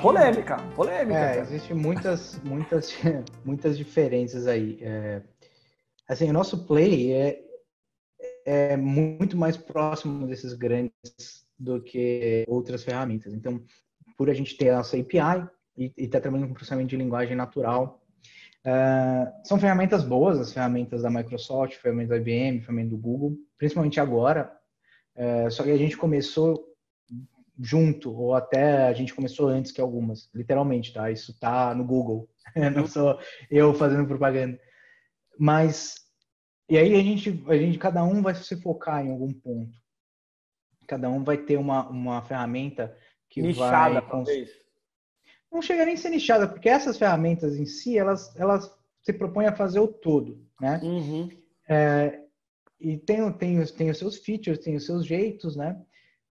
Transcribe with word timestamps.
polêmica, 0.00 0.56
polêmica. 0.74 1.18
É, 1.18 1.40
existe 1.40 1.74
muitas, 1.74 2.40
muitas, 2.42 2.92
muitas 3.44 3.76
diferenças 3.76 4.46
aí. 4.46 4.78
É, 4.82 5.22
assim, 6.08 6.30
o 6.30 6.32
nosso 6.32 6.66
play 6.66 7.12
é, 7.12 7.40
é 8.44 8.76
muito 8.76 9.36
mais 9.36 9.56
próximo 9.56 10.26
desses 10.26 10.54
grandes 10.54 11.46
do 11.58 11.80
que 11.82 12.44
outras 12.48 12.82
ferramentas. 12.82 13.34
Então, 13.34 13.62
por 14.16 14.30
a 14.30 14.34
gente 14.34 14.56
ter 14.56 14.70
a 14.70 14.78
nossa 14.78 14.96
API 14.96 15.46
e 15.76 15.92
estar 15.96 16.18
tá 16.18 16.22
trabalhando 16.22 16.48
com 16.48 16.54
processamento 16.54 16.88
de 16.88 16.96
linguagem 16.96 17.36
natural, 17.36 18.02
uh, 18.66 19.46
são 19.46 19.58
ferramentas 19.58 20.02
boas, 20.02 20.38
as 20.38 20.52
ferramentas 20.52 21.02
da 21.02 21.10
Microsoft, 21.10 21.76
ferramentas 21.76 22.10
da 22.10 22.16
IBM, 22.16 22.60
ferramentas 22.60 22.90
do 22.90 22.98
Google, 22.98 23.36
principalmente 23.58 24.00
agora. 24.00 24.50
Uh, 25.14 25.50
só 25.50 25.62
que 25.62 25.70
a 25.70 25.76
gente 25.76 25.96
começou 25.96 26.69
junto, 27.62 28.12
ou 28.12 28.34
até 28.34 28.88
a 28.88 28.92
gente 28.92 29.14
começou 29.14 29.48
antes 29.48 29.70
que 29.70 29.80
algumas, 29.80 30.28
literalmente, 30.34 30.92
tá? 30.92 31.10
Isso 31.10 31.38
tá 31.38 31.74
no 31.74 31.84
Google, 31.84 32.28
não 32.74 32.86
sou 32.86 33.18
eu 33.50 33.74
fazendo 33.74 34.06
propaganda. 34.06 34.58
Mas, 35.38 35.94
e 36.68 36.78
aí 36.78 36.94
a 36.94 37.02
gente, 37.02 37.44
a 37.48 37.56
gente, 37.56 37.78
cada 37.78 38.02
um 38.02 38.22
vai 38.22 38.34
se 38.34 38.60
focar 38.60 39.04
em 39.04 39.10
algum 39.10 39.32
ponto. 39.32 39.78
Cada 40.86 41.08
um 41.08 41.22
vai 41.22 41.38
ter 41.38 41.56
uma, 41.56 41.88
uma 41.88 42.22
ferramenta 42.22 42.96
que 43.28 43.42
nichada, 43.42 44.00
vai... 44.00 44.10
talvez. 44.10 44.50
Não 45.52 45.60
chega 45.60 45.84
nem 45.84 45.94
a 45.94 45.96
ser 45.96 46.10
nichada, 46.10 46.48
porque 46.48 46.68
essas 46.68 46.96
ferramentas 46.96 47.56
em 47.56 47.66
si, 47.66 47.98
elas, 47.98 48.34
elas 48.36 48.70
se 49.02 49.12
propõem 49.12 49.46
a 49.46 49.56
fazer 49.56 49.80
o 49.80 49.88
todo, 49.88 50.44
né? 50.60 50.80
Uhum. 50.82 51.28
É, 51.68 52.20
e 52.80 52.96
tem, 52.98 53.30
tem, 53.32 53.64
tem 53.66 53.90
os 53.90 53.98
seus 53.98 54.16
features, 54.16 54.58
tem 54.58 54.76
os 54.76 54.86
seus 54.86 55.04
jeitos, 55.04 55.56
né? 55.56 55.80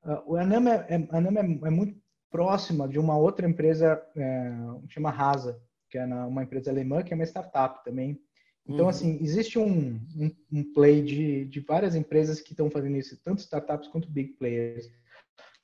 Uh, 0.04 0.32
o 0.32 0.36
Anama, 0.36 0.74
é, 0.88 0.94
é, 0.94 1.08
Anama 1.10 1.40
é, 1.40 1.42
é, 1.42 1.70
muito 1.70 2.00
próxima 2.30 2.88
de 2.88 2.98
uma 2.98 3.16
outra 3.16 3.48
empresa, 3.48 4.00
é, 4.16 4.52
chama 4.88 5.10
Rasa, 5.10 5.60
que 5.90 5.98
é 5.98 6.04
uma 6.04 6.42
empresa 6.42 6.70
alemã, 6.70 7.02
que 7.02 7.12
é 7.12 7.16
uma 7.16 7.24
startup 7.24 7.82
também. 7.84 8.20
Então, 8.66 8.84
uhum. 8.84 8.90
assim, 8.90 9.18
existe 9.22 9.58
um, 9.58 9.94
um, 10.14 10.30
um, 10.52 10.72
play 10.74 11.02
de, 11.02 11.46
de 11.46 11.60
várias 11.60 11.94
empresas 11.94 12.40
que 12.40 12.52
estão 12.52 12.70
fazendo 12.70 12.98
isso, 12.98 13.18
tanto 13.24 13.40
startups 13.40 13.88
quanto 13.88 14.10
big 14.10 14.34
players. 14.34 14.86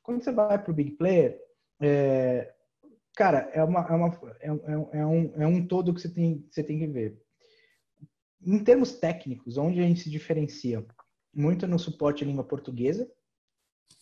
Quando 0.03 0.25
você 0.25 0.33
vai 0.33 0.59
para 0.59 0.71
o 0.71 0.75
big 0.75 0.93
player, 0.93 1.39
é, 1.83 2.55
cara, 3.15 3.51
é, 3.53 3.62
uma, 3.62 3.81
é, 3.81 3.93
uma, 3.93 4.21
é, 4.41 4.99
é, 5.01 5.07
um, 5.07 5.43
é 5.43 5.47
um 5.47 5.67
todo 5.67 5.93
que 5.93 6.01
você 6.01 6.09
tem, 6.09 6.47
você 6.51 6.62
tem 6.62 6.79
que 6.79 6.87
ver. 6.87 7.23
Em 8.43 8.62
termos 8.65 8.95
técnicos, 8.95 9.59
onde 9.59 9.81
a 9.81 9.83
gente 9.83 10.01
se 10.01 10.11
diferencia? 10.11 10.85
Muito 11.35 11.67
no 11.67 11.79
suporte 11.79 12.25
à 12.25 12.27
língua 12.27 12.45
portuguesa, 12.45 13.11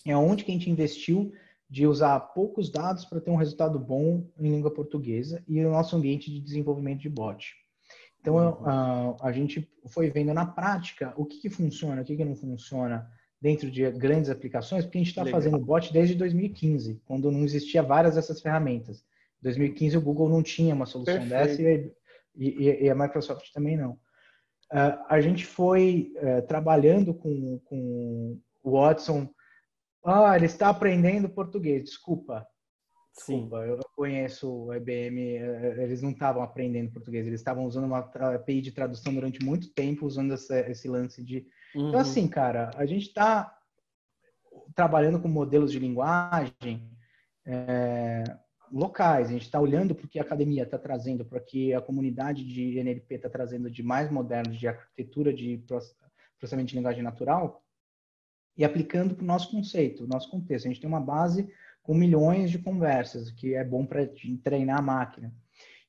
é 0.07 0.17
onde 0.17 0.45
que 0.45 0.51
a 0.51 0.55
gente 0.55 0.71
investiu 0.71 1.33
de 1.69 1.87
usar 1.87 2.21
poucos 2.21 2.71
dados 2.71 3.05
para 3.05 3.21
ter 3.21 3.31
um 3.31 3.37
resultado 3.37 3.79
bom 3.79 4.27
em 4.39 4.51
língua 4.51 4.71
portuguesa 4.71 5.43
e 5.49 5.65
o 5.65 5.71
nosso 5.71 5.97
ambiente 5.97 6.31
de 6.31 6.39
desenvolvimento 6.39 7.01
de 7.01 7.09
bot. 7.09 7.55
Então, 8.21 8.37
uhum. 8.37 8.69
a, 8.69 9.17
a, 9.23 9.33
gente 9.33 9.69
foi 9.89 10.11
vendo 10.11 10.35
na 10.35 10.47
prática 10.47 11.13
o 11.17 11.25
que, 11.25 11.41
que 11.41 11.51
funciona, 11.51 12.03
o 12.03 12.05
que, 12.05 12.17
que 12.17 12.25
não 12.25 12.37
funciona 12.37 13.11
dentro 13.41 13.71
de 13.71 13.91
grandes 13.91 14.31
aplicações, 14.31 14.85
porque 14.85 14.99
a 14.99 15.01
gente 15.01 15.09
está 15.09 15.27
fazendo 15.27 15.59
bot 15.59 15.93
desde 15.93 16.15
2015, 16.15 17.01
quando 17.05 17.33
não 17.33 17.43
existia 17.43 17.83
várias 17.83 18.15
dessas 18.15 18.41
ferramentas. 18.41 19.01
Em 19.41 19.45
2015, 19.45 19.97
o 19.97 20.01
Google 20.01 20.29
não 20.29 20.43
tinha 20.43 20.75
uma 20.75 20.87
solução 20.87 21.27
Perfeito. 21.27 21.31
dessa 21.31 21.63
e, 21.63 21.93
e, 22.37 22.85
e, 22.85 22.91
a 22.91 22.95
Microsoft 22.95 23.51
também 23.53 23.77
não. 23.77 23.93
Uh, 24.71 25.05
a 25.09 25.21
gente 25.21 25.45
foi 25.45 26.13
uh, 26.17 26.47
trabalhando 26.47 27.13
com, 27.13 27.59
com 27.65 28.39
o 28.63 28.71
Watson 28.71 29.29
ah, 30.05 30.37
ele 30.37 30.47
está 30.47 30.69
aprendendo 30.69 31.29
português. 31.29 31.85
Desculpa. 31.85 32.47
Desculpa, 33.15 33.63
Sim. 33.63 33.69
eu 33.69 33.79
conheço 33.95 34.51
o 34.51 34.75
IBM, 34.75 35.37
eh, 35.37 35.83
eles 35.83 36.01
não 36.01 36.13
estavam 36.13 36.43
aprendendo 36.43 36.93
português, 36.93 37.27
eles 37.27 37.41
estavam 37.41 37.67
usando 37.67 37.85
uma 37.85 37.99
API 37.99 38.63
de 38.63 38.73
tradução 38.73 39.13
durante 39.13 39.45
muito 39.45 39.71
tempo, 39.75 40.07
usando 40.07 40.33
essa, 40.33 40.59
esse 40.61 40.89
lance 40.89 41.23
de. 41.23 41.47
Então, 41.71 41.83
uhum. 41.83 41.89
Então, 41.91 42.01
assim, 42.01 42.27
cara, 42.27 42.71
a 42.75 42.87
gente 42.87 43.09
está 43.09 43.55
trabalhando 44.75 45.21
com 45.21 45.29
modelos 45.29 45.71
de 45.71 45.79
linguagem 45.79 46.91
é, 47.47 48.25
locais, 48.71 49.29
a 49.29 49.33
gente 49.33 49.43
está 49.43 49.61
olhando 49.61 49.95
para 49.95 50.07
o 50.07 50.09
que 50.09 50.19
a 50.19 50.23
academia 50.23 50.63
está 50.63 50.79
trazendo, 50.79 51.25
para 51.25 51.39
o 51.39 51.45
que 51.45 51.75
a 51.75 51.83
comunidade 51.83 52.43
de 52.45 52.79
NLP 52.79 53.17
está 53.17 53.29
trazendo 53.29 53.71
de 53.71 53.83
mais 53.83 54.11
moderno, 54.11 54.53
de 54.53 54.67
arquitetura 54.67 55.33
de 55.35 55.63
processamento 56.39 56.71
de 56.71 56.77
linguagem 56.77 57.03
natural, 57.03 57.63
e 58.57 58.65
aplicando 58.65 59.15
para 59.15 59.25
o 59.25 59.27
nosso 59.27 59.51
conceito, 59.51 60.07
nosso 60.07 60.31
contexto. 60.31 60.67
A 60.67 60.69
gente 60.69 60.81
tem 60.81 60.89
uma 60.89 61.01
base 61.01 61.49
com 61.83 61.95
milhões 61.95 62.51
de 62.51 62.59
conversas, 62.59 63.31
que 63.31 63.55
é 63.55 63.65
bom 63.65 63.85
para 63.85 64.09
treinar 64.43 64.79
a 64.79 64.83
máquina. 64.83 65.35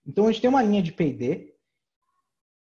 Então, 0.06 0.28
a 0.28 0.32
gente 0.32 0.42
tem 0.42 0.50
uma 0.50 0.64
linha 0.64 0.82
de 0.82 0.92
P&D, 0.92 1.54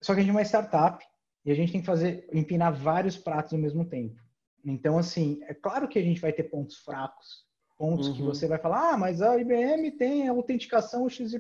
só 0.01 0.13
que 0.13 0.19
a 0.19 0.23
gente 0.23 0.31
é 0.31 0.33
uma 0.33 0.43
startup 0.43 1.03
e 1.43 1.51
a 1.51 1.55
gente 1.55 1.71
tem 1.71 1.81
que 1.81 1.87
fazer, 1.87 2.27
empinar 2.31 2.73
vários 2.73 3.17
pratos 3.17 3.53
ao 3.53 3.59
mesmo 3.59 3.85
tempo. 3.85 4.21
Então, 4.63 4.97
assim, 4.97 5.39
é 5.43 5.53
claro 5.53 5.87
que 5.87 5.97
a 5.97 6.01
gente 6.01 6.21
vai 6.21 6.31
ter 6.31 6.43
pontos 6.43 6.77
fracos, 6.77 7.45
pontos 7.77 8.07
uhum. 8.07 8.13
que 8.15 8.21
você 8.21 8.47
vai 8.47 8.57
falar, 8.57 8.93
ah, 8.93 8.97
mas 8.97 9.21
a 9.21 9.37
IBM 9.37 9.91
tem 9.91 10.27
a 10.27 10.31
autenticação 10.31 11.07
XYZ, 11.09 11.39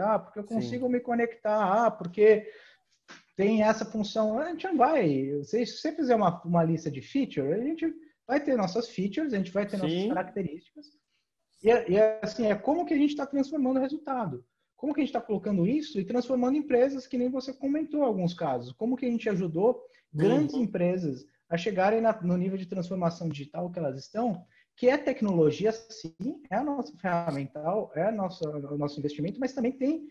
ah, 0.00 0.18
porque 0.18 0.38
eu 0.38 0.44
consigo 0.44 0.86
Sim. 0.86 0.92
me 0.92 1.00
conectar, 1.00 1.86
ah, 1.86 1.90
porque 1.90 2.46
tem 3.42 3.62
essa 3.62 3.84
função. 3.84 4.38
A 4.38 4.50
gente 4.50 4.66
não 4.68 4.76
vai. 4.76 5.42
Se 5.42 5.66
você 5.66 5.92
fizer 5.92 6.14
uma, 6.14 6.40
uma 6.44 6.62
lista 6.62 6.90
de 6.90 7.00
features, 7.00 7.60
a 7.60 7.64
gente 7.64 7.92
vai 8.26 8.40
ter 8.40 8.56
nossas 8.56 8.88
features, 8.88 9.32
a 9.32 9.36
gente 9.36 9.50
vai 9.50 9.66
ter 9.66 9.78
Sim. 9.78 9.82
nossas 9.82 10.08
características. 10.08 10.86
E, 11.62 11.70
é, 11.70 11.90
e 11.90 11.96
é 11.96 12.20
assim, 12.22 12.46
é 12.46 12.54
como 12.54 12.86
que 12.86 12.94
a 12.94 12.96
gente 12.96 13.10
está 13.10 13.26
transformando 13.26 13.78
o 13.78 13.82
resultado. 13.82 14.44
Como 14.76 14.94
que 14.94 15.00
a 15.00 15.02
gente 15.02 15.10
está 15.10 15.20
colocando 15.20 15.66
isso 15.66 16.00
e 16.00 16.04
transformando 16.04 16.56
empresas 16.56 17.06
que 17.06 17.18
nem 17.18 17.28
você 17.28 17.52
comentou 17.52 18.02
alguns 18.02 18.32
casos. 18.34 18.72
Como 18.72 18.96
que 18.96 19.06
a 19.06 19.10
gente 19.10 19.28
ajudou 19.28 19.80
grandes 20.12 20.54
uhum. 20.54 20.62
empresas 20.62 21.26
a 21.48 21.56
chegarem 21.56 22.00
na, 22.00 22.20
no 22.22 22.36
nível 22.36 22.56
de 22.56 22.66
transformação 22.66 23.28
digital 23.28 23.70
que 23.70 23.78
elas 23.78 23.98
estão, 23.98 24.44
que 24.76 24.88
é 24.88 24.96
tecnologia, 24.96 25.70
sim, 25.72 26.14
é 26.50 26.56
a 26.56 26.64
nossa 26.64 26.96
ferramental, 26.96 27.92
é 27.94 28.04
a 28.04 28.12
nossa, 28.12 28.48
o 28.48 28.78
nosso 28.78 28.98
investimento, 28.98 29.38
mas 29.38 29.52
também 29.52 29.72
tem 29.72 30.08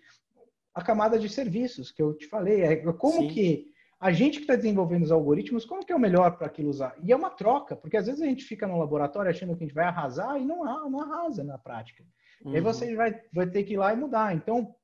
a 0.73 0.81
camada 0.81 1.19
de 1.19 1.27
serviços 1.29 1.91
que 1.91 2.01
eu 2.01 2.13
te 2.13 2.27
falei. 2.27 2.61
É 2.61 2.75
como 2.93 3.21
Sim. 3.21 3.27
que 3.27 3.71
a 3.99 4.11
gente 4.11 4.37
que 4.37 4.43
está 4.43 4.55
desenvolvendo 4.55 5.03
os 5.03 5.11
algoritmos, 5.11 5.65
como 5.65 5.85
que 5.85 5.93
é 5.93 5.95
o 5.95 5.99
melhor 5.99 6.37
para 6.37 6.47
aquilo 6.47 6.69
usar? 6.69 6.95
E 7.03 7.11
é 7.11 7.15
uma 7.15 7.29
troca, 7.29 7.75
porque 7.75 7.97
às 7.97 8.07
vezes 8.07 8.21
a 8.21 8.25
gente 8.25 8.43
fica 8.43 8.65
no 8.65 8.79
laboratório 8.79 9.29
achando 9.29 9.55
que 9.55 9.63
a 9.63 9.67
gente 9.67 9.75
vai 9.75 9.85
arrasar 9.85 10.39
e 10.39 10.45
não, 10.45 10.63
não 10.89 11.01
arrasa 11.01 11.43
na 11.43 11.57
prática. 11.57 12.03
Uhum. 12.43 12.53
E 12.53 12.55
aí 12.55 12.61
você 12.61 12.95
vai, 12.95 13.21
vai 13.31 13.47
ter 13.47 13.63
que 13.63 13.73
ir 13.73 13.77
lá 13.77 13.93
e 13.93 13.97
mudar. 13.97 14.33
Então, 14.35 14.75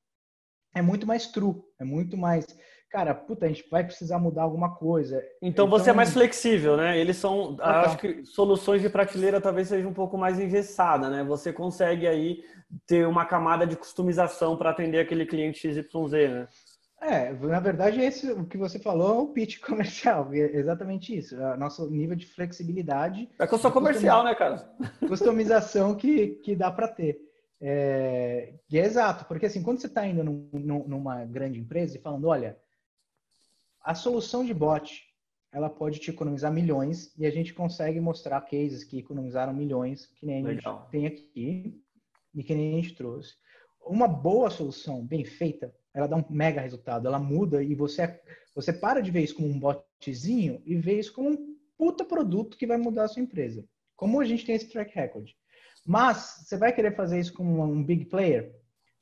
é 0.75 0.81
muito 0.81 1.07
mais 1.07 1.27
true, 1.27 1.55
é 1.79 1.83
muito 1.83 2.15
mais 2.15 2.45
cara, 2.89 3.13
puta, 3.13 3.45
a 3.45 3.49
gente 3.49 3.67
vai 3.69 3.83
precisar 3.83 4.19
mudar 4.19 4.43
alguma 4.43 4.75
coisa. 4.75 5.17
Então, 5.41 5.65
então 5.65 5.67
você 5.67 5.89
é 5.89 5.93
mais 5.93 6.13
flexível, 6.13 6.77
né? 6.77 6.97
Eles 6.97 7.17
são, 7.17 7.57
ah, 7.59 7.81
acho 7.81 7.97
que 7.97 8.25
soluções 8.25 8.81
de 8.81 8.89
prateleira 8.89 9.41
talvez 9.41 9.67
seja 9.67 9.87
um 9.87 9.93
pouco 9.93 10.17
mais 10.17 10.39
engessada, 10.39 11.09
né? 11.09 11.23
Você 11.23 11.51
consegue 11.51 12.07
aí 12.07 12.43
ter 12.85 13.07
uma 13.07 13.25
camada 13.25 13.65
de 13.65 13.75
customização 13.75 14.57
para 14.57 14.71
atender 14.71 14.99
aquele 14.99 15.25
cliente 15.25 15.59
XYZ, 15.59 16.11
né? 16.11 16.47
É, 16.99 17.31
na 17.31 17.59
verdade, 17.59 18.01
esse 18.01 18.31
o 18.31 18.43
que 18.45 18.57
você 18.57 18.79
falou 18.79 19.15
é 19.15 19.21
o 19.21 19.27
pitch 19.27 19.59
comercial, 19.65 20.33
é 20.33 20.39
exatamente 20.57 21.15
isso. 21.15 21.39
É 21.39 21.55
nosso 21.55 21.89
nível 21.89 22.15
de 22.15 22.25
flexibilidade. 22.25 23.29
É 23.39 23.45
que 23.45 23.53
eu 23.53 23.59
sou 23.59 23.71
comercial, 23.71 24.23
né, 24.23 24.33
cara? 24.33 24.67
Customização 25.07 25.95
que, 25.95 26.39
que 26.43 26.55
dá 26.55 26.71
para 26.71 26.87
ter. 26.87 27.19
É, 27.59 28.53
é, 28.71 28.77
exato, 28.77 29.25
porque 29.25 29.47
assim, 29.47 29.63
quando 29.63 29.79
você 29.79 29.87
está 29.87 30.05
indo 30.05 30.23
num, 30.23 30.85
numa 30.87 31.25
grande 31.25 31.59
empresa 31.59 31.97
e 31.97 32.01
falando, 32.01 32.27
olha, 32.27 32.57
a 33.87 33.95
solução 33.95 34.43
de 34.43 34.53
bot, 34.53 35.01
ela 35.49 35.69
pode 35.69 35.99
te 35.99 36.09
economizar 36.09 36.51
milhões 36.51 37.17
e 37.17 37.25
a 37.25 37.31
gente 37.31 37.53
consegue 37.53 38.01
mostrar 38.01 38.41
cases 38.41 38.83
que 38.83 38.99
economizaram 38.99 39.53
milhões, 39.53 40.07
que 40.07 40.25
nem 40.25 40.35
a 40.35 40.39
gente 40.39 40.57
Legal. 40.57 40.89
tem 40.91 41.07
aqui 41.07 41.81
e 42.35 42.43
que 42.43 42.53
nem 42.53 42.73
a 42.73 42.81
gente 42.81 42.95
trouxe. 42.95 43.35
Uma 43.79 44.05
boa 44.05 44.49
solução, 44.49 45.07
bem 45.07 45.23
feita, 45.23 45.73
ela 45.93 46.05
dá 46.05 46.17
um 46.17 46.25
mega 46.29 46.59
resultado, 46.59 47.07
ela 47.07 47.17
muda 47.17 47.63
e 47.63 47.73
você, 47.75 48.19
você 48.53 48.73
para 48.73 48.99
de 48.99 49.09
ver 49.09 49.23
isso 49.23 49.35
como 49.35 49.47
um 49.47 49.57
botzinho 49.57 50.61
e 50.65 50.75
vê 50.75 50.99
isso 50.99 51.13
como 51.13 51.29
um 51.29 51.55
puta 51.77 52.03
produto 52.03 52.57
que 52.57 52.67
vai 52.67 52.75
mudar 52.75 53.05
a 53.05 53.07
sua 53.07 53.21
empresa. 53.21 53.65
Como 53.95 54.19
a 54.19 54.25
gente 54.25 54.45
tem 54.45 54.55
esse 54.55 54.67
track 54.67 54.93
record. 54.93 55.29
Mas 55.85 56.43
você 56.43 56.57
vai 56.57 56.73
querer 56.73 56.93
fazer 56.93 57.21
isso 57.21 57.33
como 57.33 57.63
um 57.63 57.81
big 57.81 58.03
player? 58.07 58.53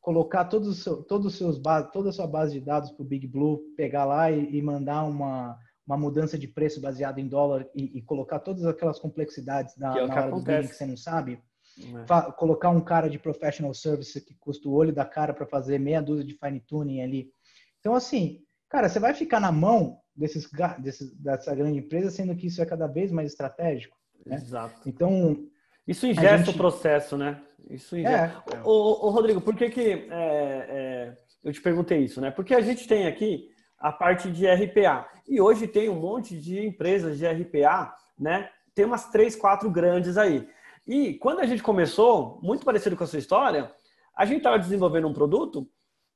Colocar 0.06 0.46
todos 0.46 0.68
os 0.68 0.84
seu, 0.84 1.02
todos 1.02 1.26
os 1.26 1.36
seus 1.36 1.60
toda 1.92 2.10
a 2.10 2.14
sua 2.14 2.28
base 2.28 2.54
de 2.54 2.64
dados 2.64 2.92
para 2.92 3.02
o 3.02 3.08
Big 3.08 3.26
Blue, 3.26 3.74
pegar 3.76 4.06
lá 4.06 4.30
e, 4.30 4.56
e, 4.56 4.62
mandar 4.62 5.04
uma, 5.04 5.58
uma 5.86 5.98
mudança 5.98 6.38
de 6.38 6.48
preço 6.48 6.80
baseada 6.80 7.20
em 7.20 7.28
dólar 7.28 7.68
e, 7.74 7.98
e 7.98 8.04
colocar 8.04 8.38
todas 8.38 8.68
aquelas 8.68 9.00
complexidades 9.00 9.76
na, 9.78 9.98
é 9.98 10.06
na 10.06 10.16
hora 10.16 10.30
do 10.30 10.44
bidding 10.44 10.68
que 10.68 10.76
você 10.76 10.86
não 10.86 10.96
sabe. 10.96 11.42
É. 11.80 12.32
Colocar 12.34 12.70
um 12.70 12.82
cara 12.82 13.10
de 13.10 13.18
professional 13.18 13.74
service 13.74 14.24
que 14.24 14.36
custa 14.36 14.70
o 14.70 14.74
olho 14.74 14.94
da 14.94 15.06
cara 15.06 15.34
para 15.34 15.48
fazer 15.48 15.80
meia 15.80 16.04
dúzia 16.04 16.24
de 16.24 16.38
fine 16.38 16.60
tuning 16.60 17.02
ali. 17.02 17.32
Então, 17.80 17.96
assim, 17.96 18.44
cara, 18.70 18.88
você 18.88 19.00
vai 19.00 19.16
ficar 19.16 19.40
na 19.40 19.52
mão 19.52 19.98
desses, 20.16 20.48
desses, 20.78 21.16
dessa 21.16 21.56
grande 21.56 21.80
empresa, 21.80 22.12
sendo 22.12 22.36
que 22.36 22.46
isso 22.46 22.62
é 22.62 22.66
cada 22.66 22.86
vez 22.86 23.12
mais 23.12 23.32
estratégico. 23.32 23.98
Né? 24.24 24.36
Exato. 24.36 24.88
Então, 24.88 25.48
Isso 25.88 26.08
ingesta 26.08 26.38
gente... 26.38 26.50
o 26.52 26.58
processo, 26.58 27.18
né? 27.18 27.42
Isso 27.70 27.98
ingesta. 27.98 28.44
É. 28.54 28.62
Ô, 28.64 29.08
ô, 29.08 29.10
Rodrigo, 29.10 29.42
por 29.42 29.56
que 29.56 29.70
que 29.70 29.82
é, 29.82 30.08
é, 30.12 31.18
eu 31.44 31.54
te 31.54 31.62
perguntei 31.62 32.00
isso, 32.00 32.20
né? 32.20 32.32
Porque 32.32 32.54
a 32.54 32.62
gente 32.62 32.88
tem 32.88 33.08
aqui 33.08 33.50
a 33.80 33.92
parte 33.92 34.32
de 34.32 34.48
RPA. 34.48 35.08
E 35.28 35.40
hoje 35.40 35.68
tem 35.68 35.90
um 35.90 36.00
monte 36.00 36.40
de 36.40 36.66
empresas 36.66 37.18
de 37.18 37.28
RPA, 37.28 37.94
né? 38.18 38.50
Tem 38.74 38.86
umas 38.86 39.10
três, 39.10 39.36
quatro 39.36 39.70
grandes 39.70 40.18
aí. 40.18 40.48
E 40.88 41.16
quando 41.16 41.40
a 41.40 41.46
gente 41.46 41.64
começou, 41.64 42.40
muito 42.42 42.66
parecido 42.66 42.96
com 42.96 43.04
a 43.04 43.08
sua 43.08 43.20
história, 43.20 43.72
a 44.16 44.26
gente 44.26 44.38
estava 44.38 44.60
desenvolvendo 44.60 45.08
um 45.08 45.14
produto, 45.14 45.68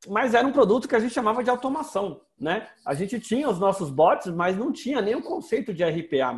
mas 0.07 0.33
era 0.33 0.47
um 0.47 0.51
produto 0.51 0.87
que 0.87 0.95
a 0.95 0.99
gente 0.99 1.13
chamava 1.13 1.43
de 1.43 1.49
automação, 1.49 2.21
né? 2.39 2.69
A 2.85 2.93
gente 2.93 3.19
tinha 3.19 3.49
os 3.49 3.59
nossos 3.59 3.89
bots, 3.89 4.31
mas 4.33 4.55
não 4.55 4.71
tinha 4.71 5.01
nenhum 5.01 5.21
conceito 5.21 5.73
de 5.73 5.83
RPA. 5.83 6.33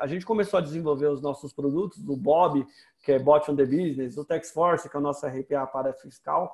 A 0.00 0.06
gente 0.06 0.26
começou 0.26 0.58
a 0.58 0.62
desenvolver 0.62 1.06
os 1.06 1.22
nossos 1.22 1.52
produtos, 1.52 2.02
do 2.02 2.16
Bob, 2.16 2.66
que 3.02 3.12
é 3.12 3.18
Bot 3.18 3.48
on 3.50 3.54
the 3.54 3.64
Business, 3.64 4.16
o 4.16 4.24
TaxForce, 4.24 4.88
que 4.88 4.96
é 4.96 4.98
o 4.98 5.02
nosso 5.02 5.24
RPA 5.26 5.64
para 5.66 5.92
fiscal. 5.92 6.52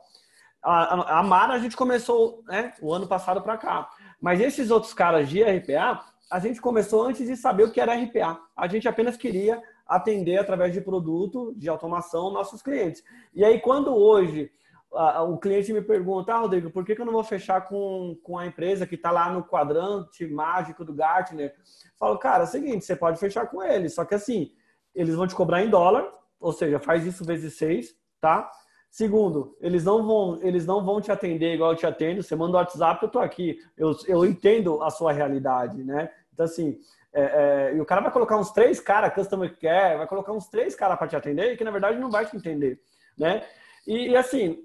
A, 0.63 1.21
a 1.21 1.23
Mara 1.23 1.55
a 1.55 1.59
gente 1.59 1.75
começou 1.75 2.43
né, 2.47 2.75
o 2.83 2.93
ano 2.93 3.07
passado 3.07 3.41
para 3.41 3.57
cá. 3.57 3.89
Mas 4.21 4.41
esses 4.41 4.71
outros 4.71 4.93
caras 4.93 5.31
de 5.31 5.43
RPA, 5.43 6.05
a 6.31 6.39
gente 6.39 6.61
começou 6.61 7.05
antes 7.05 7.27
de 7.27 7.37
saber 7.37 7.65
o 7.65 7.73
que 7.73 7.81
era 7.81 7.95
RPA. 7.95 8.39
A 8.55 8.69
gente 8.69 8.87
apenas 8.87 9.17
queria 9.17 9.63
atender 9.87 10.37
através 10.37 10.75
de 10.75 10.81
produto 10.83 11.55
de 11.57 11.71
automação 11.71 12.31
nossos 12.31 12.61
clientes. 12.61 13.03
E 13.35 13.43
aí, 13.43 13.59
quando 13.61 13.97
hoje 13.97 14.53
o 14.93 15.39
cliente 15.39 15.73
me 15.73 15.83
pergunta, 15.83 16.35
ah, 16.35 16.39
Rodrigo, 16.39 16.71
por 16.71 16.85
que, 16.85 16.95
que 16.95 17.01
eu 17.01 17.07
não 17.07 17.13
vou 17.13 17.23
fechar 17.23 17.69
com, 17.69 18.19
com 18.23 18.37
a 18.37 18.47
empresa 18.47 18.87
que 18.87 18.97
está 18.97 19.11
lá 19.11 19.31
no 19.33 19.45
quadrante 19.45 20.27
mágico 20.27 20.85
do 20.85 20.93
Gartner? 20.93 21.55
Eu 21.57 21.91
falo, 21.99 22.19
cara, 22.19 22.43
é 22.43 22.47
o 22.47 22.49
seguinte, 22.49 22.85
você 22.85 22.97
pode 22.97 23.19
fechar 23.19 23.47
com 23.47 23.63
eles, 23.63 23.95
só 23.95 24.05
que 24.05 24.15
assim, 24.15 24.51
eles 24.95 25.15
vão 25.15 25.27
te 25.27 25.35
cobrar 25.35 25.63
em 25.63 25.71
dólar, 25.71 26.07
ou 26.41 26.53
seja, 26.53 26.81
faz 26.81 27.07
isso 27.07 27.25
vezes 27.25 27.57
seis, 27.57 27.95
tá? 28.21 28.51
Segundo, 28.91 29.57
eles 29.61 29.85
não 29.85 30.05
vão, 30.05 30.41
eles 30.43 30.67
não 30.67 30.85
vão 30.85 31.01
te 31.01 31.13
atender 31.13 31.55
igual 31.55 31.71
eu 31.71 31.77
te 31.77 31.87
atendo. 31.87 32.23
Você 32.23 32.35
manda 32.35 32.57
o 32.57 32.61
WhatsApp, 32.61 33.01
eu 33.01 33.09
tô 33.09 33.21
aqui. 33.21 33.57
Eu, 33.77 33.95
eu 34.09 34.25
entendo 34.25 34.83
a 34.83 34.91
sua 34.91 35.13
realidade, 35.13 35.85
né? 35.85 36.11
Então, 36.33 36.45
assim, 36.45 36.77
é, 37.13 37.23
é, 37.23 37.77
e 37.77 37.81
o 37.81 37.85
cara 37.85 38.01
vai 38.01 38.11
colocar 38.11 38.37
uns 38.37 38.51
três 38.51 38.81
caras, 38.81 39.15
customer 39.15 39.57
care, 39.61 39.97
vai 39.97 40.09
colocar 40.09 40.33
uns 40.33 40.49
três 40.49 40.75
caras 40.75 40.99
para 40.99 41.07
te 41.07 41.15
atender, 41.15 41.57
que 41.57 41.63
na 41.63 41.71
verdade 41.71 42.01
não 42.01 42.11
vai 42.11 42.27
te 42.27 42.37
entender, 42.37 42.81
né? 43.17 43.45
E, 43.87 44.09
e, 44.09 44.17
assim, 44.17 44.59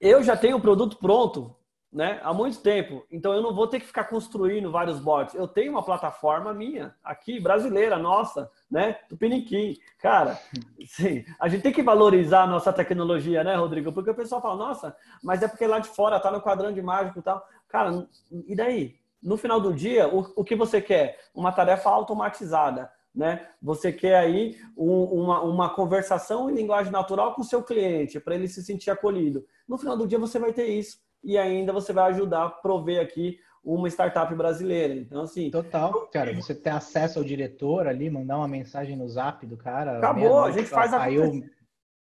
eu 0.00 0.22
já 0.22 0.36
tenho 0.36 0.56
o 0.56 0.60
produto 0.60 0.96
pronto, 0.98 1.54
né? 1.92 2.20
Há 2.22 2.34
muito 2.34 2.60
tempo, 2.60 3.06
então 3.10 3.32
eu 3.32 3.40
não 3.40 3.54
vou 3.54 3.66
ter 3.66 3.80
que 3.80 3.86
ficar 3.86 4.04
construindo 4.04 4.70
vários 4.70 5.00
bots. 5.00 5.34
Eu 5.34 5.48
tenho 5.48 5.72
uma 5.72 5.82
plataforma 5.82 6.52
minha 6.52 6.94
aqui, 7.02 7.40
brasileira, 7.40 7.96
nossa, 7.96 8.50
né? 8.70 8.98
Do 9.08 9.16
Piniquim. 9.16 9.74
Cara, 9.98 10.38
sim, 10.86 11.24
a 11.40 11.48
gente 11.48 11.62
tem 11.62 11.72
que 11.72 11.82
valorizar 11.82 12.42
a 12.42 12.46
nossa 12.46 12.72
tecnologia, 12.72 13.42
né, 13.42 13.54
Rodrigo? 13.54 13.92
Porque 13.92 14.10
o 14.10 14.14
pessoal 14.14 14.42
fala, 14.42 14.56
nossa, 14.56 14.96
mas 15.22 15.42
é 15.42 15.48
porque 15.48 15.66
lá 15.66 15.78
de 15.78 15.88
fora 15.88 16.20
tá 16.20 16.30
no 16.30 16.42
quadrante 16.42 16.82
mágico 16.82 17.18
e 17.18 17.22
tal. 17.22 17.42
Cara, 17.68 18.06
e 18.46 18.54
daí? 18.54 18.96
No 19.22 19.36
final 19.36 19.60
do 19.60 19.72
dia, 19.72 20.06
o, 20.06 20.32
o 20.36 20.44
que 20.44 20.54
você 20.54 20.80
quer? 20.80 21.18
Uma 21.34 21.50
tarefa 21.50 21.88
automatizada. 21.88 22.90
Né? 23.16 23.48
Você 23.62 23.90
quer 23.90 24.16
aí 24.16 24.58
um, 24.76 25.04
uma, 25.04 25.40
uma 25.40 25.74
conversação 25.74 26.50
em 26.50 26.54
linguagem 26.54 26.92
natural 26.92 27.34
com 27.34 27.40
o 27.40 27.44
seu 27.44 27.62
cliente, 27.62 28.20
para 28.20 28.34
ele 28.34 28.46
se 28.46 28.62
sentir 28.62 28.90
acolhido. 28.90 29.46
No 29.66 29.78
final 29.78 29.96
do 29.96 30.06
dia, 30.06 30.18
você 30.18 30.38
vai 30.38 30.52
ter 30.52 30.66
isso 30.66 30.98
e 31.24 31.38
ainda 31.38 31.72
você 31.72 31.92
vai 31.94 32.10
ajudar 32.12 32.44
a 32.44 32.50
prover 32.50 33.00
aqui 33.00 33.38
uma 33.64 33.88
startup 33.88 34.32
brasileira. 34.34 34.94
Então, 34.94 35.22
assim. 35.22 35.50
Total, 35.50 36.06
cara. 36.08 36.32
Você 36.34 36.54
ter 36.54 36.70
acesso 36.70 37.18
ao 37.18 37.24
diretor 37.24 37.88
ali, 37.88 38.08
mandar 38.08 38.36
uma 38.36 38.46
mensagem 38.46 38.96
no 38.96 39.08
zap 39.08 39.44
do 39.46 39.56
cara. 39.56 39.98
Acabou, 39.98 40.44
a 40.44 40.52
gente 40.52 40.68
faz 40.68 40.94
a 40.94 41.10
eu, 41.10 41.42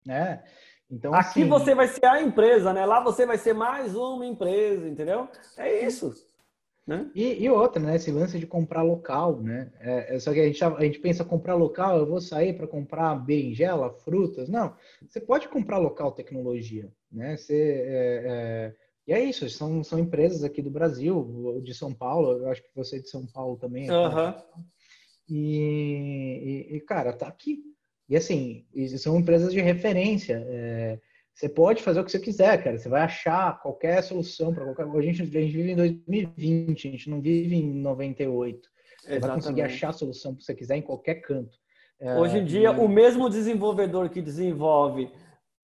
né? 0.04 0.42
Então, 0.90 1.12
Aqui 1.14 1.40
assim, 1.40 1.48
você 1.48 1.74
vai 1.74 1.88
ser 1.88 2.04
a 2.04 2.20
empresa, 2.20 2.72
né? 2.72 2.84
Lá 2.84 3.00
você 3.00 3.24
vai 3.26 3.38
ser 3.38 3.54
mais 3.54 3.96
uma 3.96 4.24
empresa, 4.24 4.86
entendeu? 4.88 5.28
É 5.56 5.84
isso. 5.84 6.12
Né? 6.86 7.10
E, 7.14 7.42
e, 7.42 7.50
outra, 7.50 7.82
né? 7.82 7.96
Esse 7.96 8.12
lance 8.12 8.38
de 8.38 8.46
comprar 8.46 8.82
local, 8.82 9.42
né? 9.42 9.72
É, 9.80 10.14
é 10.14 10.18
só 10.20 10.32
que 10.32 10.40
a 10.40 10.46
gente, 10.46 10.62
a 10.62 10.84
gente 10.84 11.00
pensa 11.00 11.24
comprar 11.24 11.54
local, 11.54 11.98
eu 11.98 12.06
vou 12.06 12.20
sair 12.20 12.56
para 12.56 12.68
comprar 12.68 13.16
berinjela, 13.16 13.92
frutas. 13.92 14.48
Não, 14.48 14.72
você 15.04 15.20
pode 15.20 15.48
comprar 15.48 15.78
local 15.78 16.12
tecnologia, 16.12 16.88
né? 17.10 17.36
Você, 17.36 17.54
é, 17.54 18.22
é, 18.24 18.74
e 19.08 19.12
é 19.12 19.24
isso, 19.24 19.48
são, 19.50 19.82
são 19.82 19.98
empresas 19.98 20.44
aqui 20.44 20.62
do 20.62 20.70
Brasil, 20.70 21.60
de 21.62 21.74
São 21.74 21.92
Paulo, 21.92 22.38
eu 22.38 22.48
acho 22.48 22.62
que 22.62 22.70
você 22.74 22.96
é 22.96 23.00
de 23.00 23.10
São 23.10 23.26
Paulo 23.26 23.56
também. 23.56 23.90
Uhum. 23.90 24.34
E, 25.28 26.68
e, 26.70 26.76
e, 26.76 26.80
cara, 26.82 27.12
tá 27.12 27.26
aqui. 27.26 27.64
E 28.08 28.16
assim, 28.16 28.64
são 28.98 29.18
empresas 29.18 29.52
de 29.52 29.60
referência. 29.60 30.40
É, 30.48 31.00
você 31.36 31.50
pode 31.50 31.82
fazer 31.82 32.00
o 32.00 32.04
que 32.04 32.10
você 32.10 32.18
quiser, 32.18 32.64
cara. 32.64 32.78
Você 32.78 32.88
vai 32.88 33.02
achar 33.02 33.60
qualquer 33.60 34.02
solução 34.02 34.54
para 34.54 34.64
qualquer. 34.64 34.84
A 34.84 35.02
gente, 35.02 35.20
a 35.20 35.24
gente 35.26 35.52
vive 35.52 35.72
em 35.72 35.76
2020, 35.76 36.88
a 36.88 36.90
gente 36.90 37.10
não 37.10 37.20
vive 37.20 37.56
em 37.56 37.74
98. 37.74 38.58
Você 38.58 39.10
Exatamente. 39.10 39.20
vai 39.20 39.36
conseguir 39.36 39.62
achar 39.62 39.90
a 39.90 39.92
solução 39.92 40.34
que 40.34 40.42
você 40.42 40.54
quiser 40.54 40.76
em 40.76 40.82
qualquer 40.82 41.16
canto. 41.16 41.58
É, 42.00 42.18
Hoje 42.18 42.38
em 42.38 42.44
dia, 42.44 42.70
e... 42.70 42.78
o 42.78 42.88
mesmo 42.88 43.28
desenvolvedor 43.28 44.08
que 44.08 44.22
desenvolve 44.22 45.12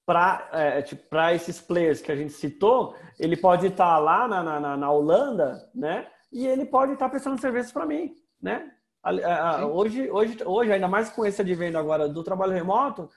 para 0.04 0.46
é, 0.52 0.82
tipo, 0.82 1.02
esses 1.32 1.58
players 1.58 2.02
que 2.02 2.12
a 2.12 2.16
gente 2.16 2.34
citou, 2.34 2.94
ele 3.18 3.36
pode 3.36 3.68
estar 3.68 3.98
lá 3.98 4.28
na, 4.28 4.60
na, 4.60 4.76
na 4.76 4.92
Holanda, 4.92 5.70
né? 5.74 6.06
E 6.30 6.46
ele 6.46 6.66
pode 6.66 6.92
estar 6.92 7.08
prestando 7.08 7.40
serviço 7.40 7.72
para 7.72 7.86
mim, 7.86 8.14
né? 8.42 8.70
Hoje, 9.72 10.10
hoje, 10.10 10.36
hoje, 10.44 10.72
ainda 10.72 10.86
mais 10.86 11.08
com 11.08 11.24
esse 11.24 11.40
advento 11.40 11.78
agora 11.78 12.08
do 12.08 12.22
trabalho 12.22 12.52
remoto, 12.52 13.08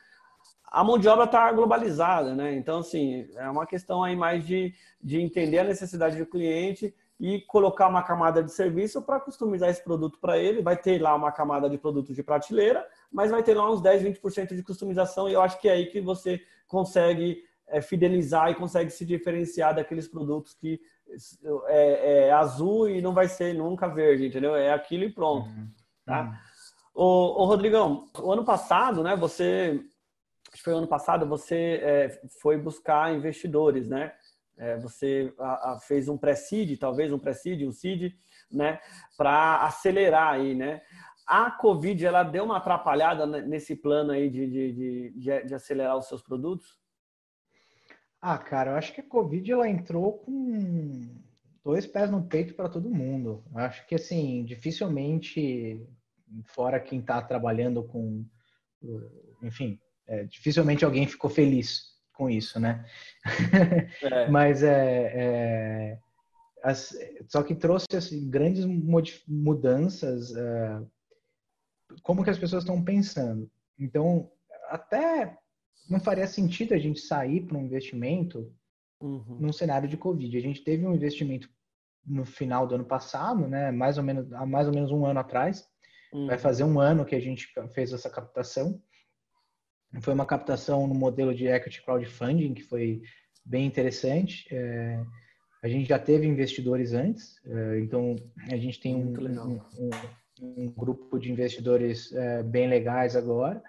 a 0.75 0.83
mão 0.83 0.97
de 0.97 1.07
obra 1.07 1.23
está 1.23 1.49
globalizada, 1.53 2.35
né? 2.35 2.53
Então, 2.53 2.79
assim, 2.79 3.29
é 3.35 3.49
uma 3.49 3.65
questão 3.65 4.03
aí 4.03 4.13
mais 4.13 4.45
de, 4.45 4.73
de 5.01 5.21
entender 5.21 5.59
a 5.59 5.63
necessidade 5.63 6.17
do 6.17 6.25
cliente 6.25 6.93
e 7.17 7.39
colocar 7.43 7.87
uma 7.87 8.03
camada 8.03 8.43
de 8.43 8.51
serviço 8.51 9.01
para 9.01 9.21
customizar 9.21 9.69
esse 9.69 9.81
produto 9.81 10.19
para 10.19 10.37
ele. 10.37 10.61
Vai 10.61 10.75
ter 10.75 11.01
lá 11.01 11.15
uma 11.15 11.31
camada 11.31 11.69
de 11.69 11.77
produto 11.77 12.13
de 12.13 12.21
prateleira, 12.21 12.85
mas 13.09 13.31
vai 13.31 13.41
ter 13.41 13.53
lá 13.53 13.71
uns 13.71 13.81
10, 13.81 14.19
20% 14.19 14.53
de 14.53 14.61
customização 14.63 15.29
e 15.29 15.33
eu 15.33 15.41
acho 15.41 15.57
que 15.61 15.69
é 15.69 15.71
aí 15.71 15.85
que 15.85 16.01
você 16.01 16.41
consegue 16.67 17.41
é, 17.67 17.79
fidelizar 17.79 18.51
e 18.51 18.55
consegue 18.55 18.89
se 18.89 19.05
diferenciar 19.05 19.73
daqueles 19.73 20.09
produtos 20.09 20.53
que 20.55 20.81
é, 21.67 22.27
é, 22.27 22.31
azul 22.33 22.89
e 22.89 23.01
não 23.01 23.13
vai 23.13 23.29
ser 23.29 23.53
nunca 23.53 23.87
verde, 23.87 24.27
entendeu? 24.27 24.53
É 24.57 24.73
aquilo 24.73 25.05
e 25.05 25.09
pronto, 25.09 25.47
uhum. 25.47 25.69
tá? 26.05 26.23
Uhum. 26.23 26.33
Ô, 26.95 27.43
ô, 27.43 27.45
Rodrigão, 27.45 28.07
o 28.21 28.31
ano 28.31 28.43
passado, 28.43 29.03
né, 29.03 29.15
você 29.15 29.81
que 30.55 30.61
foi 30.61 30.73
ano 30.73 30.87
passado, 30.87 31.27
você 31.27 31.81
é, 31.83 32.21
foi 32.41 32.57
buscar 32.57 33.13
investidores, 33.13 33.89
né? 33.89 34.13
É, 34.57 34.77
você 34.77 35.33
a, 35.37 35.73
a, 35.73 35.79
fez 35.79 36.07
um 36.07 36.17
pré-seed, 36.17 36.79
talvez 36.79 37.11
um 37.11 37.19
pré-seed, 37.19 37.63
um 37.63 37.73
seed, 37.73 38.13
né? 38.49 38.79
Para 39.17 39.63
acelerar 39.65 40.33
aí, 40.33 40.55
né? 40.55 40.81
A 41.27 41.51
Covid, 41.51 42.05
ela 42.05 42.23
deu 42.23 42.45
uma 42.45 42.57
atrapalhada 42.57 43.25
nesse 43.25 43.75
plano 43.75 44.11
aí 44.11 44.29
de, 44.29 44.47
de, 44.47 45.11
de, 45.11 45.43
de 45.43 45.53
acelerar 45.53 45.97
os 45.97 46.07
seus 46.07 46.21
produtos? 46.21 46.79
Ah, 48.21 48.37
cara, 48.37 48.71
eu 48.71 48.75
acho 48.77 48.93
que 48.93 49.01
a 49.01 49.09
Covid, 49.09 49.51
ela 49.51 49.67
entrou 49.67 50.19
com 50.19 51.15
dois 51.63 51.85
pés 51.85 52.09
no 52.09 52.23
peito 52.23 52.53
para 52.53 52.69
todo 52.69 52.89
mundo. 52.89 53.43
Eu 53.51 53.59
acho 53.59 53.85
que, 53.87 53.95
assim, 53.95 54.45
dificilmente, 54.45 55.85
fora 56.45 56.79
quem 56.79 56.99
está 56.99 57.21
trabalhando 57.21 57.83
com, 57.83 58.23
enfim, 59.43 59.79
é, 60.07 60.23
dificilmente 60.25 60.85
alguém 60.85 61.07
ficou 61.07 61.29
feliz 61.29 61.95
com 62.13 62.29
isso, 62.29 62.59
né? 62.59 62.85
É. 64.01 64.27
Mas 64.29 64.63
é, 64.63 65.11
é 65.15 65.99
as, 66.65 66.97
só 67.27 67.43
que 67.43 67.53
trouxe 67.53 67.85
assim, 67.95 68.27
grandes 68.29 68.65
mudanças. 69.27 70.35
É, 70.35 70.81
como 72.01 72.23
que 72.23 72.29
as 72.29 72.39
pessoas 72.39 72.63
estão 72.63 72.83
pensando? 72.83 73.49
Então, 73.79 74.31
até 74.69 75.37
não 75.87 75.99
faria 75.99 76.25
sentido 76.25 76.73
a 76.73 76.77
gente 76.77 76.99
sair 76.99 77.41
para 77.41 77.57
um 77.57 77.63
investimento 77.63 78.51
uhum. 78.99 79.37
num 79.39 79.53
cenário 79.53 79.87
de 79.87 79.95
Covid. 79.95 80.35
A 80.35 80.41
gente 80.41 80.63
teve 80.63 80.85
um 80.85 80.95
investimento 80.95 81.47
no 82.03 82.25
final 82.25 82.65
do 82.65 82.75
ano 82.75 82.85
passado, 82.85 83.47
né? 83.47 83.71
Mais 83.71 83.97
ou 83.97 84.03
menos 84.03 84.31
há 84.33 84.45
mais 84.45 84.67
ou 84.67 84.73
menos 84.73 84.91
um 84.91 85.05
ano 85.05 85.19
atrás. 85.19 85.67
Uhum. 86.11 86.27
Vai 86.27 86.39
fazer 86.39 86.63
um 86.63 86.79
ano 86.79 87.05
que 87.05 87.15
a 87.15 87.19
gente 87.19 87.47
fez 87.73 87.93
essa 87.93 88.09
captação. 88.09 88.81
Foi 90.01 90.13
uma 90.13 90.25
captação 90.25 90.87
no 90.87 90.93
modelo 90.95 91.33
de 91.33 91.47
equity 91.47 91.83
crowdfunding, 91.83 92.53
que 92.53 92.63
foi 92.63 93.01
bem 93.45 93.65
interessante. 93.65 94.45
É, 94.51 95.03
a 95.63 95.67
gente 95.67 95.87
já 95.87 95.99
teve 95.99 96.27
investidores 96.27 96.93
antes, 96.93 97.35
é, 97.45 97.79
então 97.79 98.15
a 98.51 98.57
gente 98.57 98.79
tem 98.79 98.95
um, 98.95 99.13
um, 99.13 99.59
um, 100.41 100.71
grupo 100.71 101.17
de 101.17 101.31
investidores 101.31 102.11
é, 102.13 102.43
bem 102.43 102.67
legais 102.67 103.15
agora. 103.15 103.61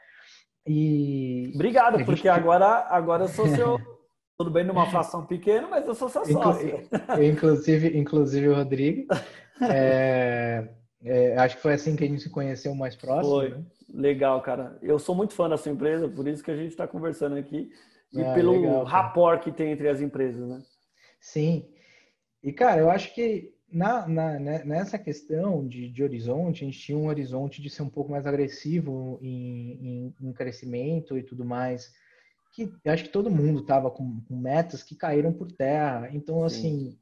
E 0.66 1.52
Obrigado, 1.54 2.04
porque 2.04 2.16
gente... 2.16 2.28
agora, 2.28 2.86
agora 2.90 3.24
eu 3.24 3.28
sou 3.28 3.46
seu. 3.48 3.78
Tudo 4.38 4.50
bem 4.50 4.64
numa 4.64 4.90
fração 4.90 5.24
pequena, 5.24 5.66
mas 5.66 5.86
eu 5.86 5.94
sou 5.94 6.10
seu 6.10 6.24
sócio. 6.26 6.82
Inclusive, 7.24 7.96
inclusive 7.96 8.48
o 8.48 8.54
Rodrigo. 8.54 9.06
É, 9.62 10.68
É, 11.02 11.36
acho 11.36 11.56
que 11.56 11.62
foi 11.62 11.74
assim 11.74 11.94
que 11.94 12.04
a 12.04 12.06
gente 12.06 12.22
se 12.22 12.30
conheceu 12.30 12.74
mais 12.74 12.96
próximo. 12.96 13.36
Foi. 13.36 13.50
Né? 13.50 13.64
Legal, 13.92 14.40
cara. 14.42 14.78
Eu 14.82 14.98
sou 14.98 15.14
muito 15.14 15.34
fã 15.34 15.48
da 15.48 15.56
sua 15.56 15.72
empresa, 15.72 16.08
por 16.08 16.26
isso 16.26 16.42
que 16.42 16.50
a 16.50 16.56
gente 16.56 16.70
está 16.70 16.86
conversando 16.86 17.36
aqui. 17.36 17.70
E 18.12 18.22
ah, 18.22 18.34
pelo 18.34 18.52
legal, 18.52 18.84
rapport 18.84 19.42
que 19.42 19.52
tem 19.52 19.72
entre 19.72 19.88
as 19.88 20.00
empresas, 20.00 20.48
né? 20.48 20.62
Sim. 21.20 21.68
E, 22.42 22.52
cara, 22.52 22.80
eu 22.80 22.90
acho 22.90 23.14
que 23.14 23.52
na, 23.70 24.06
na, 24.06 24.38
né, 24.38 24.64
nessa 24.64 24.98
questão 24.98 25.66
de, 25.66 25.88
de 25.90 26.02
horizonte, 26.02 26.62
a 26.62 26.66
gente 26.66 26.78
tinha 26.78 26.96
um 26.96 27.08
horizonte 27.08 27.60
de 27.60 27.68
ser 27.68 27.82
um 27.82 27.90
pouco 27.90 28.10
mais 28.10 28.26
agressivo 28.26 29.18
em, 29.20 29.72
em, 30.20 30.28
em 30.28 30.32
crescimento 30.32 31.18
e 31.18 31.22
tudo 31.22 31.44
mais. 31.44 31.92
Que 32.54 32.72
eu 32.84 32.92
acho 32.92 33.04
que 33.04 33.10
todo 33.10 33.30
mundo 33.30 33.60
estava 33.60 33.90
com, 33.90 34.20
com, 34.22 34.36
metas 34.36 34.82
que 34.82 34.94
caíram 34.94 35.32
por 35.32 35.50
terra. 35.52 36.08
Então, 36.12 36.42
assim, 36.42 36.88
o, 36.88 36.98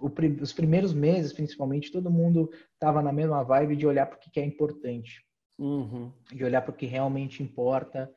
os 0.00 0.52
primeiros 0.52 0.92
meses, 0.92 1.32
principalmente, 1.32 1.92
todo 1.92 2.10
mundo 2.10 2.50
estava 2.72 3.02
na 3.02 3.12
mesma 3.12 3.42
vibe 3.42 3.76
de 3.76 3.86
olhar 3.86 4.06
para 4.06 4.16
o 4.16 4.20
que 4.20 4.40
é 4.40 4.44
importante. 4.44 5.24
Uhum. 5.58 6.10
De 6.32 6.44
olhar 6.44 6.62
para 6.62 6.70
o 6.70 6.76
que 6.76 6.86
realmente 6.86 7.42
importa, 7.42 8.10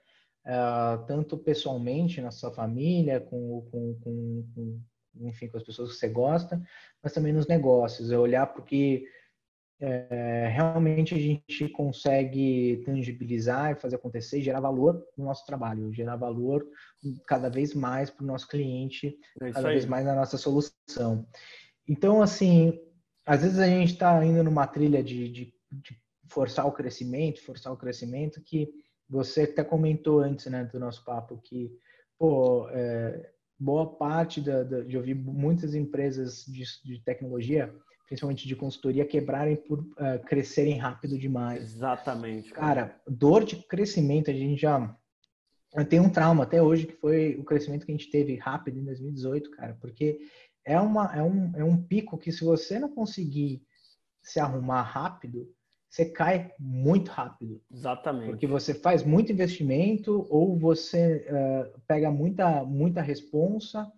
uh, 0.46 1.06
tanto 1.06 1.38
pessoalmente 1.38 2.22
na 2.22 2.32
sua 2.32 2.52
família, 2.52 3.20
com, 3.20 3.68
com, 3.70 4.00
com, 4.02 4.50
com 4.56 4.82
enfim, 5.22 5.48
com 5.48 5.58
as 5.58 5.64
pessoas 5.64 5.92
que 5.92 5.98
você 5.98 6.10
gosta, 6.10 6.62
mas 7.02 7.14
também 7.14 7.34
nos 7.34 7.48
negócios. 7.48 8.12
É 8.12 8.18
olhar 8.18 8.48
porque 8.48 9.06
é, 9.80 10.48
realmente 10.48 11.14
a 11.14 11.18
gente 11.18 11.68
consegue 11.70 12.82
tangibilizar 12.86 13.72
e 13.72 13.76
fazer 13.76 13.98
acontecer 13.98 14.42
gerar 14.42 14.62
valor 14.62 15.06
no 15.18 15.26
nosso 15.26 15.46
trabalho, 15.46 15.94
gerar 15.94 16.16
valor 16.16 16.66
cada 17.28 17.50
vez 17.50 17.74
mais 17.74 18.10
para 18.10 18.24
o 18.24 18.28
nosso 18.28 18.48
cliente, 18.48 19.18
é 19.42 19.52
cada 19.52 19.70
vez 19.70 19.86
mais 19.86 20.06
na 20.06 20.16
nossa 20.16 20.38
solução. 20.38 21.28
Então, 21.88 22.22
assim, 22.22 22.80
às 23.26 23.42
vezes 23.42 23.60
a 23.60 23.68
gente 23.68 23.94
está 23.94 24.24
indo 24.26 24.44
numa 24.44 24.68
trilha 24.68 25.04
de, 25.04 25.30
de, 25.30 25.54
de, 25.72 26.04
forçar 26.30 26.66
o 26.66 26.72
crescimento, 26.72 27.44
forçar 27.44 27.72
o 27.72 27.78
crescimento, 27.78 28.42
que 28.42 28.70
você 29.10 29.44
até 29.44 29.64
comentou 29.64 30.20
antes 30.20 30.46
né, 30.48 30.64
do 30.64 30.80
nosso 30.80 31.04
papo, 31.04 31.40
que, 31.44 31.72
pô, 32.18 32.68
é, 32.70 33.32
boa 33.60 33.96
parte 33.96 34.42
da, 34.42 34.64
da, 34.64 34.82
de 34.82 34.98
ouvir 34.98 35.14
muitas 35.14 35.76
empresas 35.76 36.46
de, 36.46 36.64
de, 36.84 37.04
tecnologia, 37.04 37.74
principalmente 38.08 38.48
de 38.48 38.56
consultoria, 38.56 39.06
quebrarem 39.06 39.56
por 39.56 39.80
uh, 39.80 40.20
crescerem 40.26 40.78
rápido 40.78 41.18
demais. 41.18 41.76
Exatamente. 41.76 42.52
Cara. 42.52 42.88
cara, 42.88 43.02
dor 43.08 43.44
de 43.44 43.58
crescimento, 43.58 44.32
a 44.32 44.34
gente 44.34 44.62
já 44.62 44.96
tem 45.90 46.00
um 46.00 46.10
trauma 46.10 46.44
até 46.44 46.62
hoje 46.62 46.86
que 46.86 46.94
foi 46.94 47.36
o 47.40 47.44
crescimento 47.44 47.86
que 47.86 47.92
a 47.92 47.96
gente 47.96 48.12
teve 48.12 48.36
rápido 48.36 48.78
em 48.78 48.84
2018, 48.84 49.50
cara, 49.52 49.78
porque 49.82 50.20
é, 50.66 50.80
uma, 50.80 51.16
é, 51.16 51.22
um, 51.22 51.52
é 51.56 51.64
um 51.64 51.82
pico 51.82 52.18
que 52.18 52.32
se 52.32 52.44
você 52.44 52.80
não 52.80 52.90
conseguir 52.90 53.64
se 54.22 54.40
arrumar 54.40 54.82
rápido, 54.82 55.54
você 55.90 56.06
cai 56.06 56.52
muito 56.60 57.12
rápido. 57.12 57.62
Exatamente. 57.72 58.32
Porque 58.32 58.48
você 58.48 58.74
faz 58.74 59.04
muito 59.04 59.32
investimento 59.32 60.26
ou 60.30 60.58
você 60.58 61.28
uh, 61.30 61.82
pega 61.86 62.10
muita, 62.10 62.64
muita 62.64 63.02
responsa 63.02 63.92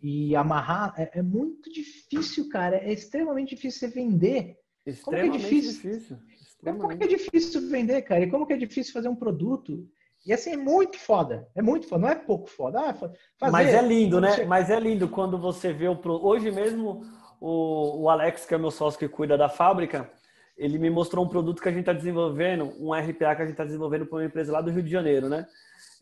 e 0.00 0.34
amarrar. 0.34 0.92
É, 0.98 1.18
é, 1.20 1.22
muito 1.22 1.70
difícil, 1.70 2.48
cara. 2.48 2.78
É 2.78 2.92
extremamente 2.92 3.54
difícil 3.54 3.80
você 3.80 3.94
vender. 3.94 4.58
Extremamente 4.84 5.32
como 5.32 5.36
é 5.36 5.38
difícil? 5.38 5.90
difícil. 5.90 6.18
Extremamente. 6.40 6.98
Como 6.98 7.04
é 7.04 7.06
difícil 7.06 7.68
vender, 7.68 8.02
cara? 8.02 8.24
E 8.24 8.30
como 8.30 8.46
que 8.46 8.52
é 8.52 8.56
difícil 8.56 8.92
fazer 8.92 9.08
um 9.08 9.16
produto? 9.16 9.88
E 10.26 10.32
assim, 10.32 10.52
é 10.52 10.56
muito 10.56 10.98
foda. 10.98 11.48
É 11.54 11.62
muito 11.62 11.88
foda. 11.88 12.02
Não 12.02 12.08
é 12.08 12.14
pouco 12.14 12.48
foda. 12.48 12.80
Ah, 12.80 12.94
fazer, 12.94 13.16
Mas 13.40 13.68
é 13.68 13.82
lindo, 13.82 14.20
né? 14.20 14.44
Mas 14.44 14.70
é 14.70 14.78
lindo 14.78 15.08
quando 15.08 15.38
você 15.38 15.72
vê 15.72 15.88
o... 15.88 15.98
Hoje 16.04 16.50
mesmo, 16.50 17.02
o, 17.40 18.02
o 18.02 18.10
Alex, 18.10 18.44
que 18.44 18.54
é 18.54 18.58
meu 18.58 18.70
sócio 18.70 18.98
que 18.98 19.08
cuida 19.08 19.38
da 19.38 19.48
fábrica, 19.48 20.10
ele 20.56 20.78
me 20.78 20.90
mostrou 20.90 21.24
um 21.24 21.28
produto 21.28 21.62
que 21.62 21.68
a 21.68 21.72
gente 21.72 21.80
está 21.80 21.92
desenvolvendo, 21.94 22.70
um 22.78 22.92
RPA 22.92 23.34
que 23.34 23.42
a 23.42 23.46
gente 23.46 23.52
está 23.52 23.64
desenvolvendo 23.64 24.04
para 24.04 24.18
uma 24.18 24.24
empresa 24.24 24.52
lá 24.52 24.60
do 24.60 24.70
Rio 24.70 24.82
de 24.82 24.90
Janeiro, 24.90 25.28
né? 25.28 25.46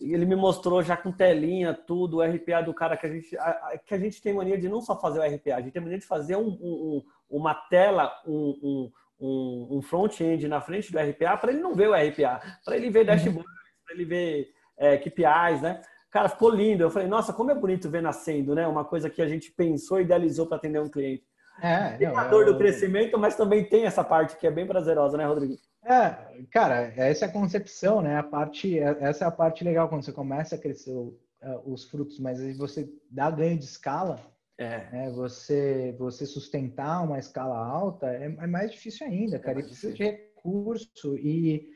E 0.01 0.13
ele 0.13 0.27
me 0.27 0.35
mostrou 0.35 0.83
já 0.83 0.97
com 0.97 1.13
telinha, 1.13 1.73
tudo, 1.73 2.19
o 2.19 2.23
RPA 2.23 2.61
do 2.61 2.75
cara 2.75 2.97
que 2.97 3.07
a 3.07 3.09
gente, 3.09 3.37
a, 3.39 3.81
que 3.85 3.95
a 3.95 3.99
gente 3.99 4.21
tem 4.21 4.35
mania 4.35 4.59
de 4.59 4.69
não 4.69 4.81
só 4.81 4.99
fazer 4.99 5.21
o 5.21 5.23
RPA, 5.23 5.57
a 5.57 5.61
gente 5.61 5.73
tem 5.73 5.83
mania 5.83 5.99
de 5.99 6.07
fazer 6.07 6.37
um, 6.37 6.49
um, 6.49 7.03
uma 7.31 7.55
tela, 7.55 8.13
um, 8.27 8.91
um, 9.21 9.79
um 9.79 9.83
front-end 9.83 10.49
na 10.49 10.61
frente 10.61 10.91
do 10.91 10.99
RPA 10.99 11.37
para 11.37 11.53
ele 11.53 11.61
não 11.61 11.75
ver 11.75 11.89
o 11.89 11.95
RPA, 11.95 12.41
para 12.65 12.77
ele 12.77 12.91
ver 12.91 13.05
dashboard, 13.05 13.49
para 13.89 13.97
ele 13.97 14.05
ver 14.05 14.49
é, 14.77 14.99
KPIs, 14.99 15.63
né? 15.63 15.81
Cara, 16.11 16.29
ficou 16.29 16.51
lindo. 16.51 16.83
Eu 16.83 16.91
falei, 16.91 17.09
nossa, 17.09 17.33
como 17.33 17.51
é 17.51 17.55
bonito 17.55 17.91
ver 17.91 18.03
nascendo, 18.03 18.55
né? 18.55 18.67
Uma 18.67 18.85
coisa 18.85 19.09
que 19.09 19.23
a 19.23 19.29
gente 19.29 19.51
pensou 19.53 19.99
e 19.99 20.05
idealizou 20.05 20.47
para 20.47 20.59
atender 20.59 20.81
um 20.81 20.89
cliente. 20.89 21.25
É, 21.61 21.97
tem 21.97 22.07
a 22.07 22.25
dor 22.29 22.47
do 22.47 22.57
crescimento, 22.57 23.19
mas 23.19 23.35
também 23.35 23.65
tem 23.65 23.85
essa 23.85 24.05
parte 24.05 24.37
que 24.37 24.47
é 24.47 24.51
bem 24.51 24.67
prazerosa, 24.67 25.17
né, 25.17 25.27
Rodrigo? 25.27 25.57
É, 25.85 26.45
cara, 26.53 26.93
essa 26.97 27.25
é 27.25 27.29
a 27.29 27.33
concepção, 27.33 28.01
né? 28.01 28.17
A 28.17 28.23
parte, 28.23 28.79
é, 28.79 28.97
essa 29.01 29.25
é 29.25 29.29
a 29.29 29.33
parte 29.33 29.65
legal 29.65 29.89
quando 29.89 30.05
você 30.05 30.13
começa 30.13 30.55
a 30.55 30.59
crescer 30.59 30.95
é, 31.43 31.59
os 31.65 31.85
frutos, 31.85 32.21
mas 32.21 32.41
aí 32.41 32.53
você 32.53 32.89
dá 33.11 33.29
ganho 33.29 33.59
de 33.59 33.65
escala, 33.65 34.21
é. 34.59 34.91
Né? 34.91 35.11
Você, 35.13 35.95
você 35.97 36.27
sustentar 36.27 37.05
uma 37.05 37.19
escala 37.19 37.57
alta 37.57 38.09
é, 38.09 38.25
é 38.25 38.47
mais 38.47 38.73
difícil 38.73 39.07
ainda, 39.07 39.39
cara. 39.39 39.61
É 39.61 39.63
e 39.63 39.65
precisa 39.65 39.93
de 39.93 40.03
recurso 40.03 41.17
e, 41.17 41.69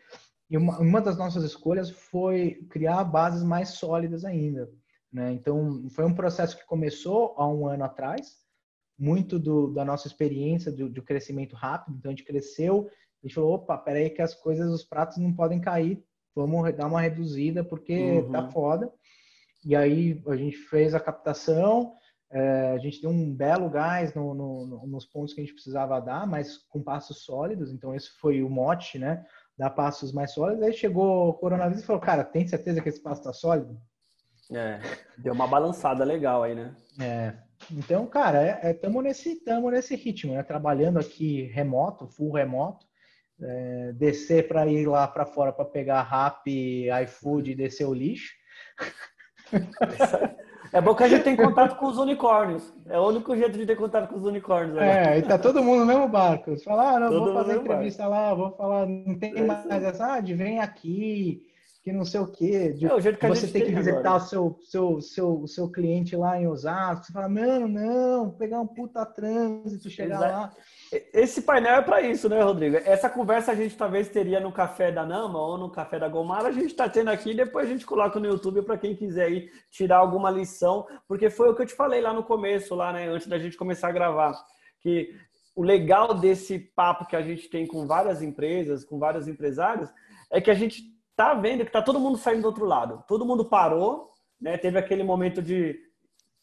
e 0.53 0.57
uma, 0.59 0.79
uma 0.79 1.01
das 1.01 1.17
nossas 1.17 1.45
escolhas 1.45 1.89
foi 1.89 2.67
criar 2.69 3.03
bases 3.05 3.43
mais 3.43 3.71
sólidas 3.71 4.23
ainda. 4.23 4.71
Né? 5.11 5.33
Então, 5.33 5.89
foi 5.89 6.05
um 6.05 6.13
processo 6.15 6.59
que 6.59 6.67
começou 6.67 7.35
há 7.39 7.49
um 7.49 7.67
ano 7.67 7.85
atrás, 7.85 8.37
muito 8.99 9.39
do, 9.39 9.73
da 9.73 9.83
nossa 9.83 10.07
experiência 10.07 10.71
do, 10.71 10.91
do, 10.91 11.03
crescimento 11.03 11.57
rápido. 11.57 11.97
Então 11.97 12.11
a 12.11 12.15
gente 12.15 12.27
cresceu, 12.27 12.87
a 13.23 13.27
gente 13.27 13.35
falou, 13.35 13.55
opa, 13.55 13.79
peraí 13.79 14.11
que 14.11 14.21
as 14.21 14.35
coisas, 14.35 14.71
os 14.71 14.85
pratos 14.85 15.17
não 15.17 15.33
podem 15.33 15.59
cair, 15.59 16.05
vamos 16.37 16.71
dar 16.77 16.87
uma 16.87 17.01
reduzida 17.01 17.65
porque 17.65 17.95
uhum. 17.95 18.31
tá 18.31 18.51
foda. 18.51 18.93
E 19.65 19.75
aí 19.75 20.23
a 20.27 20.37
gente 20.37 20.59
fez 20.59 20.95
a 20.95 21.01
captação, 21.01 21.95
é, 22.31 22.73
a 22.73 22.79
gente 22.79 23.01
deu 23.01 23.09
um 23.09 23.35
belo 23.35 23.71
gás 23.71 24.13
no, 24.13 24.35
no, 24.35 24.87
nos 24.87 25.07
pontos 25.07 25.33
que 25.33 25.41
a 25.41 25.45
gente 25.45 25.55
precisava 25.55 25.99
dar, 25.99 26.27
mas 26.27 26.59
com 26.69 26.83
passos 26.83 27.25
sólidos. 27.25 27.73
Então 27.73 27.95
esse 27.95 28.11
foi 28.21 28.43
o 28.43 28.51
mote, 28.51 28.99
né? 28.99 29.25
Dar 29.63 29.71
passos 29.71 30.13
mais 30.13 30.33
sólidos. 30.33 30.65
Aí 30.65 30.73
chegou 30.73 31.29
o 31.29 31.35
coronavírus 31.35 31.85
e 31.85 31.87
falou, 31.87 32.03
cara, 32.03 32.25
tem 32.25 32.49
certeza 32.49 32.83
que 32.83 32.89
esse 32.89 33.01
passo 33.01 33.21
está 33.21 33.33
sólido? 33.33 33.81
É, 34.53 34.81
deu 35.17 35.33
uma 35.33 35.47
balançada 35.47 36.03
legal 36.05 36.43
aí, 36.43 36.53
né? 36.53 36.75
É, 37.01 37.35
então, 37.71 38.05
cara, 38.09 38.69
estamos 38.69 39.05
é, 39.05 39.07
é, 39.07 39.09
nesse, 39.09 39.45
tamo 39.45 39.71
nesse 39.71 39.95
ritmo, 39.95 40.35
né? 40.35 40.43
Trabalhando 40.43 40.99
aqui 40.99 41.43
remoto, 41.43 42.09
full 42.09 42.33
remoto. 42.33 42.85
É, 43.41 43.93
descer 43.93 44.49
para 44.49 44.67
ir 44.67 44.85
lá 44.85 45.07
para 45.07 45.25
fora 45.25 45.53
para 45.53 45.65
pegar 45.65 46.03
rap, 46.03 46.89
iFood 47.05 47.53
e 47.53 47.55
descer 47.55 47.85
o 47.87 47.95
lixo. 47.95 48.35
É 50.73 50.81
bom 50.81 50.95
que 50.95 51.05
a 51.05 51.09
gente 51.09 51.23
tem 51.23 51.37
contato 51.37 51.77
com 51.77 51.87
os 51.87 51.99
unicórnios. 51.99 52.73
É 52.89 52.99
o 52.99 53.09
único 53.09 53.37
jeito 53.37 53.59
de 53.59 53.67
ter 53.67 53.77
contato 53.77 54.09
com 54.09 54.17
os 54.17 54.25
unicórnios. 54.25 54.77
Né? 54.77 55.17
É, 55.17 55.19
e 55.19 55.23
tá 55.23 55.39
todo 55.39 55.63
mundo 55.63 55.81
no 55.81 55.87
mesmo 55.87 56.09
barco. 56.09 56.51
Você 56.51 56.65
fala, 56.65 56.97
ah, 56.97 57.01
não, 57.01 57.11
todo 57.11 57.25
vou 57.27 57.35
fazer 57.35 57.59
entrevista 57.59 58.09
barco. 58.09 58.17
lá, 58.17 58.35
vou 58.35 58.51
falar, 58.53 58.87
não 58.87 59.15
tem 59.19 59.37
é 59.37 59.43
mais 59.43 59.85
essa, 59.85 60.15
ah, 60.15 60.21
de 60.21 60.33
vem 60.33 60.61
aqui, 60.61 61.43
que 61.83 61.93
não 61.93 62.05
sei 62.05 62.21
o 62.21 62.29
quê. 62.29 62.73
De, 62.73 62.87
é, 62.87 62.95
o 62.95 63.01
jeito 63.01 63.19
que 63.19 63.27
você 63.27 63.49
tem 63.49 63.65
que 63.65 63.73
visitar 63.73 64.15
o 64.15 64.21
seu, 64.21 64.59
seu, 64.63 65.01
seu, 65.01 65.47
seu 65.49 65.69
cliente 65.69 66.15
lá 66.15 66.41
em 66.41 66.47
Osasco. 66.47 67.07
Você 67.07 67.13
fala, 67.13 67.29
mano, 67.29 67.67
não, 67.67 68.31
pegar 68.31 68.61
um 68.61 68.67
puta 68.67 69.05
trânsito, 69.05 69.91
chegar 69.91 70.17
Exato. 70.17 70.33
lá. 70.33 70.53
Esse 71.13 71.43
painel 71.43 71.77
é 71.77 71.83
para 71.83 72.01
isso, 72.03 72.29
né, 72.29 72.41
Rodrigo? 72.41 72.77
Essa 72.77 73.09
conversa 73.09 73.51
a 73.51 73.55
gente 73.55 73.77
talvez 73.77 74.09
teria 74.09 74.39
no 74.39 74.53
café 74.53 74.93
da 74.93 75.05
Nama 75.05 75.39
ou 75.39 75.59
no 75.59 75.71
café 75.71 75.99
da 75.99 76.09
Gomara, 76.09 76.49
a 76.49 76.53
gente 76.53 76.67
está 76.67 76.89
tendo 76.89 77.09
aqui 77.09 77.31
e 77.31 77.37
depois 77.37 77.67
a 77.67 77.71
gente 77.71 77.87
coloca 77.87 78.21
no 78.21 78.27
YouTube 78.27 78.63
para 78.63 78.79
quem 78.79 78.95
quiser 78.95 79.25
aí 79.25 79.51
tirar 79.71 79.97
alguma 79.97 80.31
lição, 80.31 80.87
porque 81.09 81.31
foi 81.31 81.49
o 81.49 81.55
que 81.55 81.63
eu 81.63 81.67
te 81.67 81.75
falei 81.75 82.03
lá 82.03 82.13
no 82.13 82.23
começo, 82.23 82.75
lá, 82.75 82.93
né, 82.93 83.09
antes 83.09 83.27
da 83.27 83.39
gente 83.39 83.57
começar 83.57 83.89
a 83.89 83.93
gravar, 83.93 84.35
que 84.81 85.15
o 85.57 85.63
legal 85.63 86.15
desse 86.15 86.59
papo 86.59 87.07
que 87.07 87.17
a 87.17 87.23
gente 87.23 87.49
tem 87.49 87.67
com 87.67 87.87
várias 87.87 88.21
empresas, 88.21 88.85
com 88.85 88.99
vários 88.99 89.27
empresários, 89.27 89.89
é 90.31 90.43
que 90.43 90.51
a 90.51 90.55
gente 90.55 90.93
tá 91.23 91.35
vendo 91.35 91.65
que 91.65 91.71
tá 91.71 91.81
todo 91.81 92.01
mundo 92.01 92.19
saindo 92.19 92.43
do 92.43 92.49
outro 92.49 92.65
lado. 92.65 93.05
Todo 93.07 93.25
mundo 93.25 93.45
parou, 93.45 94.11
né? 94.41 94.59
Teve 94.59 94.77
aquele 94.77 95.05
momento 95.05 95.41
de 95.41 95.79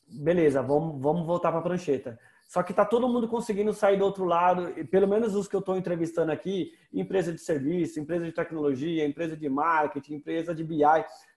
beleza, 0.07 0.61
vamos, 0.61 1.01
vamos 1.01 1.25
voltar 1.25 1.51
para 1.51 1.59
a 1.59 1.63
prancheta. 1.63 2.17
Só 2.47 2.63
que 2.63 2.73
tá 2.73 2.85
todo 2.85 3.07
mundo 3.07 3.27
conseguindo 3.27 3.73
sair 3.73 3.97
do 3.97 4.05
outro 4.05 4.23
lado, 4.23 4.73
e 4.79 4.83
pelo 4.83 5.07
menos 5.07 5.35
os 5.35 5.47
que 5.47 5.55
eu 5.55 5.59
estou 5.59 5.77
entrevistando 5.77 6.31
aqui, 6.31 6.71
empresa 6.91 7.31
de 7.31 7.39
serviço, 7.39 7.99
empresa 7.99 8.25
de 8.25 8.31
tecnologia, 8.31 9.05
empresa 9.05 9.35
de 9.35 9.49
marketing, 9.49 10.15
empresa 10.15 10.55
de 10.55 10.63
BI, 10.63 10.81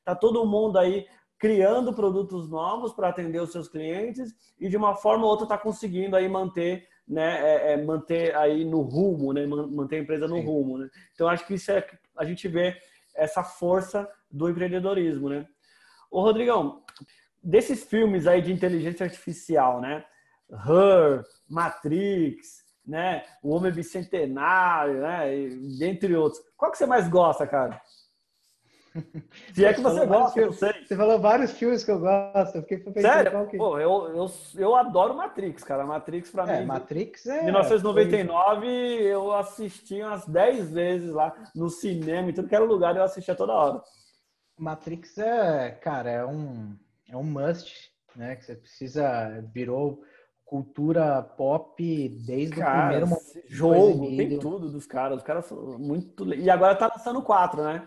tá 0.04 0.14
todo 0.14 0.46
mundo 0.46 0.78
aí 0.78 1.06
criando 1.37 1.92
produtos 1.92 2.49
novos 2.49 2.94
para 2.94 3.08
atender 3.08 3.42
os 3.42 3.50
seus 3.50 3.68
clientes 3.68 4.32
e 4.58 4.68
de 4.68 4.76
uma 4.76 4.94
forma 4.94 5.25
ou 5.25 5.30
outra 5.30 5.44
está 5.44 5.58
conseguindo 5.58 6.14
aí 6.14 6.28
manter, 6.28 6.87
né, 7.06 7.40
é, 7.42 7.72
é, 7.72 7.84
manter 7.84 8.34
aí 8.37 8.64
no 8.64 8.80
rumo, 8.80 9.32
né, 9.32 9.44
manter 9.46 9.96
a 9.96 9.99
empresa 9.99 10.28
no 10.28 10.37
Sim. 10.37 10.46
rumo, 10.46 10.78
né? 10.78 10.88
Então 11.12 11.28
acho 11.28 11.44
que 11.44 11.54
isso 11.54 11.72
é 11.72 11.84
a 12.16 12.25
gente 12.25 12.46
vê 12.49 12.76
essa 13.14 13.42
força 13.42 14.09
do 14.31 14.49
empreendedorismo, 14.49 15.28
né? 15.28 15.47
Ô, 16.11 16.21
Rodrigão, 16.23 16.83
desses 17.42 17.85
filmes 17.85 18.26
aí 18.26 18.40
de 18.42 18.52
inteligência 18.52 19.04
artificial, 19.04 19.81
né? 19.81 20.04
Her, 20.50 21.23
Matrix, 21.49 22.62
né? 22.87 23.23
O 23.42 23.54
Homem 23.54 23.73
Bicentenário, 23.73 25.00
né? 25.00 25.35
Entre 25.81 26.14
outros. 26.14 26.42
Qual 26.57 26.71
que 26.71 26.78
você 26.78 26.87
mais 26.87 27.09
gosta, 27.09 27.47
cara? 27.47 27.81
Se 29.54 29.64
é 29.64 29.72
que 29.72 29.80
você 29.80 30.06
gosta, 30.06 30.40
eu 30.40 30.52
sei. 30.52 30.72
Você 30.84 30.96
falou 30.96 31.18
vários 31.18 31.52
filmes 31.52 31.84
que 31.84 31.90
eu 31.90 31.99
gosto. 31.99 32.56
Eu 32.56 32.62
fiquei 32.62 32.78
pensando 32.78 33.02
Sério? 33.02 33.46
Que... 33.46 33.56
Pô, 33.56 33.78
eu, 33.78 34.08
eu, 34.14 34.30
eu 34.56 34.76
adoro 34.76 35.14
Matrix, 35.14 35.64
cara. 35.64 35.84
Matrix 35.84 36.30
pra 36.30 36.50
é, 36.50 36.61
mim. 36.61 36.66
Matrix 36.66 37.26
é. 37.26 37.42
1999 37.44 38.66
eu 38.66 39.32
assisti 39.32 40.02
umas 40.02 40.26
10 40.26 40.72
vezes 40.72 41.12
lá 41.12 41.34
no 41.54 41.68
cinema, 41.68 42.30
em 42.30 42.34
tudo 42.34 42.49
que 42.49 42.54
era 42.54 42.64
lugar 42.64 42.96
eu 42.96 43.02
assistia 43.02 43.34
toda 43.34 43.52
hora. 43.52 43.82
Matrix 44.58 45.16
é, 45.18 45.70
cara, 45.70 46.11
é 46.11 46.25
um, 46.25 46.76
é 47.08 47.16
um 47.16 47.25
must, 47.25 47.90
né? 48.14 48.37
Que 48.37 48.44
você 48.44 48.54
precisa. 48.54 49.42
Virou 49.52 50.02
cultura 50.44 51.22
pop 51.22 52.08
desde 52.26 52.56
cara, 52.56 52.70
o 52.70 52.80
primeiro 52.80 53.06
momento. 53.06 53.42
Jogo, 53.49 54.16
tem 54.16 54.38
tudo 54.38 54.70
dos 54.70 54.87
caras. 54.87 55.16
Os 55.16 55.22
caras 55.22 55.46
são 55.46 55.78
muito. 55.78 56.34
E 56.34 56.50
agora 56.50 56.76
tá 56.76 56.90
lançando 56.94 57.22
quatro, 57.22 57.62
né? 57.64 57.87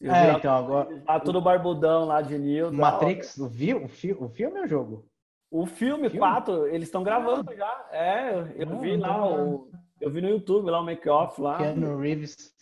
Eu 0.00 0.12
é, 0.12 0.32
então 0.32 0.54
agora. 0.54 1.00
Tá 1.00 1.18
tudo 1.18 1.40
barbudão 1.40 2.04
lá 2.04 2.20
de 2.20 2.38
Nil. 2.38 2.72
Matrix, 2.72 3.38
o, 3.38 3.48
vi, 3.48 3.74
o, 3.74 3.88
fi, 3.88 4.12
o 4.12 4.28
filme 4.28 4.58
é 4.58 4.64
o 4.64 4.68
jogo? 4.68 5.08
O 5.50 5.64
filme, 5.64 6.10
filme? 6.10 6.18
4, 6.18 6.66
eles 6.66 6.88
estão 6.88 7.02
gravando 7.02 7.54
já. 7.54 7.88
É, 7.92 8.54
eu 8.56 8.66
não, 8.66 8.80
vi 8.80 8.96
lá, 8.96 9.26
o, 9.26 9.70
eu 10.00 10.10
vi 10.10 10.20
no 10.20 10.28
YouTube 10.28 10.70
lá 10.70 10.80
o 10.80 10.84
make-off 10.84 11.40
lá. 11.40 11.58
Keanu 11.58 11.98
Reeves. 11.98 12.54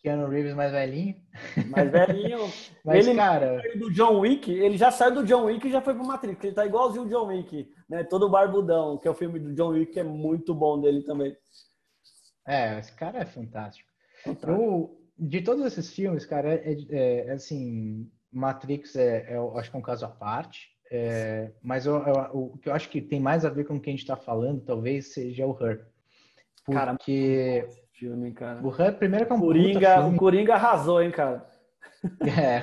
Keanu 0.00 0.28
Reeves 0.28 0.54
mais 0.54 0.72
velhinho. 0.72 1.16
Mais 1.68 1.90
velhinho. 1.90 2.38
Mas, 2.84 3.06
ele, 3.06 3.16
cara. 3.16 3.62
do 3.76 3.90
John 3.92 4.20
Wick, 4.20 4.52
ele 4.52 4.76
já 4.76 4.90
saiu 4.90 5.14
do 5.14 5.24
John 5.24 5.44
Wick 5.44 5.66
e 5.66 5.72
já 5.72 5.80
foi 5.80 5.94
pro 5.94 6.06
Matrix. 6.06 6.44
Ele 6.44 6.54
tá 6.54 6.66
igualzinho 6.66 7.04
o 7.04 7.08
John 7.08 7.26
Wick, 7.28 7.68
né? 7.88 8.04
Todo 8.04 8.28
barbudão, 8.28 8.98
que 8.98 9.08
é 9.08 9.10
o 9.10 9.14
filme 9.14 9.40
do 9.40 9.54
John 9.54 9.70
Wick, 9.70 9.92
que 9.92 10.00
é 10.00 10.04
muito 10.04 10.54
bom 10.54 10.80
dele 10.80 11.02
também. 11.02 11.34
É, 12.46 12.78
esse 12.78 12.92
cara 12.94 13.18
é 13.18 13.24
fantástico. 13.24 13.88
fantástico. 14.22 14.52
Eu, 14.52 15.05
de 15.18 15.40
todos 15.40 15.64
esses 15.64 15.92
filmes, 15.92 16.26
cara, 16.26 16.54
é, 16.54 16.76
é, 16.90 17.26
é 17.28 17.32
assim, 17.32 18.10
Matrix 18.32 18.96
é, 18.96 19.26
é, 19.28 19.36
eu 19.36 19.56
acho 19.58 19.70
que 19.70 19.76
é 19.76 19.78
um 19.78 19.82
caso 19.82 20.04
à 20.04 20.08
parte, 20.08 20.70
é, 20.90 21.50
mas 21.62 21.86
eu, 21.86 21.96
eu, 21.96 22.14
o 22.32 22.58
que 22.58 22.68
eu 22.68 22.74
acho 22.74 22.88
que 22.88 23.00
tem 23.00 23.18
mais 23.18 23.44
a 23.44 23.50
ver 23.50 23.64
com 23.64 23.74
o 23.74 23.80
que 23.80 23.90
a 23.90 23.92
gente 23.92 24.02
está 24.02 24.16
falando, 24.16 24.60
talvez 24.60 25.12
seja 25.12 25.46
o 25.46 25.56
Her. 25.60 25.86
Porque 26.64 27.62
cara, 27.62 27.74
filme, 27.92 28.32
cara. 28.32 28.64
o 28.64 28.70
Her, 28.70 28.96
primeiro 28.98 29.26
que 29.26 29.32
é 29.32 29.36
um 29.36 29.40
Coringa, 29.40 30.06
O 30.06 30.16
Coringa 30.16 30.54
arrasou, 30.54 31.02
hein, 31.02 31.10
cara. 31.10 31.46
É, 32.20 32.62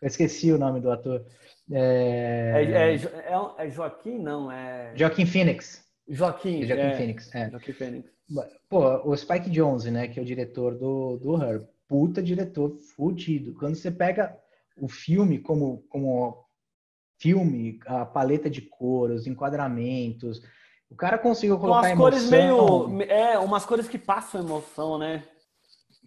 eu 0.00 0.06
esqueci 0.06 0.52
o 0.52 0.58
nome 0.58 0.80
do 0.80 0.92
ator. 0.92 1.26
É, 1.72 2.52
é, 2.54 2.62
é, 2.62 2.94
é, 2.94 3.66
é 3.66 3.70
Joaquim, 3.70 4.18
não, 4.18 4.52
é... 4.52 4.92
Joaquim 4.94 5.26
Phoenix. 5.26 5.84
Joaquim, 6.08 6.64
Joaquim 6.64 6.86
é. 6.86 6.94
Phoenix, 6.94 7.34
é. 7.34 7.50
Joaquim 7.50 7.72
Phoenix. 7.72 8.10
Pô, 8.68 9.10
o 9.10 9.16
Spike 9.16 9.50
Jonze, 9.50 9.90
né, 9.90 10.06
que 10.06 10.18
é 10.18 10.22
o 10.22 10.26
diretor 10.26 10.76
do, 10.76 11.16
do 11.16 11.42
Her, 11.42 11.66
puta 11.88 12.22
diretor 12.22 12.78
fudido. 12.94 13.54
Quando 13.54 13.74
você 13.74 13.90
pega 13.90 14.36
o 14.80 14.88
filme 14.88 15.38
como, 15.38 15.84
como 15.88 16.44
filme, 17.18 17.80
a 17.86 18.06
paleta 18.06 18.48
de 18.48 18.62
cor, 18.62 19.10
os 19.10 19.26
enquadramentos, 19.26 20.40
o 20.88 20.94
cara 20.94 21.18
conseguiu 21.18 21.58
colocar 21.58 21.78
umas 21.78 21.90
emoção, 21.90 22.10
cores 22.10 22.30
meio, 22.30 23.02
é, 23.10 23.38
umas 23.38 23.64
cores 23.64 23.88
que 23.88 23.98
passam 23.98 24.42
emoção, 24.42 24.98
né? 24.98 25.24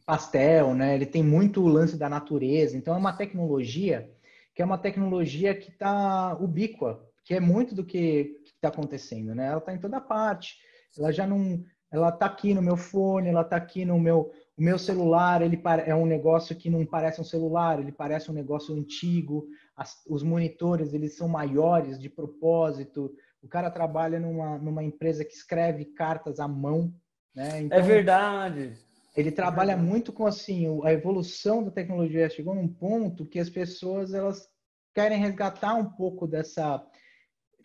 Pastel, 0.06 0.74
né? 0.74 0.96
Ele 0.96 1.06
tem 1.06 1.24
muito 1.24 1.62
o 1.62 1.68
lance 1.68 1.98
da 1.98 2.10
natureza. 2.10 2.75
Então 2.75 2.94
é 2.94 2.98
uma 2.98 3.13
tecnologia 3.13 4.10
que 4.53 4.62
é 4.62 4.65
uma 4.65 4.77
tecnologia 4.77 5.56
que 5.56 5.72
está 5.72 6.38
ubíqua, 6.39 7.03
que 7.25 7.34
é 7.34 7.39
muito 7.39 7.74
do 7.74 7.84
que 7.84 8.39
está 8.46 8.68
acontecendo, 8.68 9.34
né? 9.34 9.48
Ela 9.48 9.58
está 9.58 9.74
em 9.74 9.80
toda 9.80 10.00
parte. 10.00 10.58
Ela 10.98 11.12
já 11.12 11.26
não, 11.26 11.63
ela 11.93 12.10
está 12.10 12.25
aqui 12.25 12.56
no 12.56 12.62
meu 12.62 12.75
fone, 12.75 13.29
ela 13.29 13.41
está 13.41 13.56
aqui 13.56 13.86
no 13.86 13.99
meu, 13.99 14.32
o 14.58 14.62
meu 14.63 14.79
celular. 14.79 15.43
Ele 15.43 15.62
é 15.86 15.93
um 15.93 16.08
negócio 16.08 16.56
que 16.56 16.67
não 16.67 16.84
parece 16.84 17.21
um 17.21 17.23
celular, 17.23 17.79
ele 17.79 17.91
parece 17.91 18.32
um 18.32 18.34
negócio 18.34 18.73
antigo. 18.73 19.45
As, 19.77 20.01
os 20.10 20.23
monitores 20.23 20.91
eles 20.91 21.15
são 21.15 21.27
maiores 21.27 21.99
de 21.99 22.10
propósito. 22.10 23.13
O 23.43 23.47
cara 23.47 23.69
trabalha 23.69 24.19
numa, 24.19 24.58
numa 24.58 24.84
empresa 24.84 25.23
que 25.23 25.34
escreve 25.34 25.86
cartas 25.86 26.39
à 26.39 26.47
mão, 26.47 26.91
né? 27.36 27.62
Então, 27.62 27.77
é 27.77 27.82
verdade. 27.84 28.73
Ele 29.15 29.32
trabalha 29.32 29.77
muito 29.77 30.12
com 30.12 30.25
assim 30.25 30.65
a 30.84 30.91
evolução 30.91 31.63
da 31.63 31.69
tecnologia 31.69 32.27
chegou 32.27 32.56
num 32.56 32.67
ponto 32.67 33.27
que 33.27 33.38
as 33.38 33.51
pessoas 33.51 34.15
elas 34.15 34.49
querem 34.95 35.19
resgatar 35.19 35.75
um 35.75 35.86
pouco 35.86 36.25
dessa 36.25 36.84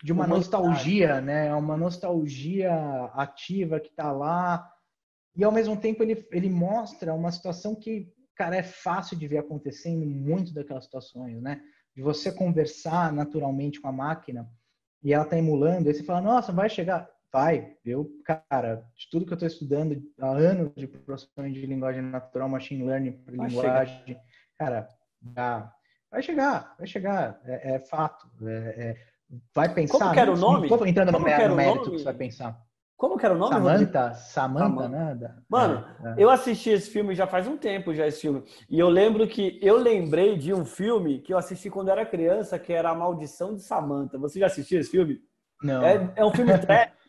de 0.03 0.13
uma 0.13 0.25
nostalgia, 0.25 1.21
né? 1.21 1.53
Uma 1.53 1.75
nostalgia 1.75 2.71
ativa 3.13 3.79
que 3.79 3.89
está 3.89 4.11
lá. 4.11 4.71
E 5.35 5.43
ao 5.43 5.51
mesmo 5.51 5.77
tempo 5.77 6.03
ele 6.03 6.27
ele 6.31 6.49
mostra 6.49 7.13
uma 7.13 7.31
situação 7.31 7.75
que 7.75 8.11
cara 8.39 8.55
é 8.55 8.63
fácil 8.63 9.17
de 9.17 9.27
ver 9.27 9.39
acontecendo 9.39 10.05
muito 10.05 10.53
daquelas 10.53 10.85
situações, 10.85 11.41
né? 11.41 11.61
De 11.93 12.01
você 12.01 12.31
conversar 12.31 13.11
naturalmente 13.11 13.81
com 13.81 13.89
a 13.89 13.91
máquina 13.91 14.49
e 15.03 15.13
ela 15.13 15.25
está 15.25 15.37
emulando, 15.37 15.89
aí 15.89 15.93
você 15.93 16.03
fala, 16.03 16.21
nossa, 16.21 16.53
vai 16.53 16.69
chegar. 16.69 17.09
Vai, 17.31 17.77
eu, 17.85 18.09
cara, 18.25 18.87
de 18.95 19.09
tudo 19.11 19.25
que 19.25 19.33
eu 19.33 19.35
estou 19.35 19.47
estudando 19.47 20.01
há 20.19 20.29
anos 20.29 20.73
de 20.75 20.87
processamento 20.87 21.59
de 21.59 21.65
linguagem 21.65 22.01
natural, 22.01 22.49
machine 22.49 22.83
learning 22.83 23.11
para 23.11 23.33
linguagem, 23.33 24.03
chegar. 24.05 24.21
cara, 24.57 24.89
já, 25.35 25.73
vai 26.09 26.23
chegar, 26.23 26.75
vai 26.77 26.87
chegar, 26.87 27.41
é, 27.43 27.75
é 27.75 27.79
fato, 27.79 28.27
é, 28.47 28.53
é, 28.77 28.97
vai 29.53 29.73
pensar. 29.73 29.97
Como 29.99 30.11
que 30.11 30.19
era 30.19 30.31
o 30.31 30.37
nome? 30.37 30.69
Não 30.69 30.87
entrando 30.87 31.11
Como 31.11 31.27
no, 31.27 31.47
no 31.49 31.55
mérito 31.55 31.91
que 31.91 31.97
você 31.97 32.03
vai 32.03 32.13
pensar. 32.13 32.61
Como 32.97 33.17
que 33.17 33.25
era 33.25 33.33
o 33.33 33.37
nome? 33.37 33.53
Samantha, 33.53 34.13
Samantha, 34.13 34.89
nada. 34.89 35.43
Mano, 35.47 35.85
é, 36.03 36.09
é. 36.09 36.15
eu 36.17 36.29
assisti 36.29 36.69
esse 36.69 36.89
filme 36.89 37.15
já 37.15 37.25
faz 37.25 37.47
um 37.47 37.55
tempo 37.55 37.93
já 37.93 38.05
esse 38.05 38.19
filme. 38.19 38.43
E 38.69 38.77
eu 38.77 38.89
lembro 38.89 39.25
que 39.25 39.57
eu 39.61 39.77
lembrei 39.77 40.37
de 40.37 40.53
um 40.53 40.65
filme 40.65 41.19
que 41.19 41.33
eu 41.33 41.37
assisti 41.37 41.69
quando 41.69 41.89
era 41.89 42.05
criança, 42.05 42.59
que 42.59 42.73
era 42.73 42.89
A 42.89 42.95
Maldição 42.95 43.55
de 43.55 43.61
Samantha. 43.61 44.17
Você 44.17 44.39
já 44.39 44.47
assistiu 44.47 44.81
esse 44.81 44.91
filme? 44.91 45.21
Não. 45.63 45.81
É, 45.81 46.11
é 46.17 46.25
um 46.25 46.31
filme 46.31 46.51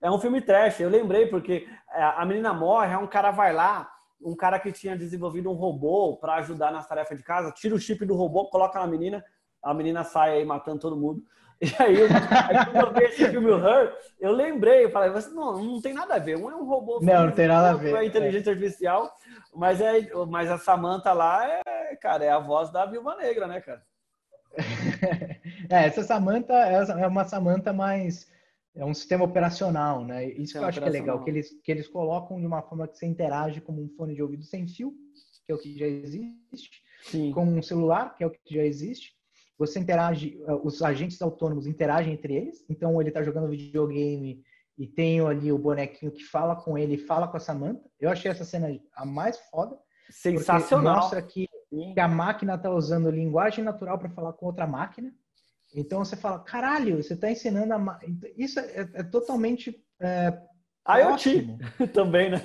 É 0.00 0.08
um 0.10 0.18
filme 0.18 0.40
trash, 0.40 0.78
eu 0.80 0.88
lembrei, 0.88 1.26
porque 1.26 1.66
é, 1.92 2.02
a 2.02 2.24
menina 2.24 2.52
morre, 2.52 2.94
um 2.96 3.06
cara 3.06 3.32
vai 3.32 3.52
lá, 3.52 3.90
um 4.22 4.34
cara 4.34 4.58
que 4.60 4.70
tinha 4.70 4.96
desenvolvido 4.96 5.50
um 5.50 5.54
robô 5.54 6.16
para 6.16 6.36
ajudar 6.36 6.70
nas 6.70 6.86
tarefas 6.86 7.18
de 7.18 7.24
casa, 7.24 7.50
tira 7.50 7.74
o 7.74 7.80
chip 7.80 8.04
do 8.06 8.14
robô, 8.14 8.48
coloca 8.48 8.78
na 8.78 8.86
menina, 8.86 9.24
a 9.60 9.74
menina 9.74 10.04
sai 10.04 10.38
aí 10.38 10.44
matando 10.44 10.78
todo 10.78 10.96
mundo. 10.96 11.22
E 11.60 11.82
aí, 11.82 12.02
aí 12.02 12.66
quando 12.66 12.86
eu 12.86 12.92
vi 12.94 13.04
esse 13.06 13.28
filme 13.30 13.50
Her, 13.50 13.92
eu 14.20 14.30
lembrei, 14.30 14.84
eu 14.84 14.90
falei, 14.90 15.10
não, 15.32 15.60
não 15.60 15.80
tem 15.80 15.92
nada 15.92 16.14
a 16.14 16.18
ver. 16.18 16.36
Um 16.36 16.48
é 16.48 16.54
um 16.54 16.64
robô, 16.64 17.00
não, 17.02 17.26
não 17.26 17.32
tem 17.32 17.48
nada 17.48 17.70
a 17.70 17.74
ver. 17.74 17.96
É 17.96 18.04
inteligência 18.04 18.50
é. 18.50 18.52
artificial, 18.52 19.12
mas 19.52 19.80
é, 19.80 20.08
mas 20.28 20.48
a 20.50 20.58
Samantha 20.58 21.12
lá 21.12 21.44
é, 21.44 21.96
cara, 21.96 22.24
é 22.24 22.30
a 22.30 22.38
voz 22.38 22.70
da 22.70 22.86
Viúva 22.86 23.16
Negra, 23.16 23.48
né, 23.48 23.60
cara? 23.60 23.82
é, 25.68 25.86
essa 25.86 26.04
Samantha 26.04 26.54
é 26.54 27.06
uma 27.08 27.24
Samantha 27.24 27.72
mais 27.72 28.30
é 28.78 28.84
um 28.84 28.94
sistema 28.94 29.24
operacional, 29.24 30.04
né? 30.04 30.24
Isso 30.24 30.52
que 30.52 30.58
eu 30.58 30.64
acho 30.64 30.80
que 30.80 30.86
é 30.86 30.90
legal, 30.90 31.24
que 31.24 31.30
eles, 31.30 31.50
que 31.64 31.72
eles 31.72 31.88
colocam 31.88 32.38
de 32.38 32.46
uma 32.46 32.62
forma 32.62 32.86
que 32.86 32.96
você 32.96 33.06
interage 33.06 33.60
como 33.60 33.82
um 33.82 33.88
fone 33.88 34.14
de 34.14 34.22
ouvido 34.22 34.44
sem 34.44 34.68
fio, 34.68 34.94
que 35.44 35.50
é 35.50 35.54
o 35.54 35.58
que 35.58 35.76
já 35.76 35.86
existe, 35.86 36.80
Sim. 37.02 37.32
com 37.32 37.44
um 37.44 37.60
celular, 37.60 38.16
que 38.16 38.22
é 38.22 38.26
o 38.26 38.30
que 38.30 38.54
já 38.54 38.62
existe. 38.62 39.17
Você 39.58 39.80
interage, 39.80 40.40
eh, 40.46 40.60
os 40.62 40.80
agentes 40.82 41.20
autônomos 41.20 41.66
interagem 41.66 42.14
entre 42.14 42.34
eles, 42.34 42.64
então 42.68 43.00
ele 43.00 43.10
está 43.10 43.22
jogando 43.22 43.48
videogame 43.48 44.42
e 44.78 44.86
tem 44.86 45.20
ali 45.20 45.50
o 45.50 45.58
bonequinho 45.58 46.12
que 46.12 46.24
fala 46.24 46.54
com 46.54 46.78
ele, 46.78 46.96
fala 46.96 47.26
com 47.26 47.36
a 47.36 47.40
Samantha. 47.40 47.82
Eu 47.98 48.08
achei 48.08 48.30
essa 48.30 48.44
cena 48.44 48.68
a 48.94 49.04
mais 49.04 49.36
foda. 49.50 49.76
Sensacional. 50.08 50.96
Mostra 50.96 51.20
que, 51.20 51.48
que 51.92 52.00
a 52.00 52.06
máquina 52.06 52.54
está 52.54 52.70
usando 52.70 53.10
linguagem 53.10 53.64
natural 53.64 53.98
para 53.98 54.08
falar 54.08 54.32
com 54.34 54.46
outra 54.46 54.66
máquina. 54.66 55.12
Então 55.74 56.04
você 56.04 56.16
fala, 56.16 56.38
caralho, 56.38 57.02
você 57.02 57.14
está 57.14 57.28
ensinando 57.30 57.74
a. 57.74 58.00
Isso 58.36 58.60
é, 58.60 58.88
é 58.94 59.02
totalmente. 59.02 59.84
É, 60.00 60.38
IoT 60.88 61.58
também, 61.92 62.30
né? 62.30 62.40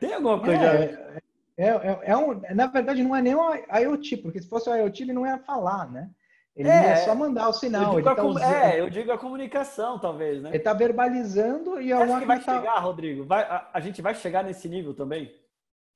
Tem 0.00 0.14
alguma 0.14 0.40
coisa. 0.40 0.64
É, 0.64 1.20
é, 1.56 1.68
é, 1.68 2.00
é, 2.04 2.16
um, 2.16 2.40
na 2.54 2.66
verdade, 2.66 3.02
não 3.02 3.14
é 3.14 3.22
nem 3.22 3.36
um 3.36 3.54
IoT, 3.54 4.16
porque 4.16 4.40
se 4.40 4.48
fosse 4.48 4.68
o 4.68 4.74
IoT, 4.74 5.02
ele 5.02 5.12
não 5.12 5.26
ia 5.26 5.38
falar, 5.38 5.90
né? 5.90 6.10
Ele 6.56 6.68
é, 6.68 6.96
só 6.96 7.14
mandar 7.14 7.48
o 7.48 7.52
sinal. 7.52 7.94
Ele 7.94 8.02
tá 8.02 8.22
usando... 8.22 8.44
É, 8.44 8.80
eu 8.80 8.88
digo 8.88 9.10
a 9.10 9.18
comunicação, 9.18 9.98
talvez, 9.98 10.40
né? 10.40 10.50
Ele 10.50 10.58
está 10.58 10.72
verbalizando 10.72 11.80
e 11.80 11.92
a 11.92 12.20
que 12.20 12.24
vai 12.24 12.40
tá... 12.40 12.58
chegar, 12.58 12.78
Rodrigo? 12.78 13.24
Vai, 13.24 13.42
a, 13.42 13.68
a 13.72 13.80
gente 13.80 14.00
vai 14.00 14.14
chegar 14.14 14.44
nesse 14.44 14.68
nível 14.68 14.94
também? 14.94 15.32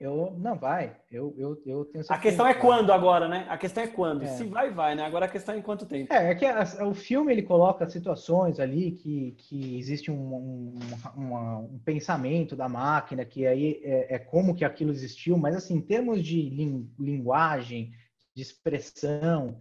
Eu 0.01 0.33
não 0.39 0.57
vai. 0.57 0.97
Eu, 1.11 1.35
eu, 1.37 1.61
eu 1.67 1.85
tenho 1.85 2.05
A 2.09 2.19
questão 2.19 2.47
é 2.47 2.55
quando 2.55 2.93
agora, 2.93 3.27
né? 3.27 3.47
A 3.49 3.59
questão 3.59 3.83
é 3.83 3.89
quando. 3.89 4.23
É. 4.23 4.27
Se 4.29 4.45
vai, 4.45 4.71
vai, 4.71 4.95
né? 4.95 5.05
Agora 5.05 5.27
a 5.27 5.29
questão 5.29 5.57
é 5.57 5.59
em 5.59 5.63
quanto 5.63 5.87
tempo. 5.87 6.13
É, 6.13 6.31
é 6.31 6.35
que 6.37 6.47
a, 6.47 6.63
o 6.87 6.95
filme 6.95 7.33
ele 7.33 7.43
coloca 7.43 7.89
situações 7.89 8.61
ali 8.61 8.93
que, 8.93 9.35
que 9.39 9.77
existe 9.77 10.09
um, 10.09 10.15
um, 10.15 10.79
uma, 11.17 11.59
um 11.59 11.81
pensamento 11.85 12.55
da 12.55 12.69
máquina, 12.69 13.25
que 13.25 13.45
aí 13.45 13.81
é, 13.83 14.15
é, 14.15 14.19
como 14.21 14.55
que 14.55 14.65
aquilo 14.65 14.93
existiu, 14.93 15.37
mas 15.37 15.57
assim, 15.57 15.75
em 15.75 15.81
termos 15.81 16.23
de 16.23 16.49
linguagem, 16.97 17.91
de 18.37 18.43
expressão, 18.43 19.61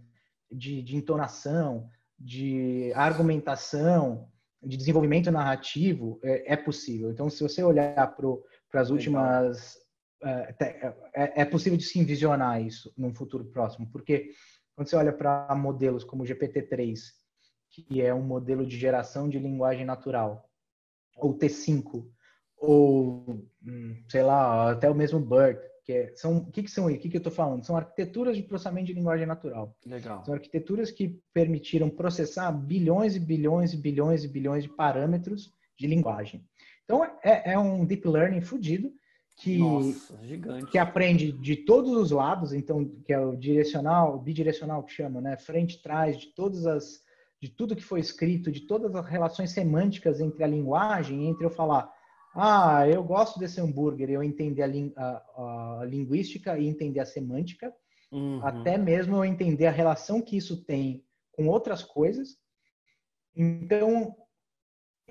de, 0.50 0.82
de 0.82 0.96
entonação, 0.96 1.88
de 2.18 2.92
argumentação, 2.94 4.28
de 4.62 4.76
desenvolvimento 4.76 5.30
narrativo 5.30 6.18
é, 6.22 6.54
é 6.54 6.56
possível. 6.56 7.10
Então, 7.10 7.30
se 7.30 7.42
você 7.42 7.62
olhar 7.62 8.16
para 8.70 8.80
as 8.80 8.90
últimas. 8.90 9.76
É, 10.20 10.54
é, 11.14 11.42
é, 11.42 11.44
possível 11.44 11.78
de 11.78 11.84
se 11.84 11.96
envisionar 11.96 12.60
isso 12.60 12.92
num 12.96 13.14
futuro 13.14 13.44
próximo, 13.44 13.88
porque 13.92 14.32
quando 14.74 14.88
você 14.88 14.96
olha 14.96 15.12
para 15.12 15.54
modelos 15.54 16.02
como 16.02 16.24
o 16.24 16.26
GPT-3, 16.26 16.98
que 17.70 18.02
é 18.02 18.12
um 18.12 18.22
modelo 18.22 18.66
de 18.66 18.76
geração 18.76 19.28
de 19.28 19.38
linguagem 19.38 19.84
natural, 19.84 20.48
ou 21.16 21.38
T5, 21.38 22.04
ou 22.56 23.46
hum, 23.64 24.04
sei 24.08 24.22
lá, 24.22 24.72
até 24.72 24.90
o 24.90 24.94
mesmo 24.94 25.20
BERT, 25.20 25.60
que 25.88 25.94
é, 25.94 26.12
são 26.14 26.36
o 26.36 26.50
que, 26.50 26.62
que 26.62 26.70
são 26.70 26.84
o 26.84 26.98
que, 26.98 27.08
que 27.08 27.16
eu 27.16 27.18
estou 27.18 27.32
falando? 27.32 27.64
São 27.64 27.74
arquiteturas 27.74 28.36
de 28.36 28.42
processamento 28.42 28.88
de 28.88 28.92
linguagem 28.92 29.26
natural. 29.26 29.74
Legal. 29.86 30.22
São 30.22 30.34
arquiteturas 30.34 30.90
que 30.90 31.18
permitiram 31.32 31.88
processar 31.88 32.52
bilhões 32.52 33.16
e 33.16 33.18
bilhões 33.18 33.72
e 33.72 33.78
bilhões 33.78 34.22
e 34.22 34.28
bilhões 34.28 34.64
de 34.64 34.68
parâmetros 34.68 35.50
de 35.78 35.86
linguagem. 35.86 36.44
Então 36.84 37.02
é, 37.24 37.52
é 37.52 37.58
um 37.58 37.86
deep 37.86 38.06
learning 38.06 38.42
fudido 38.42 38.92
que 39.38 39.56
Nossa, 39.56 40.14
que 40.70 40.76
aprende 40.76 41.32
de 41.32 41.56
todos 41.56 41.92
os 41.92 42.10
lados, 42.10 42.52
então 42.52 42.84
que 43.06 43.14
é 43.14 43.18
o 43.18 43.34
direcional, 43.34 44.16
o 44.16 44.20
bidirecional 44.20 44.82
que 44.82 44.92
chama, 44.92 45.22
né, 45.22 45.38
frente 45.38 45.80
trás 45.80 46.18
de 46.18 46.26
todas 46.34 46.66
as 46.66 47.00
de 47.40 47.48
tudo 47.48 47.76
que 47.76 47.84
foi 47.84 48.00
escrito, 48.00 48.52
de 48.52 48.66
todas 48.66 48.94
as 48.94 49.06
relações 49.06 49.52
semânticas 49.52 50.20
entre 50.20 50.44
a 50.44 50.46
linguagem, 50.46 51.28
entre 51.28 51.46
eu 51.46 51.50
falar 51.50 51.90
ah, 52.40 52.88
eu 52.88 53.02
gosto 53.02 53.38
desse 53.38 53.60
hambúrguer, 53.60 54.10
eu 54.10 54.22
entender 54.22 54.62
a, 54.62 54.68
a, 54.96 55.80
a 55.80 55.84
linguística 55.84 56.58
e 56.58 56.68
entender 56.68 57.00
a 57.00 57.06
semântica, 57.06 57.74
uhum. 58.12 58.40
até 58.44 58.78
mesmo 58.78 59.16
eu 59.16 59.24
entender 59.24 59.66
a 59.66 59.72
relação 59.72 60.22
que 60.22 60.36
isso 60.36 60.64
tem 60.64 61.04
com 61.32 61.48
outras 61.48 61.82
coisas. 61.82 62.38
Então, 63.34 64.14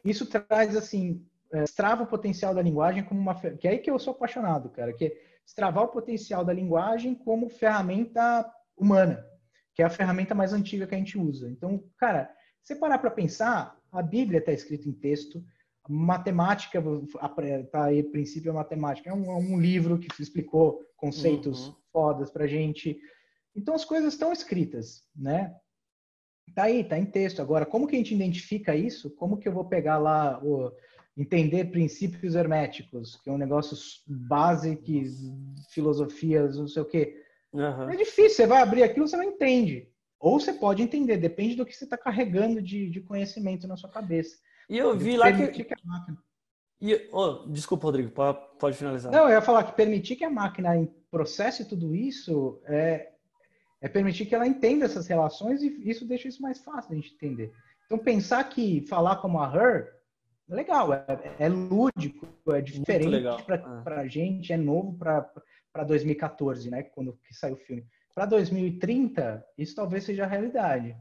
isso 0.05 0.25
traz, 0.25 0.75
assim, 0.75 1.25
é, 1.51 1.63
extrava 1.63 2.03
o 2.03 2.07
potencial 2.07 2.53
da 2.55 2.61
linguagem 2.61 3.03
como 3.03 3.19
uma... 3.19 3.35
Que 3.35 3.67
é 3.67 3.71
aí 3.71 3.79
que 3.79 3.91
eu 3.91 3.99
sou 3.99 4.13
apaixonado, 4.13 4.69
cara, 4.69 4.93
que 4.93 5.05
é 5.05 5.17
extravar 5.45 5.85
o 5.85 5.89
potencial 5.89 6.43
da 6.43 6.53
linguagem 6.53 7.15
como 7.15 7.49
ferramenta 7.49 8.49
humana, 8.75 9.25
que 9.73 9.81
é 9.81 9.85
a 9.85 9.89
ferramenta 9.89 10.35
mais 10.35 10.53
antiga 10.53 10.85
que 10.85 10.95
a 10.95 10.97
gente 10.97 11.17
usa. 11.17 11.49
Então, 11.49 11.83
cara, 11.97 12.33
você 12.61 12.75
parar 12.75 12.99
para 12.99 13.11
pensar, 13.11 13.77
a 13.91 14.01
Bíblia 14.01 14.39
está 14.39 14.51
escrita 14.51 14.87
em 14.89 14.93
texto, 14.93 15.43
matemática, 15.87 16.83
tá 17.71 17.85
aí, 17.85 18.03
princípio 18.03 18.53
matemática, 18.53 19.09
é 19.09 19.13
um, 19.13 19.31
é 19.31 19.35
um 19.35 19.59
livro 19.59 19.97
que 19.97 20.07
explicou 20.21 20.81
conceitos 20.95 21.67
uhum. 21.67 21.75
fodas 21.91 22.31
pra 22.31 22.47
gente. 22.47 22.99
Então 23.55 23.73
as 23.73 23.85
coisas 23.85 24.13
estão 24.13 24.31
escritas, 24.31 25.03
né? 25.15 25.55
Tá 26.55 26.63
aí, 26.63 26.83
tá 26.83 26.97
em 26.97 27.05
texto. 27.05 27.41
Agora, 27.41 27.65
como 27.65 27.87
que 27.87 27.95
a 27.95 27.99
gente 27.99 28.15
identifica 28.15 28.75
isso? 28.75 29.09
Como 29.11 29.37
que 29.37 29.47
eu 29.47 29.53
vou 29.53 29.65
pegar 29.65 29.97
lá 29.97 30.39
o 30.43 30.71
entender 31.17 31.71
princípios 31.71 32.35
herméticos, 32.35 33.15
que 33.17 33.29
é 33.29 33.33
um 33.33 33.37
negócio 33.37 33.75
básico, 34.05 34.83
filosofias, 35.71 36.57
não 36.57 36.67
sei 36.67 36.81
o 36.83 36.85
quê. 36.85 37.23
Uhum. 37.51 37.89
É 37.89 37.95
difícil, 37.95 38.35
você 38.35 38.47
vai 38.47 38.61
abrir 38.61 38.83
aquilo, 38.83 39.07
você 39.07 39.17
não 39.17 39.23
entende. 39.23 39.89
Ou 40.19 40.39
você 40.39 40.53
pode 40.53 40.83
entender, 40.83 41.17
depende 41.17 41.55
do 41.55 41.65
que 41.65 41.75
você 41.75 41.85
está 41.85 41.97
carregando 41.97 42.61
de, 42.61 42.89
de 42.89 43.01
conhecimento 43.01 43.67
na 43.67 43.75
sua 43.75 43.89
cabeça. 43.89 44.37
E 44.69 44.77
eu 44.77 44.97
vi 44.97 45.17
lá 45.17 45.31
que. 45.31 45.47
que 45.63 45.75
e, 46.79 47.09
oh, 47.11 47.47
desculpa, 47.47 47.87
Rodrigo, 47.87 48.11
pode 48.59 48.77
finalizar. 48.77 49.11
Não, 49.11 49.23
eu 49.23 49.29
ia 49.29 49.41
falar 49.41 49.63
que 49.63 49.75
permitir 49.75 50.15
que 50.15 50.23
a 50.23 50.29
máquina 50.29 50.69
processe 51.09 51.65
tudo 51.65 51.95
isso 51.95 52.61
é, 52.65 53.13
é 53.81 53.87
permitir 53.87 54.27
que 54.27 54.35
ela 54.35 54.47
entenda 54.47 54.85
essas 54.85 55.07
relações 55.07 55.63
e 55.63 55.89
isso 55.89 56.05
deixa 56.05 56.27
isso 56.27 56.41
mais 56.41 56.59
fácil 56.59 56.91
de 56.91 56.97
a 56.97 57.01
gente 57.01 57.15
entender. 57.15 57.51
Então, 57.85 57.97
pensar 57.97 58.43
que 58.43 58.85
falar 58.87 59.15
como 59.15 59.39
a 59.39 59.51
Her 59.51 59.97
legal, 60.47 60.93
é, 60.93 61.05
é 61.39 61.49
lúdico, 61.49 62.27
é 62.49 62.61
diferente 62.61 63.43
para 63.43 64.01
a 64.01 64.05
é. 64.05 64.09
gente, 64.09 64.53
é 64.53 64.57
novo 64.57 64.97
para 64.97 65.83
2014, 65.85 66.69
né? 66.69 66.83
Quando 66.83 67.17
que 67.27 67.33
saiu 67.33 67.55
o 67.55 67.57
filme. 67.59 67.85
Para 68.13 68.25
2030, 68.25 69.45
isso 69.57 69.75
talvez 69.75 70.03
seja 70.03 70.23
a 70.23 70.27
realidade. 70.27 70.95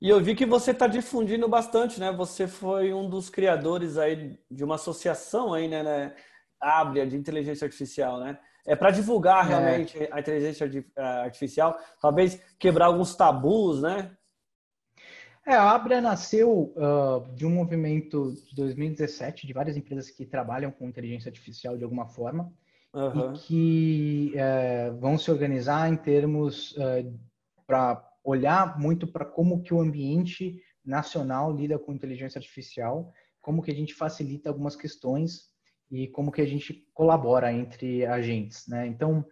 E 0.00 0.08
eu 0.08 0.20
vi 0.20 0.34
que 0.34 0.46
você 0.46 0.70
está 0.70 0.86
difundindo 0.86 1.48
bastante, 1.48 1.98
né? 1.98 2.12
Você 2.12 2.46
foi 2.46 2.92
um 2.92 3.08
dos 3.08 3.28
criadores 3.28 3.98
aí 3.98 4.38
de 4.50 4.62
uma 4.62 4.76
associação 4.76 5.52
aí, 5.52 5.66
né, 5.66 5.82
né 5.82 6.14
Ábria, 6.60 7.06
de 7.06 7.16
inteligência 7.16 7.64
artificial, 7.64 8.20
né? 8.20 8.38
É 8.64 8.76
para 8.76 8.90
divulgar 8.90 9.44
é. 9.44 9.48
realmente 9.48 10.08
a 10.12 10.20
inteligência 10.20 10.70
artificial, 10.96 11.78
talvez 12.00 12.40
quebrar 12.58 12.86
alguns 12.86 13.14
tabus, 13.16 13.82
né? 13.82 14.16
É, 15.48 15.54
a 15.54 15.70
Abra 15.70 15.98
nasceu 15.98 16.74
uh, 16.76 17.34
de 17.34 17.46
um 17.46 17.50
movimento 17.50 18.34
de 18.50 18.54
2017 18.54 19.46
de 19.46 19.52
várias 19.54 19.78
empresas 19.78 20.10
que 20.10 20.26
trabalham 20.26 20.70
com 20.70 20.86
inteligência 20.86 21.30
artificial 21.30 21.74
de 21.74 21.82
alguma 21.82 22.06
forma 22.06 22.52
uhum. 22.92 23.32
e 23.32 23.38
que 23.38 24.34
uh, 24.34 24.94
vão 24.98 25.16
se 25.16 25.30
organizar 25.30 25.90
em 25.90 25.96
termos 25.96 26.72
uh, 26.72 27.18
para 27.66 28.07
olhar 28.28 28.78
muito 28.78 29.06
para 29.06 29.24
como 29.24 29.62
que 29.62 29.72
o 29.72 29.80
ambiente 29.80 30.62
nacional 30.84 31.54
lida 31.54 31.78
com 31.78 31.94
inteligência 31.94 32.38
artificial, 32.38 33.10
como 33.40 33.62
que 33.62 33.70
a 33.70 33.74
gente 33.74 33.94
facilita 33.94 34.50
algumas 34.50 34.76
questões 34.76 35.48
e 35.90 36.06
como 36.08 36.30
que 36.30 36.42
a 36.42 36.46
gente 36.46 36.86
colabora 36.92 37.50
entre 37.50 38.04
agentes, 38.04 38.68
né? 38.68 38.86
Então, 38.86 39.24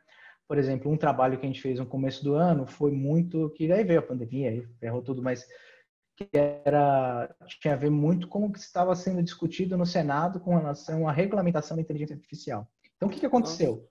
por 0.48 0.56
exemplo, 0.56 0.90
um 0.90 0.96
trabalho 0.96 1.38
que 1.38 1.44
a 1.44 1.48
gente 1.48 1.60
fez 1.60 1.78
no 1.78 1.84
começo 1.84 2.24
do 2.24 2.34
ano 2.34 2.66
foi 2.66 2.90
muito 2.90 3.50
que 3.50 3.68
daí 3.68 3.84
veio 3.84 3.98
a 3.98 4.02
pandemia, 4.02 4.50
aí 4.50 4.66
ferrou 4.80 5.02
tudo, 5.02 5.22
mas 5.22 5.46
que 6.16 6.28
era 6.32 7.34
tinha 7.60 7.74
a 7.74 7.76
ver 7.76 7.90
muito 7.90 8.28
com 8.28 8.46
o 8.46 8.52
que 8.52 8.58
estava 8.58 8.94
sendo 8.94 9.22
discutido 9.22 9.76
no 9.76 9.84
Senado 9.84 10.40
com 10.40 10.56
relação 10.56 11.06
à 11.06 11.12
regulamentação 11.12 11.76
da 11.76 11.82
inteligência 11.82 12.16
artificial. 12.16 12.66
Então, 12.96 13.08
o 13.08 13.12
que, 13.12 13.20
que 13.20 13.26
aconteceu? 13.26 13.86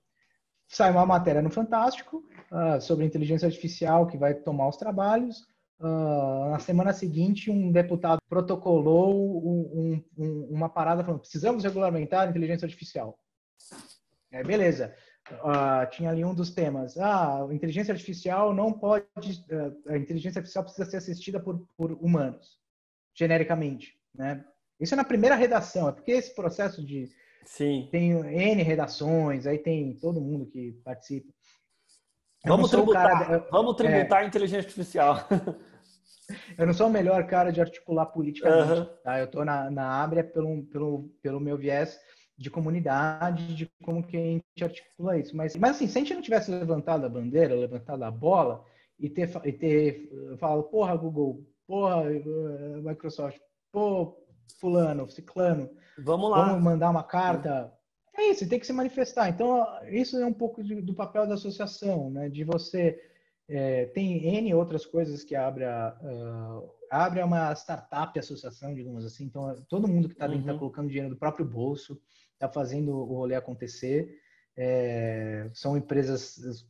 Sai 0.68 0.92
uma 0.92 1.06
matéria 1.06 1.42
no 1.42 1.50
Fantástico 1.50 2.24
uh, 2.52 2.82
sobre 2.82 3.06
inteligência 3.06 3.46
artificial 3.46 4.08
que 4.08 4.18
vai 4.18 4.34
tomar 4.34 4.68
os 4.68 4.78
trabalhos. 4.78 5.42
Uh, 5.80 6.52
na 6.52 6.60
semana 6.60 6.94
seguinte, 6.94 7.52
um 7.52 7.72
deputado 7.72 8.20
protocolou 8.30 9.14
um, 9.46 10.04
um, 10.18 10.48
uma 10.50 10.70
parada 10.70 11.04
falando: 11.04 11.20
precisamos 11.20 11.64
regulamentar 11.64 12.28
a 12.28 12.30
inteligência 12.30 12.66
artificial. 12.66 13.20
É, 14.32 14.44
beleza. 14.44 14.94
Uh, 15.32 15.90
tinha 15.90 16.10
ali 16.10 16.24
um 16.24 16.36
dos 16.36 16.52
temas. 16.52 16.98
Ah, 16.98 17.46
a 17.46 17.54
inteligência 17.54 17.92
artificial 17.92 18.54
não 18.54 18.72
pode. 18.72 19.06
a 19.88 19.98
inteligência 19.98 20.40
artificial 20.40 20.64
precisa 20.64 20.90
ser 20.90 20.98
assistida 20.98 21.40
por, 21.40 21.68
por 21.76 21.92
humanos, 21.94 22.60
genericamente. 23.14 24.00
Né? 24.14 24.46
Isso 24.80 24.94
é 24.94 24.98
na 24.98 25.04
primeira 25.04 25.36
redação, 25.36 25.90
é 25.90 25.92
porque 25.92 26.12
esse 26.12 26.34
processo 26.34 26.86
de. 26.86 27.10
Sim. 27.46 27.88
Tem 27.92 28.12
N 28.12 28.64
redações, 28.64 29.46
aí 29.46 29.58
tem 29.58 29.94
todo 29.96 30.20
mundo 30.20 30.46
que 30.46 30.74
participa. 30.84 31.32
Vamos 32.46 32.70
tributar, 32.70 33.26
cara, 33.26 33.48
vamos 33.52 33.76
tributar 33.76 34.22
é, 34.22 34.26
a 34.26 34.28
inteligência 34.28 34.68
artificial. 34.68 35.18
eu 36.58 36.66
não 36.66 36.74
sou 36.74 36.88
o 36.88 36.92
melhor 36.92 37.26
cara 37.26 37.52
de 37.52 37.62
articular 37.62 38.06
politicamente. 38.08 38.80
Uhum. 38.80 38.86
Tá? 39.04 39.20
Eu 39.20 39.26
estou 39.26 39.44
na, 39.44 39.72
na 39.72 40.04
Abra 40.04 40.24
pelo, 40.24 40.64
pelo, 40.66 41.10
pelo 41.22 41.40
meu 41.40 41.58
viés 41.58 42.00
de 42.38 42.50
comunidade, 42.50 43.56
de 43.56 43.72
como 43.84 44.04
que 44.04 44.18
a 44.18 44.20
gente 44.20 44.44
articula 44.64 45.18
isso. 45.18 45.36
Mas, 45.36 45.56
mas 45.56 45.72
assim, 45.72 45.88
se 45.88 45.98
a 45.98 46.02
gente 46.02 46.14
não 46.14 46.22
tivesse 46.22 46.52
levantado 46.52 47.06
a 47.06 47.10
bandeira, 47.10 47.56
levantado 47.56 48.04
a 48.04 48.12
bola 48.12 48.64
e 49.00 49.10
ter, 49.10 49.30
e 49.44 49.52
ter 49.52 50.10
falado, 50.38 50.64
porra, 50.64 50.96
Google, 50.96 51.46
porra, 51.66 52.04
eh, 52.12 52.82
Microsoft, 52.82 53.40
pô, 53.72 54.18
fulano, 54.60 55.10
ciclano, 55.10 55.70
vamos 55.98 56.30
lá. 56.30 56.46
Vamos 56.46 56.64
mandar 56.64 56.90
uma 56.90 57.04
carta 57.04 57.72
é 58.18 58.30
isso, 58.30 58.48
tem 58.48 58.60
que 58.60 58.66
se 58.66 58.74
manifestar. 58.74 59.30
Então, 59.30 59.66
isso 59.90 60.18
é 60.18 60.26
um 60.26 60.34
pouco 60.34 60.64
de, 60.64 60.82
do 60.82 60.94
papel 60.94 61.28
da 61.28 61.34
associação, 61.34 62.10
né? 62.10 62.30
De 62.30 62.44
você 62.44 62.98
é, 63.48 63.86
tem 63.88 64.26
N 64.38 64.54
outras 64.54 64.86
coisas 64.86 65.24
que 65.24 65.36
abre 65.36 65.66
a, 65.66 65.96
uh, 66.02 66.72
abre 66.90 67.22
uma 67.22 67.54
startup 67.54 68.18
associação, 68.18 68.74
digamos 68.74 69.06
assim. 69.06 69.26
Então, 69.26 69.54
todo 69.68 69.88
mundo 69.88 70.08
que 70.08 70.14
está 70.14 70.28
dentro 70.28 70.42
está 70.42 70.54
uhum. 70.54 70.60
colocando 70.60 70.88
dinheiro 70.88 71.10
do 71.10 71.18
próprio 71.18 71.46
bolso, 71.46 72.00
está 72.34 72.48
fazendo 72.48 72.96
o 72.96 73.04
rolê 73.04 73.36
acontecer. 73.36 74.18
É, 74.58 75.50
são 75.54 75.76
empresas 75.76 76.66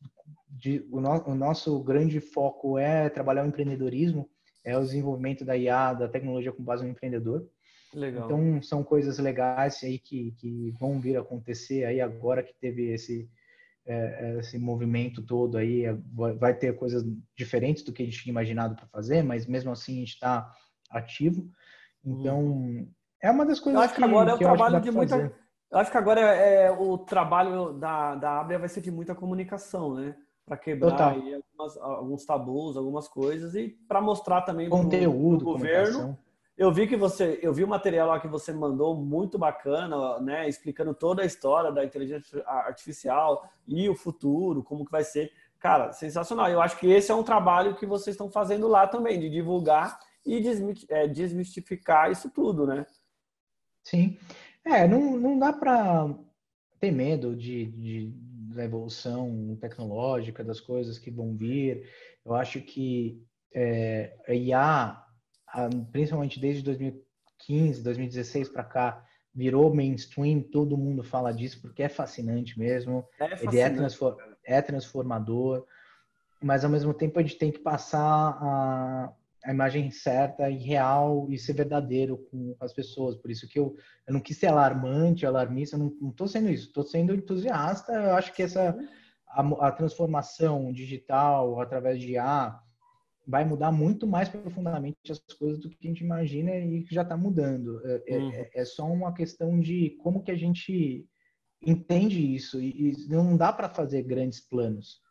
de, 0.50 0.84
o, 0.92 1.00
no, 1.00 1.30
o, 1.30 1.36
nosso 1.36 1.80
grande 1.84 2.20
foco 2.20 2.80
é 2.80 3.08
trabalhar 3.10 3.46
o 3.46 3.48
empreendedorismo, 3.48 4.28
é 4.64 4.76
o 4.76 4.82
desenvolvimento 4.82 5.46
da 5.46 5.56
IA, 5.56 5.94
da 5.94 6.08
tecnologia 6.08 6.52
com 6.52 6.64
base 6.64 6.84
no 6.84 6.90
empreendedor. 6.90 7.48
Legal. 7.96 8.26
Então, 8.26 8.62
são 8.62 8.84
coisas 8.84 9.18
legais 9.20 9.82
aí 9.82 9.98
que, 9.98 10.32
que 10.38 10.72
vão 10.78 11.00
vir 11.00 11.16
a 11.16 11.22
acontecer 11.22 11.86
aí 11.86 12.02
agora 12.02 12.44
que 12.44 12.54
teve 12.60 12.94
esse, 12.94 13.30
é, 13.86 14.38
esse 14.40 14.60
movimento 14.60 15.24
todo 15.24 15.58
aí. 15.58 15.86
Vai 16.38 16.54
ter 16.54 16.76
coisas 16.76 17.06
diferentes 17.38 17.84
do 17.84 17.94
que 17.94 18.04
a 18.04 18.06
gente 18.06 18.22
tinha 18.22 18.32
imaginado 18.32 18.76
para 18.76 18.86
fazer, 18.88 19.24
mas 19.24 19.48
mesmo 19.48 19.72
assim 19.72 19.94
a 19.94 20.00
gente 20.00 20.14
está 20.14 20.54
ativo. 20.92 21.50
Então, 22.04 22.42
hum. 22.42 22.92
é 23.22 23.32
uma 23.32 23.46
das 23.46 23.62
coisas 23.62 23.80
eu 23.80 23.86
acho 23.86 23.96
que, 23.96 24.02
que 24.02 24.08
agora 24.08 24.32
é 24.32 24.34
o 24.34 24.38
trabalho 24.38 24.82
de 24.82 24.92
muita. 24.92 25.16
Fazer. 25.16 25.36
Eu 25.72 25.80
acho 25.80 25.92
que 25.92 25.98
agora 25.98 26.20
é, 26.20 26.66
é, 26.66 26.72
o 26.72 26.98
trabalho 26.98 27.74
da, 27.74 28.16
da 28.16 28.40
Abra 28.42 28.60
vai 28.60 28.68
ser 28.70 28.82
de 28.82 28.92
muita 28.92 29.16
comunicação, 29.16 29.96
né? 29.96 30.16
Para 30.46 30.58
quebrar 30.58 31.14
algumas, 31.14 31.78
alguns 31.78 32.26
tabus, 32.26 32.78
algumas 32.78 33.08
coisas 33.08 33.56
e 33.56 33.70
para 33.88 34.00
mostrar 34.00 34.42
também 34.42 34.70
conteúdo, 34.70 35.38
pro, 35.38 35.54
pro 35.54 35.54
governo 35.54 36.20
Eu 36.58 36.72
vi 36.72 36.88
que 36.88 36.96
você, 36.96 37.38
eu 37.42 37.54
vi 37.54 37.64
o 37.64 37.68
material 37.68 38.08
lá 38.08 38.20
que 38.20 38.28
você 38.28 38.54
mandou 38.54 38.96
muito 38.96 39.38
bacana, 39.38 40.20
né, 40.22 40.48
explicando 40.48 40.94
toda 40.94 41.22
a 41.22 41.26
história 41.26 41.72
da 41.72 41.84
inteligência 41.84 42.42
artificial 42.48 43.44
e 43.68 43.90
o 43.90 43.96
futuro, 43.96 44.64
como 44.64 44.86
que 44.86 44.92
vai 44.92 45.04
ser. 45.04 45.32
Cara, 45.60 45.92
sensacional. 45.92 46.50
Eu 46.50 46.62
acho 46.62 46.78
que 46.78 46.88
esse 46.88 47.12
é 47.12 47.16
um 47.16 47.24
trabalho 47.24 47.76
que 47.76 47.86
vocês 47.86 48.14
estão 48.14 48.30
fazendo 48.30 48.68
lá 48.68 48.88
também, 48.88 49.20
de 49.20 49.30
divulgar 49.30 50.00
e 50.26 50.42
é, 50.90 51.08
desmistificar 51.08 52.10
isso 52.10 52.30
tudo, 52.30 52.66
né? 52.66 52.86
Sim. 53.84 54.18
É, 54.64 54.88
não, 54.88 55.18
não 55.18 55.38
dá 55.38 55.52
para 55.52 56.16
ter 56.80 56.92
medo 56.92 57.36
de, 57.36 57.66
de, 57.66 58.12
da 58.56 58.64
evolução 58.64 59.58
tecnológica, 59.60 60.44
das 60.44 60.60
coisas 60.60 60.98
que 60.98 61.12
vão 61.12 61.36
vir. 61.36 61.88
Eu 62.26 62.34
acho 62.34 62.62
que 62.62 63.22
é, 63.54 64.18
a 64.28 64.34
IA, 64.34 65.05
principalmente 65.92 66.40
desde 66.40 66.64
2015, 66.64 67.84
2016 67.84 68.50
para 68.50 68.64
cá, 68.64 69.06
virou 69.34 69.74
mainstream, 69.74 70.42
todo 70.42 70.78
mundo 70.78 71.04
fala 71.04 71.34
disso 71.34 71.60
porque 71.62 71.84
é 71.84 71.90
fascinante 71.90 72.58
mesmo. 72.58 73.06
É 73.20 73.30
fascinante. 73.30 73.56
Ele 73.56 73.60
é, 73.60 73.70
transform, 73.70 74.18
é 74.44 74.62
transformador, 74.62 75.66
mas 76.42 76.64
ao 76.64 76.70
mesmo 76.70 76.94
tempo 76.94 77.20
a 77.20 77.22
gente 77.22 77.38
tem 77.38 77.52
que 77.52 77.60
passar 77.60 78.00
a, 78.02 79.14
a 79.44 79.52
imagem 79.52 79.92
certa 79.92 80.50
e 80.50 80.58
real 80.58 81.28
e 81.30 81.38
ser 81.38 81.54
verdadeiro 81.54 82.18
com 82.32 82.56
as 82.60 82.72
pessoas. 82.72 83.16
Por 83.16 83.30
isso 83.30 83.48
que 83.48 83.60
eu, 83.60 83.76
eu 84.08 84.14
não 84.14 84.22
quis 84.22 84.38
ser 84.38 84.48
alarmante, 84.48 85.26
alarmista, 85.26 85.78
não, 85.78 85.94
estou 86.10 86.28
sendo 86.28 86.50
isso, 86.50 86.68
estou 86.68 86.84
sendo 86.84 87.14
entusiasta. 87.14 87.92
Eu 87.92 88.16
acho 88.16 88.34
que 88.34 88.44
essa 88.44 88.78
a, 89.28 89.68
a, 89.68 89.72
transformação 89.72 90.72
digital 90.72 91.60
através 91.60 92.00
de 92.00 92.14
IA 92.14 92.58
vai 93.28 93.44
mudar 93.44 93.72
muito 93.72 94.06
mais 94.06 94.30
profundamente 94.30 95.12
as 95.12 95.20
coisas 95.38 95.60
do 95.60 95.70
que 95.70 95.78
a 95.84 95.88
gente 95.88 96.04
imagina 96.04 96.56
e 96.56 96.84
que 96.84 96.94
já 96.94 97.02
está 97.02 97.18
mudando. 97.18 97.82
É, 97.86 98.04
é, 98.08 98.18
uhum. 98.18 98.32
é, 98.32 98.50
é, 98.56 98.66
só 98.66 98.86
uma 98.86 99.14
questão 99.14 99.60
de 99.60 99.98
como 100.02 100.24
que 100.24 100.32
a 100.32 100.36
gente 100.36 101.08
entende 101.66 102.36
isso 102.36 102.62
e, 102.62 102.92
e 102.92 103.08
não 103.08 103.36
dá 103.36 103.52
para 103.52 103.70
fazer 103.70 104.04
grandes 104.04 104.40
planos 104.40 105.04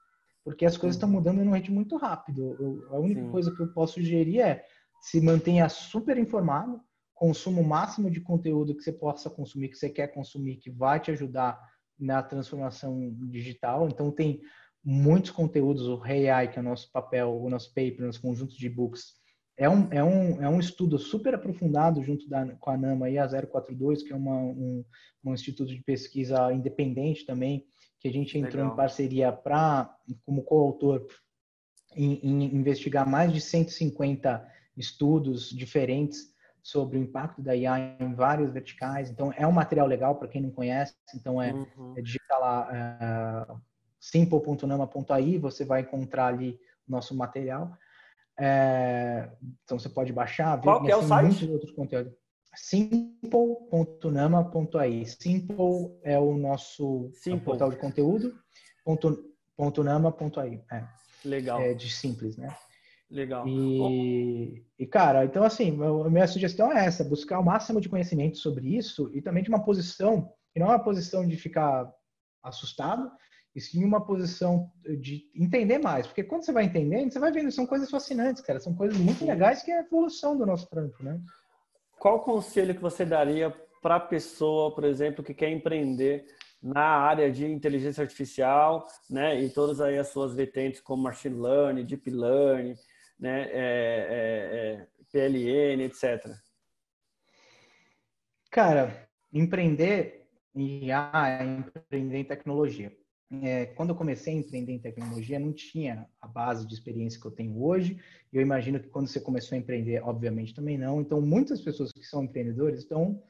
porque 0.44 0.66
as 0.66 0.76
coisas 0.76 0.96
estão 0.96 1.08
mudando 1.08 1.42
num 1.42 1.52
ritmo 1.52 1.74
muito 1.74 1.96
rápido. 1.96 2.54
Eu, 2.60 2.94
a 2.94 2.98
única 2.98 3.22
Sim. 3.22 3.30
coisa 3.30 3.54
que 3.54 3.62
eu 3.62 3.72
posso 3.72 3.94
sugerir 3.94 4.40
é 4.40 4.64
se 5.00 5.20
mantenha 5.20 5.68
super 5.70 6.18
informado, 6.18 6.80
consuma 7.14 7.60
o 7.60 7.64
máximo 7.64 8.10
de 8.10 8.20
conteúdo 8.20 8.76
que 8.76 8.82
você 8.82 8.92
possa 8.92 9.30
consumir, 9.30 9.70
que 9.70 9.76
você 9.76 9.88
quer 9.88 10.08
consumir, 10.08 10.56
que 10.56 10.70
vai 10.70 11.00
te 11.00 11.10
ajudar 11.10 11.58
na 11.98 12.22
transformação 12.22 13.14
digital. 13.30 13.88
Então 13.88 14.10
tem 14.10 14.42
muitos 14.84 15.30
conteúdos, 15.30 15.86
o 15.88 16.02
AI, 16.02 16.48
que 16.48 16.58
é 16.58 16.62
o 16.62 16.64
nosso 16.64 16.90
papel, 16.92 17.40
o 17.40 17.48
nosso 17.48 17.68
paper, 17.68 18.02
o 18.02 18.06
nosso 18.06 18.20
conjunto 18.20 18.56
de 18.56 18.68
books, 18.68 19.14
é 19.56 19.70
um, 19.70 19.88
é 19.92 20.02
um, 20.02 20.42
é 20.42 20.48
um 20.48 20.58
estudo 20.58 20.98
super 20.98 21.34
aprofundado 21.34 22.02
junto 22.02 22.28
da, 22.28 22.44
com 22.56 22.70
a 22.70 22.76
NAMA 22.76 23.08
e 23.08 23.18
a 23.18 23.28
042, 23.28 24.02
que 24.02 24.12
é 24.12 24.16
uma, 24.16 24.36
um, 24.36 24.84
um 25.24 25.32
instituto 25.32 25.72
de 25.72 25.82
pesquisa 25.82 26.52
independente 26.52 27.24
também, 27.24 27.64
que 28.00 28.08
a 28.08 28.12
gente 28.12 28.36
entrou 28.36 28.62
Legal. 28.62 28.72
em 28.72 28.76
parceria 28.76 29.32
para, 29.32 29.96
como 30.26 30.42
coautor, 30.42 31.06
em, 31.96 32.14
em, 32.14 32.44
investigar 32.54 33.08
mais 33.08 33.32
de 33.32 33.40
150 33.40 34.46
estudos 34.76 35.50
diferentes 35.50 36.34
sobre 36.60 36.98
o 36.98 37.02
impacto 37.02 37.40
da 37.40 37.54
IA 37.54 37.96
em 38.00 38.14
várias 38.14 38.52
verticais. 38.52 39.08
Então, 39.08 39.32
é 39.36 39.46
um 39.46 39.52
material 39.52 39.86
legal 39.86 40.16
para 40.16 40.28
quem 40.28 40.42
não 40.42 40.50
conhece. 40.50 40.94
Então, 41.14 41.40
é, 41.40 41.52
uhum. 41.52 41.94
é 41.96 42.02
digitar 42.02 42.40
lá 42.40 42.68
é, 42.72 43.54
simple.nama.ai, 44.10 45.38
você 45.38 45.64
vai 45.64 45.82
encontrar 45.82 46.26
ali 46.26 46.58
o 46.86 46.92
nosso 46.92 47.14
material. 47.14 47.72
É, 48.38 49.30
então, 49.64 49.78
você 49.78 49.88
pode 49.88 50.12
baixar, 50.12 50.56
ver 50.56 50.62
Qual 50.62 50.82
que 50.82 50.90
é 50.90 50.96
o 50.96 51.02
site? 51.02 51.26
muitos 51.26 51.48
outros 51.48 51.72
conteúdos 51.72 52.12
simple.nama.ai. 52.56 55.04
Simple 55.06 55.96
é 56.02 56.18
o 56.18 56.36
nosso 56.36 57.12
é 57.26 57.36
portal 57.36 57.70
de 57.70 57.76
conteúdo. 57.76 58.34
Ponto, 58.84 59.24
ponto 59.56 59.82
nama.ai. 59.82 60.62
É. 60.70 60.86
Legal. 61.24 61.58
É 61.60 61.72
de 61.74 61.90
simples, 61.90 62.36
né? 62.36 62.54
Legal. 63.10 63.44
E, 63.46 64.64
e, 64.78 64.86
cara, 64.86 65.24
então 65.24 65.42
assim, 65.44 65.78
a 65.82 66.10
minha 66.10 66.26
sugestão 66.26 66.72
é 66.72 66.86
essa, 66.86 67.04
buscar 67.04 67.38
o 67.38 67.44
máximo 67.44 67.80
de 67.80 67.88
conhecimento 67.88 68.38
sobre 68.38 68.76
isso 68.76 69.10
e 69.14 69.22
também 69.22 69.42
de 69.42 69.48
uma 69.48 69.64
posição, 69.64 70.30
que 70.52 70.60
não 70.60 70.66
é 70.66 70.70
uma 70.70 70.82
posição 70.82 71.26
de 71.26 71.36
ficar 71.36 71.90
assustado, 72.42 73.10
e 73.54 73.60
sim 73.60 73.84
uma 73.84 74.04
posição 74.04 74.70
de 75.00 75.30
entender 75.34 75.78
mais. 75.78 76.06
Porque 76.06 76.24
quando 76.24 76.44
você 76.44 76.52
vai 76.52 76.64
entendendo, 76.64 77.12
você 77.12 77.18
vai 77.18 77.30
vendo, 77.30 77.52
são 77.52 77.66
coisas 77.66 77.90
fascinantes, 77.90 78.42
cara, 78.42 78.58
são 78.58 78.74
coisas 78.74 78.98
muito 78.98 79.24
legais 79.24 79.62
que 79.62 79.70
é 79.70 79.78
a 79.78 79.82
evolução 79.82 80.36
do 80.36 80.44
nosso 80.44 80.68
trampo, 80.68 81.02
né? 81.02 81.20
qual 82.04 82.20
conselho 82.20 82.74
que 82.74 82.82
você 82.82 83.02
daria 83.02 83.50
para 83.80 83.96
a 83.96 84.00
pessoa, 84.00 84.74
por 84.74 84.84
exemplo, 84.84 85.24
que 85.24 85.32
quer 85.32 85.50
empreender 85.50 86.26
na 86.62 86.84
área 86.84 87.32
de 87.32 87.46
inteligência 87.46 88.02
artificial, 88.02 88.86
né, 89.08 89.40
e 89.40 89.48
todas 89.48 89.80
aí 89.80 89.96
as 89.96 90.08
suas 90.08 90.34
vertentes 90.34 90.82
como 90.82 91.02
machine 91.02 91.40
learning, 91.40 91.86
deep 91.86 92.10
learning, 92.10 92.74
né, 93.18 93.44
é, 93.44 93.52
é, 93.52 94.82
é, 94.82 94.86
PLN, 95.10 95.84
etc. 95.84 96.30
Cara, 98.50 99.08
empreender 99.32 100.26
em 100.54 100.84
IA 100.84 101.10
é 101.40 101.44
empreender 101.44 102.18
em 102.18 102.24
tecnologia 102.24 102.94
é, 103.42 103.66
quando 103.66 103.90
eu 103.90 103.96
comecei 103.96 104.34
a 104.34 104.36
empreender 104.36 104.72
em 104.72 104.78
tecnologia, 104.78 105.38
não 105.38 105.52
tinha 105.52 106.06
a 106.20 106.26
base 106.26 106.66
de 106.66 106.74
experiência 106.74 107.20
que 107.20 107.26
eu 107.26 107.30
tenho 107.30 107.62
hoje. 107.62 107.98
Eu 108.32 108.42
imagino 108.42 108.80
que 108.80 108.88
quando 108.88 109.08
você 109.08 109.20
começou 109.20 109.56
a 109.56 109.58
empreender, 109.58 110.02
obviamente 110.02 110.54
também 110.54 110.76
não. 110.76 111.00
Então, 111.00 111.20
muitas 111.20 111.60
pessoas 111.60 111.92
que 111.92 112.04
são 112.04 112.24
empreendedores 112.24 112.80
estão, 112.80 113.22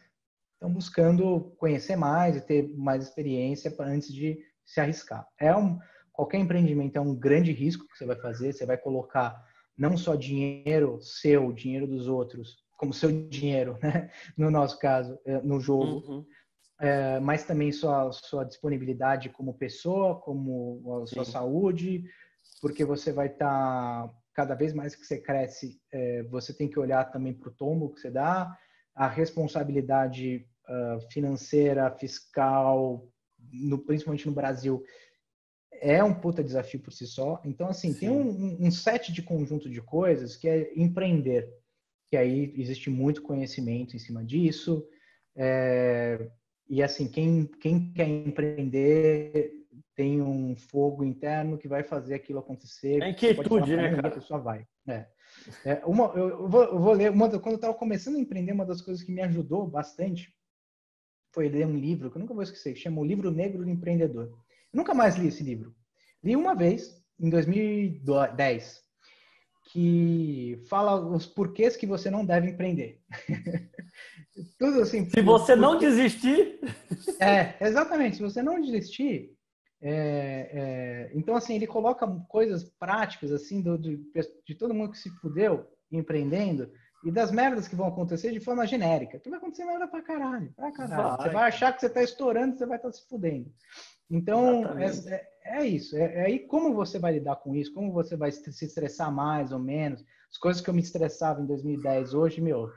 estão 0.54 0.72
buscando 0.72 1.54
conhecer 1.58 1.96
mais 1.96 2.36
e 2.36 2.40
ter 2.40 2.68
mais 2.76 3.04
experiência 3.04 3.74
antes 3.80 4.12
de 4.12 4.38
se 4.64 4.80
arriscar. 4.80 5.26
É 5.38 5.54
um, 5.54 5.78
qualquer 6.12 6.38
empreendimento 6.38 6.96
é 6.96 7.00
um 7.00 7.14
grande 7.14 7.52
risco 7.52 7.86
que 7.86 7.96
você 7.96 8.06
vai 8.06 8.16
fazer. 8.16 8.52
Você 8.52 8.66
vai 8.66 8.76
colocar 8.76 9.44
não 9.76 9.96
só 9.96 10.14
dinheiro 10.14 11.00
seu, 11.00 11.52
dinheiro 11.52 11.86
dos 11.86 12.08
outros, 12.08 12.64
como 12.76 12.92
seu 12.92 13.10
dinheiro, 13.28 13.78
né? 13.82 14.10
no 14.36 14.50
nosso 14.50 14.78
caso, 14.78 15.18
é, 15.24 15.40
no 15.42 15.60
jogo. 15.60 16.04
Uhum 16.06 16.24
é, 16.80 17.20
mas 17.20 17.44
também 17.44 17.70
sua, 17.70 18.10
sua 18.12 18.44
disponibilidade 18.44 19.28
como 19.28 19.54
pessoa, 19.54 20.16
como 20.20 21.02
a 21.02 21.06
sua 21.06 21.24
Sim. 21.24 21.32
saúde, 21.32 22.04
porque 22.60 22.84
você 22.84 23.12
vai 23.12 23.28
estar, 23.28 24.08
tá, 24.08 24.14
cada 24.34 24.54
vez 24.54 24.72
mais 24.72 24.94
que 24.94 25.04
você 25.04 25.18
cresce, 25.18 25.80
é, 25.92 26.22
você 26.24 26.52
tem 26.52 26.68
que 26.68 26.78
olhar 26.78 27.04
também 27.10 27.32
para 27.32 27.48
o 27.48 27.54
tombo 27.54 27.92
que 27.92 28.00
você 28.00 28.10
dá, 28.10 28.56
a 28.94 29.08
responsabilidade 29.08 30.46
uh, 30.68 31.00
financeira, 31.10 31.90
fiscal, 31.90 33.08
no, 33.52 33.78
principalmente 33.78 34.26
no 34.26 34.34
Brasil, 34.34 34.82
é 35.72 36.02
um 36.02 36.14
puta 36.14 36.44
desafio 36.44 36.80
por 36.80 36.92
si 36.92 37.06
só. 37.06 37.40
Então, 37.44 37.68
assim, 37.68 37.92
Sim. 37.92 37.98
tem 37.98 38.10
um, 38.10 38.66
um 38.66 38.70
set 38.70 39.12
de 39.12 39.22
conjunto 39.22 39.68
de 39.68 39.82
coisas 39.82 40.36
que 40.36 40.48
é 40.48 40.72
empreender, 40.76 41.52
que 42.08 42.16
aí 42.16 42.54
existe 42.56 42.88
muito 42.88 43.22
conhecimento 43.22 43.96
em 43.96 43.98
cima 43.98 44.24
disso, 44.24 44.86
é, 45.36 46.30
e 46.68 46.82
assim, 46.82 47.08
quem, 47.08 47.46
quem 47.46 47.92
quer 47.92 48.08
empreender 48.08 49.52
tem 49.94 50.20
um 50.20 50.56
fogo 50.56 51.04
interno 51.04 51.58
que 51.58 51.68
vai 51.68 51.82
fazer 51.82 52.14
aquilo 52.14 52.40
acontecer. 52.40 53.02
É 53.02 53.10
inquietude, 53.10 53.76
né, 53.76 53.94
cara? 53.94 54.08
A 54.08 54.10
pessoa 54.10 54.40
vai. 54.40 54.66
É. 54.88 55.06
É, 55.64 55.82
uma, 55.84 56.06
eu, 56.14 56.48
vou, 56.48 56.64
eu 56.64 56.78
vou 56.78 56.92
ler, 56.92 57.10
uma, 57.10 57.28
quando 57.28 57.52
eu 57.52 57.56
estava 57.56 57.74
começando 57.74 58.16
a 58.16 58.20
empreender, 58.20 58.52
uma 58.52 58.66
das 58.66 58.80
coisas 58.80 59.02
que 59.02 59.12
me 59.12 59.22
ajudou 59.22 59.66
bastante 59.66 60.34
foi 61.32 61.48
ler 61.48 61.66
um 61.66 61.76
livro, 61.76 62.10
que 62.10 62.16
eu 62.16 62.20
nunca 62.20 62.34
vou 62.34 62.42
esquecer, 62.42 62.74
que 62.74 62.80
chama 62.80 63.00
O 63.00 63.04
Livro 63.04 63.30
Negro 63.30 63.64
do 63.64 63.70
Empreendedor. 63.70 64.26
Eu 64.26 64.76
nunca 64.76 64.94
mais 64.94 65.16
li 65.16 65.28
esse 65.28 65.42
livro. 65.42 65.74
Li 66.22 66.36
uma 66.36 66.54
vez, 66.54 67.02
em 67.18 67.28
2010, 67.28 68.83
que 69.74 70.62
fala 70.68 70.94
os 70.94 71.26
porquês 71.26 71.76
que 71.76 71.84
você 71.84 72.08
não 72.08 72.24
deve 72.24 72.48
empreender. 72.48 73.00
Tudo 74.56 74.82
assim. 74.82 75.10
Se 75.10 75.20
você 75.20 75.56
não 75.56 75.76
desistir. 75.76 76.60
É, 77.18 77.56
exatamente. 77.60 78.16
Se 78.16 78.22
você 78.22 78.40
não 78.40 78.60
desistir. 78.60 79.36
É, 79.82 79.90
é, 80.52 81.10
então, 81.12 81.34
assim, 81.34 81.56
ele 81.56 81.66
coloca 81.66 82.06
coisas 82.28 82.62
práticas, 82.78 83.32
assim, 83.32 83.60
do, 83.60 83.76
de, 83.76 84.00
de 84.46 84.54
todo 84.54 84.72
mundo 84.72 84.92
que 84.92 84.98
se 84.98 85.10
fudeu 85.16 85.66
empreendendo 85.90 86.70
e 87.04 87.10
das 87.10 87.32
merdas 87.32 87.66
que 87.66 87.74
vão 87.74 87.88
acontecer 87.88 88.30
de 88.30 88.38
forma 88.38 88.68
genérica. 88.68 89.18
Que 89.18 89.28
vai 89.28 89.40
acontecer 89.40 89.64
merda 89.64 89.88
pra 89.88 90.02
caralho, 90.02 90.52
pra 90.54 90.70
caralho. 90.70 91.16
Vai. 91.16 91.16
Você 91.16 91.28
vai 91.30 91.48
achar 91.48 91.72
que 91.72 91.80
você 91.80 91.90
tá 91.90 92.00
estourando, 92.00 92.56
você 92.56 92.64
vai 92.64 92.76
estar 92.76 92.90
tá 92.90 92.94
se 92.94 93.08
fudendo. 93.08 93.52
Então, 94.08 94.78
é, 94.78 95.28
é, 95.44 95.66
isso. 95.66 95.96
É, 95.96 96.14
é, 96.14 96.24
aí 96.26 96.38
como 96.40 96.74
você 96.74 96.98
vai 96.98 97.12
lidar 97.12 97.36
com 97.36 97.54
isso, 97.54 97.72
como 97.72 97.92
você 97.92 98.16
vai 98.16 98.32
se 98.32 98.64
estressar 98.64 99.12
mais 99.12 99.52
ou 99.52 99.58
menos. 99.58 100.04
As 100.30 100.38
coisas 100.38 100.62
que 100.62 100.70
eu 100.70 100.74
me 100.74 100.80
estressava 100.80 101.40
em 101.40 101.46
2010, 101.46 102.14
hoje, 102.14 102.40
meu, 102.40 102.70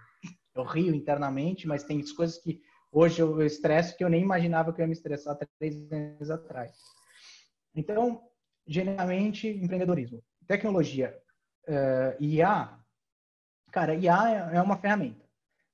eu 0.53 0.63
rio 0.63 0.93
internamente, 0.93 1.67
mas 1.67 1.83
tem 1.83 2.03
coisas 2.13 2.37
que 2.37 2.61
hoje 2.91 3.21
eu 3.21 3.41
estresso 3.45 3.95
que 3.95 4.03
eu 4.03 4.09
nem 4.09 4.21
imaginava 4.21 4.73
que 4.73 4.81
eu 4.81 4.83
ia 4.83 4.87
me 4.87 4.93
estressar 4.93 5.37
três 5.57 5.75
anos 5.91 6.29
atrás. 6.29 6.73
Então, 7.73 8.21
geralmente, 8.67 9.47
empreendedorismo. 9.47 10.21
Tecnologia. 10.47 11.17
Uh, 11.67 12.23
IA, 12.23 12.79
cara, 13.71 13.95
IA 13.95 14.51
é, 14.51 14.57
é 14.57 14.61
uma 14.61 14.77
ferramenta. 14.77 15.25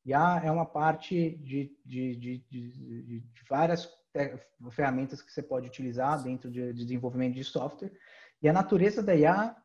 IA 0.06 0.42
é 0.44 0.52
uma 0.52 0.66
parte 0.66 1.38
de, 1.38 1.76
de, 1.86 2.16
de, 2.16 2.38
de 2.50 3.24
várias 3.50 3.90
ferramentas 4.71 5.21
que 5.21 5.32
você 5.32 5.41
pode 5.41 5.67
utilizar 5.67 6.21
dentro 6.23 6.49
de 6.52 6.73
desenvolvimento 6.73 7.36
de 7.36 7.43
software. 7.43 7.91
E 8.41 8.47
a 8.47 8.54
natureza 8.54 9.02
da 9.02 9.15
IA 9.15 9.56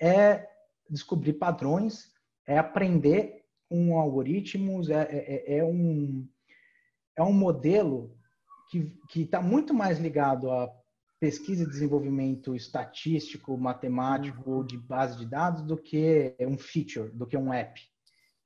é 0.00 0.48
descobrir 0.88 1.34
padrões, 1.34 2.12
é 2.46 2.58
aprender 2.58 3.44
com 3.68 3.98
algoritmos, 3.98 4.90
é, 4.90 5.02
é, 5.10 5.58
é 5.58 5.64
um, 5.64 6.28
é 7.16 7.22
um 7.22 7.32
modelo 7.32 8.16
que 9.08 9.22
está 9.22 9.42
muito 9.42 9.74
mais 9.74 9.98
ligado 9.98 10.50
a 10.50 10.72
pesquisa 11.18 11.64
e 11.64 11.68
desenvolvimento 11.68 12.54
estatístico, 12.54 13.56
matemático, 13.58 14.50
uhum. 14.50 14.64
de 14.64 14.78
base 14.78 15.18
de 15.18 15.26
dados, 15.26 15.62
do 15.62 15.76
que 15.76 16.34
um 16.40 16.56
feature, 16.56 17.10
do 17.10 17.26
que 17.26 17.36
um 17.36 17.52
app. 17.52 17.80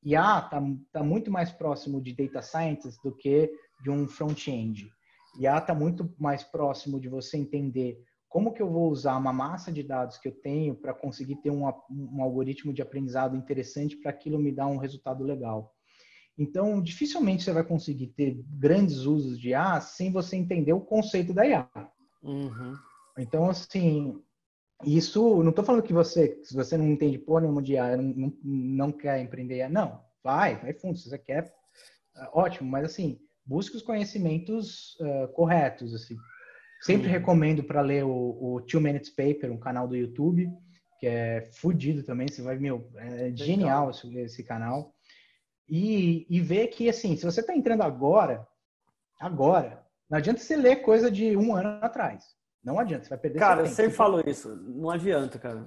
IA 0.03 0.39
está 0.39 0.63
tá 0.93 1.03
muito 1.03 1.31
mais 1.31 1.53
próximo 1.53 2.03
de 2.03 2.13
data 2.13 2.43
scientist 2.43 3.01
do 3.03 3.15
que 3.15 3.51
de 3.83 3.91
um 3.91 4.09
front-end. 4.09 4.91
IA 5.39 5.59
está 5.59 5.75
muito 5.75 6.13
mais 6.19 6.43
próximo 6.43 7.01
de 7.01 7.09
você 7.09 7.37
entender 7.37 8.03
como 8.29 8.53
que 8.53 8.61
eu 8.61 8.69
vou 8.69 8.91
usar 8.91 9.17
uma 9.17 9.33
massa 9.33 9.71
de 9.71 9.83
dados 9.83 10.19
que 10.19 10.27
eu 10.27 10.33
tenho 10.33 10.75
para 10.75 10.93
conseguir 10.93 11.37
ter 11.37 11.51
um, 11.51 11.69
um, 11.91 12.21
algoritmo 12.21 12.73
de 12.73 12.83
aprendizado 12.83 13.37
interessante 13.37 13.97
para 13.97 14.11
aquilo 14.11 14.41
me 14.41 14.51
dar 14.51 14.67
um 14.67 14.77
resultado 14.77 15.23
legal. 15.23 15.73
Então, 16.37 16.83
dificilmente 16.83 17.45
você 17.45 17.53
vai 17.53 17.63
conseguir 17.63 18.09
ter 18.09 18.43
grandes 18.49 18.99
usos 19.07 19.39
de 19.39 19.51
IA 19.51 19.81
sem 19.81 20.11
você 20.11 20.35
entender 20.35 20.73
o 20.73 20.81
conceito 20.81 21.33
da 21.33 21.47
IA. 21.47 21.71
Uhum. 22.25 22.75
Então, 23.17 23.49
assim, 23.49 24.21
isso, 24.85 25.43
não 25.43 25.51
estou 25.51 25.65
falando 25.65 25.85
que 25.85 25.93
você, 25.93 26.41
se 26.43 26.55
você 26.55 26.77
não 26.77 26.89
entende 26.89 27.19
porra 27.19 27.43
nenhuma 27.43 27.63
de 27.63 27.75
IA, 27.75 27.97
não, 27.97 28.03
não, 28.03 28.33
não 28.43 28.93
quer 28.93 29.21
empreender 29.21 29.59
IA, 29.59 29.69
não. 29.69 30.03
Vai, 30.25 30.57
vai 30.61 30.73
fundo, 30.73 30.99
se 30.99 31.09
você 31.09 31.19
quer, 31.19 31.55
é, 32.17 32.29
ótimo, 32.33 32.69
mas 32.69 32.85
assim, 32.85 33.21
busque 33.45 33.77
os 33.77 33.83
conhecimentos 33.83 34.97
uh, 35.01 35.29
corretos, 35.33 35.95
assim. 35.95 36.17
Sempre 36.83 37.07
uhum. 37.07 37.13
recomendo 37.13 37.65
para 37.65 37.81
ler 37.81 38.05
o, 38.05 38.11
o 38.11 38.61
Two 38.61 38.81
Minutes 38.81 39.11
Paper, 39.11 39.51
um 39.53 39.59
canal 39.59 39.89
do 39.89 39.97
YouTube, 39.97 40.51
que 40.99 41.07
é 41.07 41.51
fudido 41.53 42.03
também, 42.03 42.29
você 42.29 42.43
vai, 42.43 42.59
meu, 42.59 42.91
é 42.97 43.31
genial 43.35 43.91
esse, 43.91 44.19
esse 44.19 44.45
canal. 44.45 44.95
E, 45.69 46.27
e 46.29 46.41
ver 46.41 46.69
que, 46.69 46.89
assim, 46.89 47.17
se 47.17 47.25
você 47.25 47.41
está 47.41 47.55
entrando 47.55 47.83
agora, 47.83 48.47
agora, 49.19 49.83
não 50.11 50.19
adianta 50.19 50.41
você 50.41 50.57
ler 50.57 50.83
coisa 50.83 51.11
de 51.11 51.37
um 51.37 51.55
ano 51.55 51.79
atrás. 51.83 52.25
Não 52.63 52.79
adianta, 52.79 53.05
você 53.05 53.11
vai 53.11 53.19
perder 53.19 53.39
Cara, 53.39 53.63
eu 53.63 53.67
sempre 53.67 53.93
falo 53.93 54.21
isso. 54.29 54.55
Não 54.57 54.91
adianta, 54.91 55.39
cara. 55.39 55.65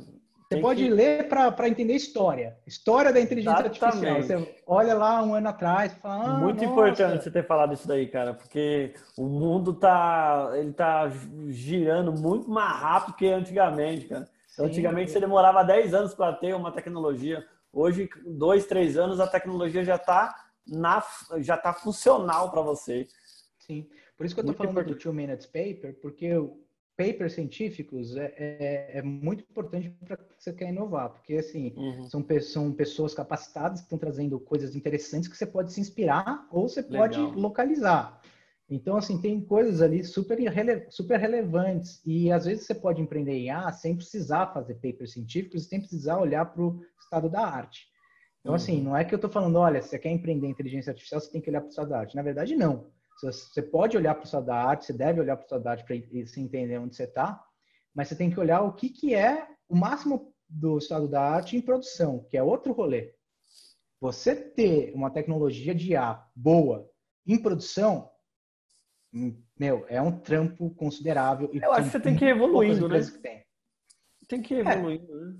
Você 0.49 0.61
pode 0.61 0.83
que... 0.83 0.89
ler 0.89 1.27
para 1.27 1.67
entender 1.67 1.93
história. 1.93 2.57
História 2.65 3.11
da 3.11 3.19
inteligência 3.19 3.67
Exatamente. 3.67 3.83
artificial. 3.83 4.45
Você 4.45 4.55
olha 4.65 4.93
lá 4.93 5.21
um 5.21 5.33
ano 5.33 5.49
atrás 5.49 5.91
e 5.91 5.95
fala. 5.99 6.23
Ah, 6.23 6.37
Muito 6.37 6.63
nossa. 6.63 6.71
importante 6.71 7.23
você 7.23 7.31
ter 7.31 7.45
falado 7.45 7.73
isso 7.73 7.87
daí, 7.87 8.07
cara, 8.07 8.33
porque 8.33 8.93
o 9.17 9.25
mundo 9.25 9.73
tá, 9.73 10.51
ele 10.55 10.71
tá 10.71 11.11
girando 11.49 12.13
muito 12.13 12.49
mais 12.49 12.79
rápido 12.79 13.15
que 13.15 13.27
antigamente, 13.27 14.07
cara. 14.07 14.27
Então, 14.53 14.65
antigamente 14.65 15.11
você 15.11 15.19
demorava 15.19 15.63
10 15.63 15.93
anos 15.93 16.13
para 16.13 16.33
ter 16.33 16.55
uma 16.55 16.71
tecnologia. 16.71 17.45
Hoje, 17.73 18.09
dois, 18.25 18.65
três 18.65 18.97
anos, 18.97 19.19
a 19.19 19.27
tecnologia 19.27 19.83
já 19.83 19.97
está 19.97 20.33
na, 20.65 21.03
já 21.39 21.57
tá 21.57 21.73
funcional 21.73 22.49
para 22.49 22.61
você. 22.61 23.05
Sim. 23.59 23.85
Por 24.17 24.25
isso 24.25 24.33
que 24.33 24.39
eu 24.39 24.43
estou 24.43 24.55
falando 24.55 24.71
importante. 24.71 24.95
do 24.95 24.99
Two 24.99 25.13
Minutes 25.13 25.45
Paper, 25.45 25.99
porque 26.01 26.31
papers 26.97 27.33
científicos 27.33 28.17
é, 28.17 28.33
é, 28.37 28.97
é 28.97 29.01
muito 29.03 29.43
importante 29.43 29.89
para 30.03 30.17
você 30.37 30.51
quer 30.51 30.69
inovar, 30.69 31.11
porque 31.11 31.35
assim 31.35 31.73
uhum. 31.77 32.09
são, 32.09 32.25
são 32.41 32.73
pessoas 32.73 33.13
capacitadas 33.13 33.79
que 33.79 33.85
estão 33.85 33.99
trazendo 33.99 34.39
coisas 34.39 34.75
interessantes 34.75 35.29
que 35.29 35.37
você 35.37 35.45
pode 35.45 35.71
se 35.71 35.79
inspirar 35.79 36.47
ou 36.51 36.67
você 36.67 36.81
Legal. 36.81 37.01
pode 37.01 37.19
localizar. 37.39 38.19
Então, 38.69 38.97
assim, 38.97 39.21
tem 39.21 39.39
coisas 39.39 39.81
ali 39.81 40.03
super, 40.03 40.37
super 40.89 41.17
relevantes 41.17 42.01
e 42.05 42.29
às 42.31 42.45
vezes 42.45 42.65
você 42.65 42.75
pode 42.75 43.01
empreender 43.01 43.31
em 43.31 43.49
A 43.49 43.71
sem 43.71 43.95
precisar 43.95 44.47
fazer 44.47 44.73
papers 44.75 45.13
científicos, 45.13 45.67
sem 45.67 45.79
precisar 45.79 46.17
olhar 46.17 46.45
para 46.45 46.61
o 46.61 46.81
estado 46.99 47.29
da 47.29 47.45
arte. 47.47 47.87
Então, 48.41 48.53
assim, 48.53 48.73
uhum. 48.73 48.77
assim, 48.77 48.85
não 48.85 48.97
é 48.97 49.05
que 49.05 49.13
eu 49.13 49.17
estou 49.17 49.29
falando, 49.29 49.57
olha, 49.57 49.81
se 49.81 49.89
você 49.89 49.99
quer 49.99 50.11
empreender 50.11 50.47
em 50.47 50.51
inteligência 50.51 50.91
artificial, 50.91 51.21
você 51.21 51.31
tem 51.31 51.39
que 51.39 51.49
olhar 51.49 51.61
para 51.61 51.67
o 51.67 51.69
estado 51.69 51.89
da 51.89 51.99
arte. 51.99 52.15
Na 52.15 52.21
verdade, 52.21 52.55
não. 52.55 52.87
Você 53.21 53.61
pode 53.61 53.97
olhar 53.97 54.13
para 54.13 54.23
o 54.23 54.25
estado 54.25 54.45
da 54.45 54.55
arte, 54.55 54.85
você 54.85 54.93
deve 54.93 55.19
olhar 55.19 55.35
para 55.35 55.43
o 55.43 55.45
estado 55.45 55.63
da 55.63 55.71
arte 55.71 55.83
para 55.83 55.95
se 56.27 56.39
entender 56.39 56.77
onde 56.77 56.95
você 56.95 57.03
está, 57.03 57.43
mas 57.93 58.07
você 58.07 58.15
tem 58.15 58.29
que 58.29 58.39
olhar 58.39 58.61
o 58.61 58.73
que, 58.73 58.89
que 58.89 59.15
é 59.15 59.47
o 59.67 59.75
máximo 59.75 60.33
do 60.47 60.77
estado 60.77 61.07
da 61.07 61.21
arte 61.21 61.57
em 61.57 61.61
produção, 61.61 62.25
que 62.29 62.37
é 62.37 62.43
outro 62.43 62.73
rolê. 62.73 63.13
Você 63.99 64.35
ter 64.35 64.93
uma 64.93 65.09
tecnologia 65.09 65.73
de 65.73 65.93
IA 65.93 66.23
boa 66.35 66.87
em 67.25 67.41
produção, 67.41 68.09
hum, 69.11 69.41
meu, 69.59 69.85
é 69.89 69.99
um 69.99 70.19
trampo 70.19 70.69
considerável. 70.75 71.49
Eu 71.51 71.73
acho 71.73 71.85
que 71.85 71.91
você 71.91 71.99
tem 71.99 72.15
que 72.15 72.25
ir 72.25 72.29
evoluindo, 72.29 72.87
né? 72.87 73.01
Que 73.01 73.17
tem. 73.17 73.45
tem 74.27 74.41
que 74.41 74.53
ir 74.53 74.67
é. 74.67 74.71
evoluindo, 74.71 75.11
é. 75.11 75.25
né? 75.25 75.33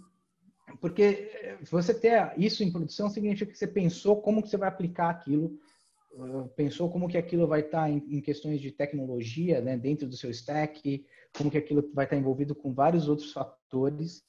Porque 0.81 1.31
eh, 1.41 1.57
você 1.69 1.93
ter 1.93 2.33
isso 2.37 2.63
em 2.63 2.71
produção 2.71 3.09
significa 3.09 3.51
que 3.51 3.57
você 3.57 3.67
pensou 3.67 4.21
como 4.21 4.41
que 4.41 4.49
você 4.49 4.57
vai 4.57 4.67
aplicar 4.67 5.09
aquilo 5.09 5.57
pensou 6.55 6.89
como 6.89 7.07
que 7.07 7.17
aquilo 7.17 7.47
vai 7.47 7.61
estar 7.61 7.83
tá 7.83 7.89
em, 7.89 7.97
em, 8.09 8.21
questões 8.21 8.59
de 8.61 8.71
tecnologia, 8.71 9.61
né, 9.61 9.77
dentro 9.77 10.07
do 10.07 10.15
seu 10.15 10.29
stack, 10.31 11.05
como 11.35 11.51
que 11.51 11.57
aquilo 11.57 11.81
vai 11.93 12.05
estar 12.05 12.15
tá 12.15 12.19
envolvido 12.19 12.55
com 12.55 12.73
vários 12.73 13.07
outros 13.07 13.31
fatores. 13.31 14.23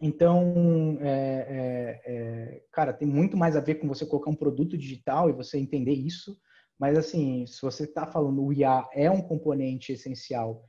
Então, 0.00 0.98
é, 1.00 1.06
é, 1.06 2.12
é, 2.12 2.62
cara, 2.72 2.92
tem 2.92 3.06
muito 3.08 3.36
mais 3.36 3.56
a 3.56 3.60
ver 3.60 3.76
com 3.76 3.88
você 3.88 4.04
colocar 4.04 4.30
um 4.30 4.36
produto 4.36 4.76
digital 4.76 5.30
e 5.30 5.32
você 5.32 5.58
entender 5.58 5.94
isso. 5.94 6.38
Mas, 6.78 6.98
assim, 6.98 7.46
se 7.46 7.62
você 7.62 7.84
está 7.84 8.06
falando 8.06 8.44
o 8.44 8.52
IA 8.52 8.86
é 8.92 9.10
um 9.10 9.22
componente 9.22 9.92
essencial 9.92 10.68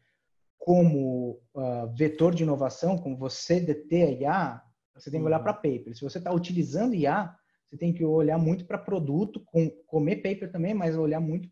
como 0.57 1.39
uh, 1.53 1.93
vetor 1.95 2.33
de 2.33 2.43
inovação, 2.43 2.97
como 2.97 3.17
você 3.17 3.59
deter 3.59 4.07
a 4.07 4.11
IA, 4.11 4.61
você 4.95 5.11
tem 5.11 5.19
que 5.19 5.25
olhar 5.25 5.37
uhum. 5.37 5.43
para 5.43 5.53
paper. 5.53 5.95
Se 5.95 6.01
você 6.01 6.17
está 6.17 6.31
utilizando 6.31 6.95
IA, 6.95 7.35
você 7.69 7.77
tem 7.77 7.93
que 7.93 8.03
olhar 8.03 8.37
muito 8.37 8.65
para 8.65 8.77
produto, 8.77 9.41
com, 9.45 9.69
comer 9.87 10.17
paper 10.17 10.51
também, 10.51 10.73
mas 10.73 10.95
olhar 10.95 11.19
muito 11.19 11.49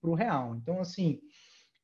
para 0.00 0.10
o 0.10 0.14
real. 0.14 0.56
Então, 0.56 0.80
assim, 0.80 1.20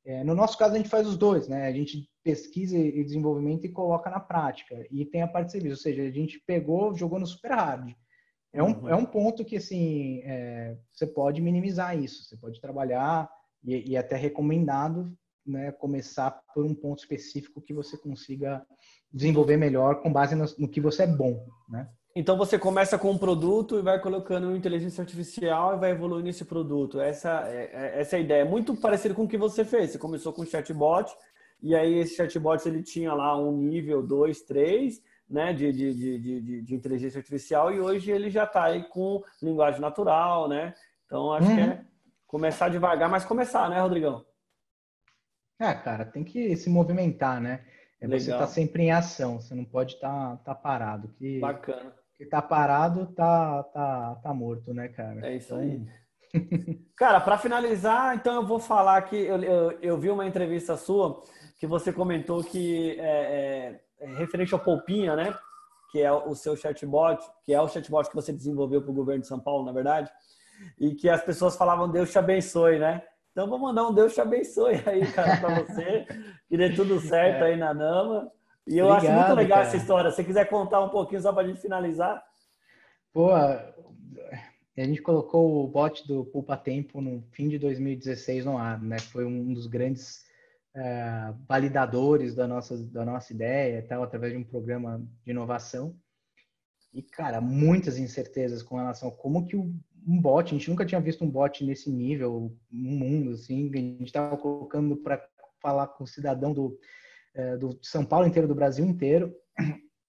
é, 0.04 0.24
no 0.24 0.34
nosso 0.34 0.56
caso, 0.58 0.74
a 0.74 0.76
gente 0.76 0.88
faz 0.88 1.06
os 1.06 1.16
dois, 1.16 1.48
né? 1.48 1.66
A 1.66 1.72
gente 1.72 2.08
pesquisa 2.24 2.76
e 2.76 3.04
desenvolvimento 3.04 3.64
e 3.66 3.72
coloca 3.72 4.08
na 4.10 4.20
prática. 4.20 4.86
E 4.90 5.04
tem 5.04 5.22
a 5.22 5.28
parte 5.28 5.46
de 5.46 5.52
serviço, 5.52 5.74
ou 5.74 5.82
seja, 5.82 6.02
a 6.02 6.10
gente 6.10 6.40
pegou, 6.46 6.94
jogou 6.94 7.18
no 7.18 7.26
super 7.26 7.52
hard. 7.52 7.92
É 8.52 8.62
um, 8.62 8.80
uhum. 8.80 8.88
é 8.88 8.94
um 8.94 9.04
ponto 9.04 9.44
que, 9.44 9.56
assim, 9.56 10.20
é, 10.24 10.76
você 10.92 11.06
pode 11.06 11.40
minimizar 11.40 11.98
isso. 11.98 12.24
Você 12.24 12.36
pode 12.36 12.60
trabalhar 12.60 13.30
e, 13.64 13.92
e 13.92 13.96
até 13.96 14.16
recomendado 14.16 15.16
né, 15.46 15.72
começar 15.72 16.30
por 16.54 16.64
um 16.64 16.74
ponto 16.74 17.00
específico 17.00 17.60
que 17.60 17.74
você 17.74 17.96
consiga 17.96 18.64
desenvolver 19.12 19.56
melhor 19.56 20.00
com 20.00 20.12
base 20.12 20.34
no, 20.34 20.44
no 20.58 20.68
que 20.68 20.80
você 20.80 21.02
é 21.02 21.06
bom, 21.06 21.46
né? 21.68 21.90
Então 22.14 22.36
você 22.36 22.58
começa 22.58 22.98
com 22.98 23.10
um 23.10 23.16
produto 23.16 23.78
e 23.78 23.82
vai 23.82 23.98
colocando 23.98 24.54
inteligência 24.54 25.00
artificial 25.00 25.74
e 25.74 25.78
vai 25.78 25.90
evoluindo 25.92 26.28
esse 26.28 26.44
produto. 26.44 27.00
Essa, 27.00 27.48
é, 27.48 27.70
é, 27.72 28.00
essa 28.00 28.16
é 28.16 28.18
a 28.18 28.22
ideia. 28.22 28.42
É 28.42 28.44
muito 28.44 28.76
parecido 28.76 29.14
com 29.14 29.24
o 29.24 29.28
que 29.28 29.38
você 29.38 29.64
fez. 29.64 29.90
Você 29.90 29.98
começou 29.98 30.32
com 30.32 30.44
chatbot 30.44 31.10
e 31.62 31.74
aí 31.74 31.94
esse 31.94 32.16
chatbot 32.16 32.66
ele 32.68 32.82
tinha 32.82 33.14
lá 33.14 33.38
um 33.38 33.56
nível 33.56 34.02
2, 34.02 34.42
3 34.42 35.02
né, 35.28 35.54
de, 35.54 35.72
de, 35.72 35.94
de, 35.94 36.18
de, 36.18 36.62
de 36.62 36.74
inteligência 36.74 37.18
artificial 37.18 37.72
e 37.72 37.80
hoje 37.80 38.10
ele 38.10 38.28
já 38.28 38.44
está 38.44 38.64
aí 38.64 38.82
com 38.82 39.22
linguagem 39.40 39.80
natural, 39.80 40.46
né? 40.46 40.74
Então 41.06 41.32
acho 41.32 41.48
uhum. 41.48 41.54
que 41.54 41.60
é 41.62 41.66
uhum. 41.66 41.84
começar 42.26 42.68
devagar, 42.68 43.08
mas 43.08 43.24
começar, 43.24 43.70
né, 43.70 43.80
Rodrigão? 43.80 44.22
É, 45.58 45.72
cara, 45.72 46.04
tem 46.04 46.22
que 46.22 46.54
se 46.56 46.68
movimentar, 46.68 47.40
né? 47.40 47.64
É 47.98 48.06
você 48.06 48.16
estar 48.16 48.38
tá 48.40 48.46
sempre 48.46 48.82
em 48.82 48.92
ação, 48.92 49.40
você 49.40 49.54
não 49.54 49.64
pode 49.64 49.94
estar 49.94 50.36
tá, 50.36 50.36
tá 50.36 50.54
parado. 50.54 51.08
Que... 51.16 51.38
Bacana 51.40 52.01
que 52.16 52.26
tá 52.26 52.40
parado, 52.40 53.06
tá, 53.14 53.62
tá, 53.64 54.20
tá 54.22 54.34
morto, 54.34 54.72
né, 54.72 54.88
cara? 54.88 55.26
É 55.26 55.36
isso 55.36 55.54
aí. 55.54 55.84
cara, 56.96 57.20
para 57.20 57.38
finalizar, 57.38 58.16
então 58.16 58.36
eu 58.36 58.46
vou 58.46 58.58
falar 58.58 59.02
que 59.02 59.16
eu, 59.16 59.42
eu, 59.42 59.70
eu, 59.80 59.98
vi 59.98 60.10
uma 60.10 60.26
entrevista 60.26 60.76
sua 60.76 61.20
que 61.58 61.66
você 61.66 61.92
comentou 61.92 62.42
que 62.42 62.98
é, 62.98 63.80
é, 64.00 64.04
é 64.04 64.14
referente 64.14 64.54
ao 64.54 64.60
Poupinha, 64.60 65.14
né? 65.14 65.36
Que 65.90 66.00
é 66.00 66.10
o 66.10 66.34
seu 66.34 66.56
chatbot, 66.56 67.22
que 67.44 67.52
é 67.52 67.60
o 67.60 67.68
chatbot 67.68 68.08
que 68.08 68.14
você 68.14 68.32
desenvolveu 68.32 68.80
para 68.80 68.90
o 68.90 68.94
governo 68.94 69.20
de 69.20 69.28
São 69.28 69.38
Paulo, 69.38 69.64
na 69.64 69.72
verdade, 69.72 70.10
e 70.78 70.94
que 70.94 71.08
as 71.08 71.22
pessoas 71.22 71.56
falavam 71.56 71.90
Deus 71.90 72.10
te 72.10 72.18
abençoe, 72.18 72.78
né? 72.78 73.02
Então 73.30 73.48
vou 73.48 73.58
mandar 73.58 73.86
um 73.86 73.94
Deus 73.94 74.14
te 74.14 74.20
abençoe 74.20 74.82
aí, 74.86 75.10
cara, 75.12 75.38
para 75.38 75.62
você, 75.62 76.06
que 76.48 76.56
dê 76.56 76.70
tudo 76.70 77.00
certo 77.00 77.44
é. 77.44 77.48
aí 77.48 77.56
na 77.56 77.74
Nama. 77.74 78.30
E 78.66 78.78
eu 78.78 78.86
Obrigado, 78.86 79.12
acho 79.12 79.26
muito 79.26 79.36
legal 79.36 79.58
cara. 79.58 79.68
essa 79.68 79.76
história. 79.76 80.10
Se 80.10 80.16
você 80.16 80.24
quiser 80.24 80.48
contar 80.48 80.80
um 80.80 80.88
pouquinho 80.88 81.20
só 81.20 81.32
para 81.32 81.42
a 81.42 81.46
gente 81.46 81.60
finalizar. 81.60 82.22
Pô, 83.12 83.32
a 83.32 83.74
gente 84.76 85.02
colocou 85.02 85.64
o 85.64 85.68
bot 85.68 86.06
do 86.06 86.24
Pulpa 86.24 86.56
Tempo 86.56 87.00
no 87.00 87.22
fim 87.32 87.48
de 87.48 87.58
2016 87.58 88.44
no 88.44 88.56
ar, 88.56 88.80
né? 88.80 88.98
Foi 88.98 89.24
um 89.24 89.52
dos 89.52 89.66
grandes 89.66 90.24
é, 90.74 91.34
validadores 91.46 92.34
da 92.34 92.46
nossa, 92.46 92.82
da 92.84 93.04
nossa 93.04 93.32
ideia 93.32 93.84
tal, 93.86 94.02
através 94.02 94.32
de 94.32 94.38
um 94.38 94.44
programa 94.44 95.04
de 95.24 95.30
inovação. 95.30 95.94
E, 96.92 97.02
cara, 97.02 97.40
muitas 97.40 97.98
incertezas 97.98 98.62
com 98.62 98.76
relação 98.76 99.08
a 99.08 99.12
como 99.12 99.46
que 99.46 99.56
um 99.56 100.20
bot, 100.20 100.48
a 100.48 100.58
gente 100.58 100.68
nunca 100.68 100.84
tinha 100.84 101.00
visto 101.00 101.24
um 101.24 101.30
bot 101.30 101.64
nesse 101.64 101.90
nível 101.90 102.54
no 102.70 102.90
mundo, 102.90 103.30
assim, 103.32 103.70
a 103.72 103.76
gente 103.76 104.04
estava 104.04 104.36
colocando 104.36 104.96
para 104.96 105.24
falar 105.60 105.86
com 105.88 106.04
o 106.04 106.08
cidadão 106.08 106.52
do, 106.52 106.78
é, 107.34 107.56
do 107.56 107.78
São 107.82 108.04
Paulo 108.04 108.26
inteiro, 108.26 108.48
do 108.48 108.54
Brasil 108.54 108.84
inteiro, 108.84 109.34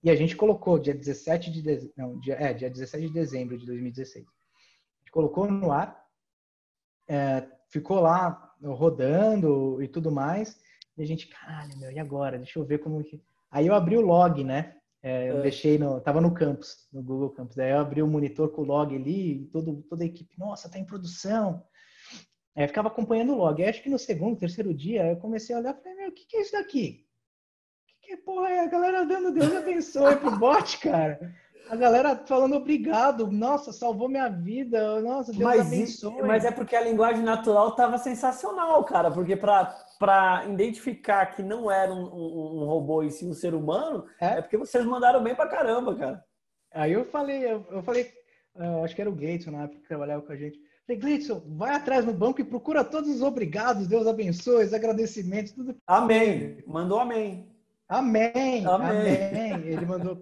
e 0.03 0.09
a 0.09 0.15
gente 0.15 0.35
colocou 0.35 0.79
dia 0.79 0.93
17 0.93 1.51
de 1.51 1.61
dezembro, 1.61 1.93
não, 1.97 2.19
dia, 2.19 2.35
é, 2.35 2.53
dia 2.53 2.69
17 2.69 3.07
de 3.07 3.13
dezembro 3.13 3.57
de 3.57 3.65
2016. 3.65 4.25
A 4.25 4.29
gente 4.99 5.11
colocou 5.11 5.49
no 5.49 5.71
ar, 5.71 6.03
é, 7.07 7.47
ficou 7.69 7.99
lá 7.99 8.53
rodando 8.63 9.81
e 9.81 9.87
tudo 9.87 10.11
mais, 10.11 10.59
e 10.97 11.01
a 11.01 11.05
gente, 11.05 11.27
caralho, 11.27 11.77
meu, 11.77 11.91
e 11.91 11.99
agora? 11.99 12.37
Deixa 12.37 12.59
eu 12.59 12.65
ver 12.65 12.79
como 12.79 13.03
que... 13.03 13.21
Aí 13.49 13.67
eu 13.67 13.73
abri 13.73 13.97
o 13.97 14.01
log, 14.01 14.43
né? 14.43 14.75
É, 15.01 15.29
eu 15.29 15.39
é. 15.39 15.41
deixei 15.41 15.77
no, 15.77 15.99
tava 15.99 16.21
no 16.21 16.33
campus, 16.33 16.87
no 16.91 17.03
Google 17.03 17.31
Campus. 17.31 17.57
Daí 17.57 17.71
eu 17.71 17.79
abri 17.79 18.01
o 18.01 18.07
monitor 18.07 18.49
com 18.49 18.61
o 18.61 18.65
log 18.65 18.95
ali, 18.95 19.45
todo, 19.51 19.83
toda 19.89 20.03
a 20.03 20.07
equipe, 20.07 20.39
nossa, 20.39 20.69
tá 20.69 20.79
em 20.79 20.85
produção. 20.85 21.61
Aí 22.55 22.63
eu 22.63 22.67
ficava 22.67 22.87
acompanhando 22.87 23.33
o 23.33 23.37
log. 23.37 23.61
Aí 23.61 23.69
acho 23.69 23.83
que 23.83 23.89
no 23.89 23.99
segundo, 23.99 24.39
terceiro 24.39 24.73
dia, 24.73 25.05
eu 25.07 25.17
comecei 25.17 25.53
a 25.53 25.59
olhar 25.59 25.75
e 25.75 25.83
falei, 25.83 25.97
meu, 25.97 26.09
o 26.09 26.13
que, 26.13 26.25
que 26.25 26.37
é 26.37 26.41
isso 26.41 26.53
daqui? 26.53 27.02
Porra 28.17 28.49
é 28.49 28.59
a 28.59 28.67
galera 28.67 29.05
dando 29.05 29.31
Deus 29.31 29.55
abençoe 29.55 30.15
pro 30.17 30.37
bot, 30.37 30.77
cara? 30.79 31.33
A 31.69 31.75
galera 31.75 32.15
falando 32.15 32.55
obrigado, 32.55 33.31
nossa, 33.31 33.71
salvou 33.71 34.09
minha 34.09 34.27
vida, 34.27 34.99
nossa, 35.01 35.31
Deus 35.31 35.43
mas, 35.43 35.61
abençoe. 35.61 36.21
Mas 36.21 36.45
é 36.45 36.51
porque 36.51 36.75
a 36.75 36.81
linguagem 36.81 37.23
natural 37.23 37.75
tava 37.75 37.97
sensacional, 37.97 38.83
cara, 38.83 39.09
porque 39.09 39.35
para 39.35 40.45
identificar 40.49 41.27
que 41.27 41.41
não 41.41 41.71
era 41.71 41.93
um, 41.93 42.03
um, 42.03 42.61
um, 42.61 42.65
robô 42.65 43.01
e 43.01 43.09
sim 43.09 43.29
um 43.29 43.33
ser 43.33 43.53
humano, 43.53 44.05
é? 44.19 44.39
é? 44.39 44.41
porque 44.41 44.57
vocês 44.57 44.85
mandaram 44.85 45.23
bem 45.23 45.35
pra 45.35 45.47
caramba, 45.47 45.95
cara. 45.95 46.23
Aí 46.73 46.91
eu 46.91 47.05
falei, 47.05 47.45
eu, 47.45 47.65
eu 47.71 47.81
falei, 47.81 48.11
uh, 48.55 48.83
acho 48.83 48.93
que 48.93 49.01
era 49.01 49.09
o 49.09 49.15
Gates 49.15 49.45
na 49.45 49.63
época 49.63 49.79
que 49.79 49.87
trabalhava 49.87 50.21
com 50.21 50.33
a 50.33 50.35
gente. 50.35 50.59
Falei, 50.85 51.01
Gleidson, 51.01 51.41
vai 51.47 51.73
atrás 51.73 52.05
no 52.05 52.13
banco 52.13 52.41
e 52.41 52.43
procura 52.43 52.83
todos 52.83 53.09
os 53.09 53.21
obrigados, 53.21 53.87
Deus 53.87 54.05
abençoe, 54.05 54.65
os 54.65 54.73
agradecimentos, 54.73 55.53
tudo. 55.53 55.77
Amém. 55.87 56.61
Mandou 56.67 56.99
amém. 56.99 57.52
Amém, 57.93 58.65
amém. 58.65 59.27
amém. 59.27 59.67
Ele 59.67 59.85
mandou, 59.85 60.17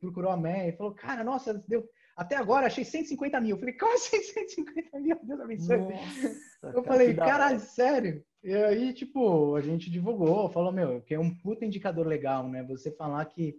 procurou 0.00 0.30
amém. 0.30 0.68
Ele 0.68 0.76
falou, 0.76 0.92
cara, 0.92 1.22
nossa, 1.22 1.54
deu. 1.68 1.84
Até 2.16 2.36
agora 2.36 2.66
achei 2.66 2.84
150 2.84 3.40
mil. 3.40 3.56
Eu 3.56 3.60
falei, 3.60 3.74
como 3.74 3.94
assim 3.94 4.20
150 4.20 4.98
mil? 4.98 5.16
Deus 5.22 5.40
abençoe. 5.40 5.78
Nossa, 5.78 6.76
eu 6.76 6.82
falei, 6.82 7.14
caralho, 7.14 7.60
sério? 7.60 8.24
E 8.42 8.54
aí, 8.54 8.92
tipo, 8.92 9.54
a 9.54 9.60
gente 9.60 9.88
divulgou, 9.90 10.50
falou, 10.50 10.72
meu, 10.72 11.00
que 11.00 11.14
é 11.14 11.18
um 11.18 11.32
puta 11.32 11.64
indicador 11.64 12.06
legal, 12.06 12.48
né? 12.48 12.62
Você 12.64 12.90
falar 12.90 13.24
que 13.26 13.56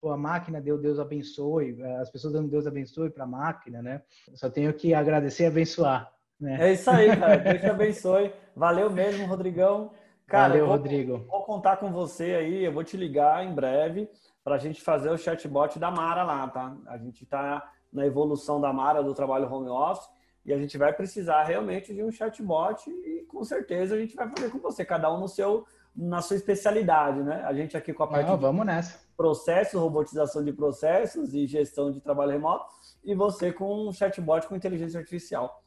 pô, 0.00 0.10
a 0.10 0.16
máquina 0.16 0.60
deu 0.60 0.78
Deus 0.78 0.98
abençoe, 0.98 1.82
as 2.00 2.10
pessoas 2.10 2.34
dando 2.34 2.50
Deus 2.50 2.66
abençoe 2.66 3.10
para 3.10 3.24
a 3.24 3.26
máquina, 3.26 3.80
né? 3.80 4.02
Eu 4.28 4.36
só 4.36 4.50
tenho 4.50 4.72
que 4.74 4.92
agradecer 4.92 5.44
e 5.44 5.46
abençoar. 5.46 6.12
Né? 6.38 6.68
É 6.68 6.72
isso 6.74 6.90
aí, 6.90 7.16
cara. 7.16 7.36
Deus 7.38 7.60
te 7.60 7.66
abençoe. 7.66 8.32
Valeu 8.54 8.90
mesmo, 8.90 9.26
Rodrigão. 9.26 9.90
Cara, 10.26 10.48
Valeu, 10.48 10.66
vou, 10.66 10.76
Rodrigo. 10.76 11.18
Vou 11.28 11.44
contar 11.44 11.76
com 11.76 11.92
você 11.92 12.34
aí, 12.34 12.64
eu 12.64 12.72
vou 12.72 12.82
te 12.82 12.96
ligar 12.96 13.44
em 13.44 13.54
breve 13.54 14.10
para 14.42 14.56
a 14.56 14.58
gente 14.58 14.82
fazer 14.82 15.10
o 15.10 15.18
chatbot 15.18 15.78
da 15.78 15.90
Mara 15.90 16.24
lá, 16.24 16.48
tá? 16.48 16.76
A 16.86 16.98
gente 16.98 17.22
está 17.24 17.70
na 17.92 18.04
evolução 18.04 18.60
da 18.60 18.72
Mara 18.72 19.02
do 19.02 19.14
trabalho 19.14 19.52
home 19.52 19.68
office 19.68 20.08
e 20.44 20.52
a 20.52 20.58
gente 20.58 20.76
vai 20.76 20.92
precisar 20.92 21.44
realmente 21.44 21.94
de 21.94 22.02
um 22.02 22.10
chatbot 22.10 22.88
e 22.90 23.24
com 23.28 23.44
certeza 23.44 23.94
a 23.94 23.98
gente 23.98 24.16
vai 24.16 24.28
fazer 24.28 24.50
com 24.50 24.58
você, 24.58 24.84
cada 24.84 25.12
um 25.12 25.20
no 25.20 25.28
seu 25.28 25.64
na 25.94 26.20
sua 26.20 26.36
especialidade, 26.36 27.22
né? 27.22 27.42
A 27.46 27.54
gente 27.54 27.74
aqui 27.74 27.92
com 27.92 28.02
a 28.02 28.06
parte 28.06 28.28
Não, 28.28 28.36
vamos 28.36 28.66
nessa. 28.66 29.00
processos, 29.16 29.80
robotização 29.80 30.44
de 30.44 30.52
processos 30.52 31.32
e 31.32 31.46
gestão 31.46 31.90
de 31.90 32.00
trabalho 32.00 32.32
remoto 32.32 32.66
e 33.02 33.14
você 33.14 33.50
com 33.50 33.88
um 33.88 33.92
chatbot 33.92 34.46
com 34.46 34.54
inteligência 34.54 34.98
artificial. 34.98 35.62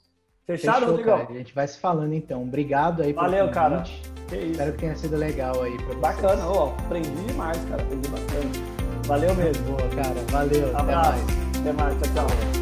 Fechado, 0.49 0.79
Fechou, 0.79 0.89
Rodrigo? 0.95 1.09
Cara. 1.11 1.27
A 1.29 1.33
gente 1.33 1.53
vai 1.53 1.67
se 1.67 1.77
falando 1.77 2.11
então. 2.11 2.41
Obrigado 2.41 3.03
aí 3.03 3.13
Valeu, 3.13 3.49
cara. 3.49 3.83
Que. 4.27 4.35
Espero 4.35 4.71
que 4.71 4.77
tenha 4.79 4.95
sido 4.95 5.15
legal 5.15 5.61
aí 5.61 5.77
pra 5.83 5.95
Bacana, 5.95 6.43
ó. 6.47 6.73
Aprendi 6.85 7.11
demais, 7.27 7.57
cara. 7.69 7.83
Aprendi 7.83 8.09
bastante. 8.09 8.59
Valeu 9.05 9.35
mesmo. 9.35 9.63
Boa, 9.65 9.89
cara. 9.89 10.15
Valeu. 10.31 10.75
Abraço. 10.75 11.23
Até 11.59 11.71
mais. 11.71 11.93
Até 11.93 12.01
mais. 12.01 12.13
Tchau, 12.13 12.27
tchau. 12.27 12.58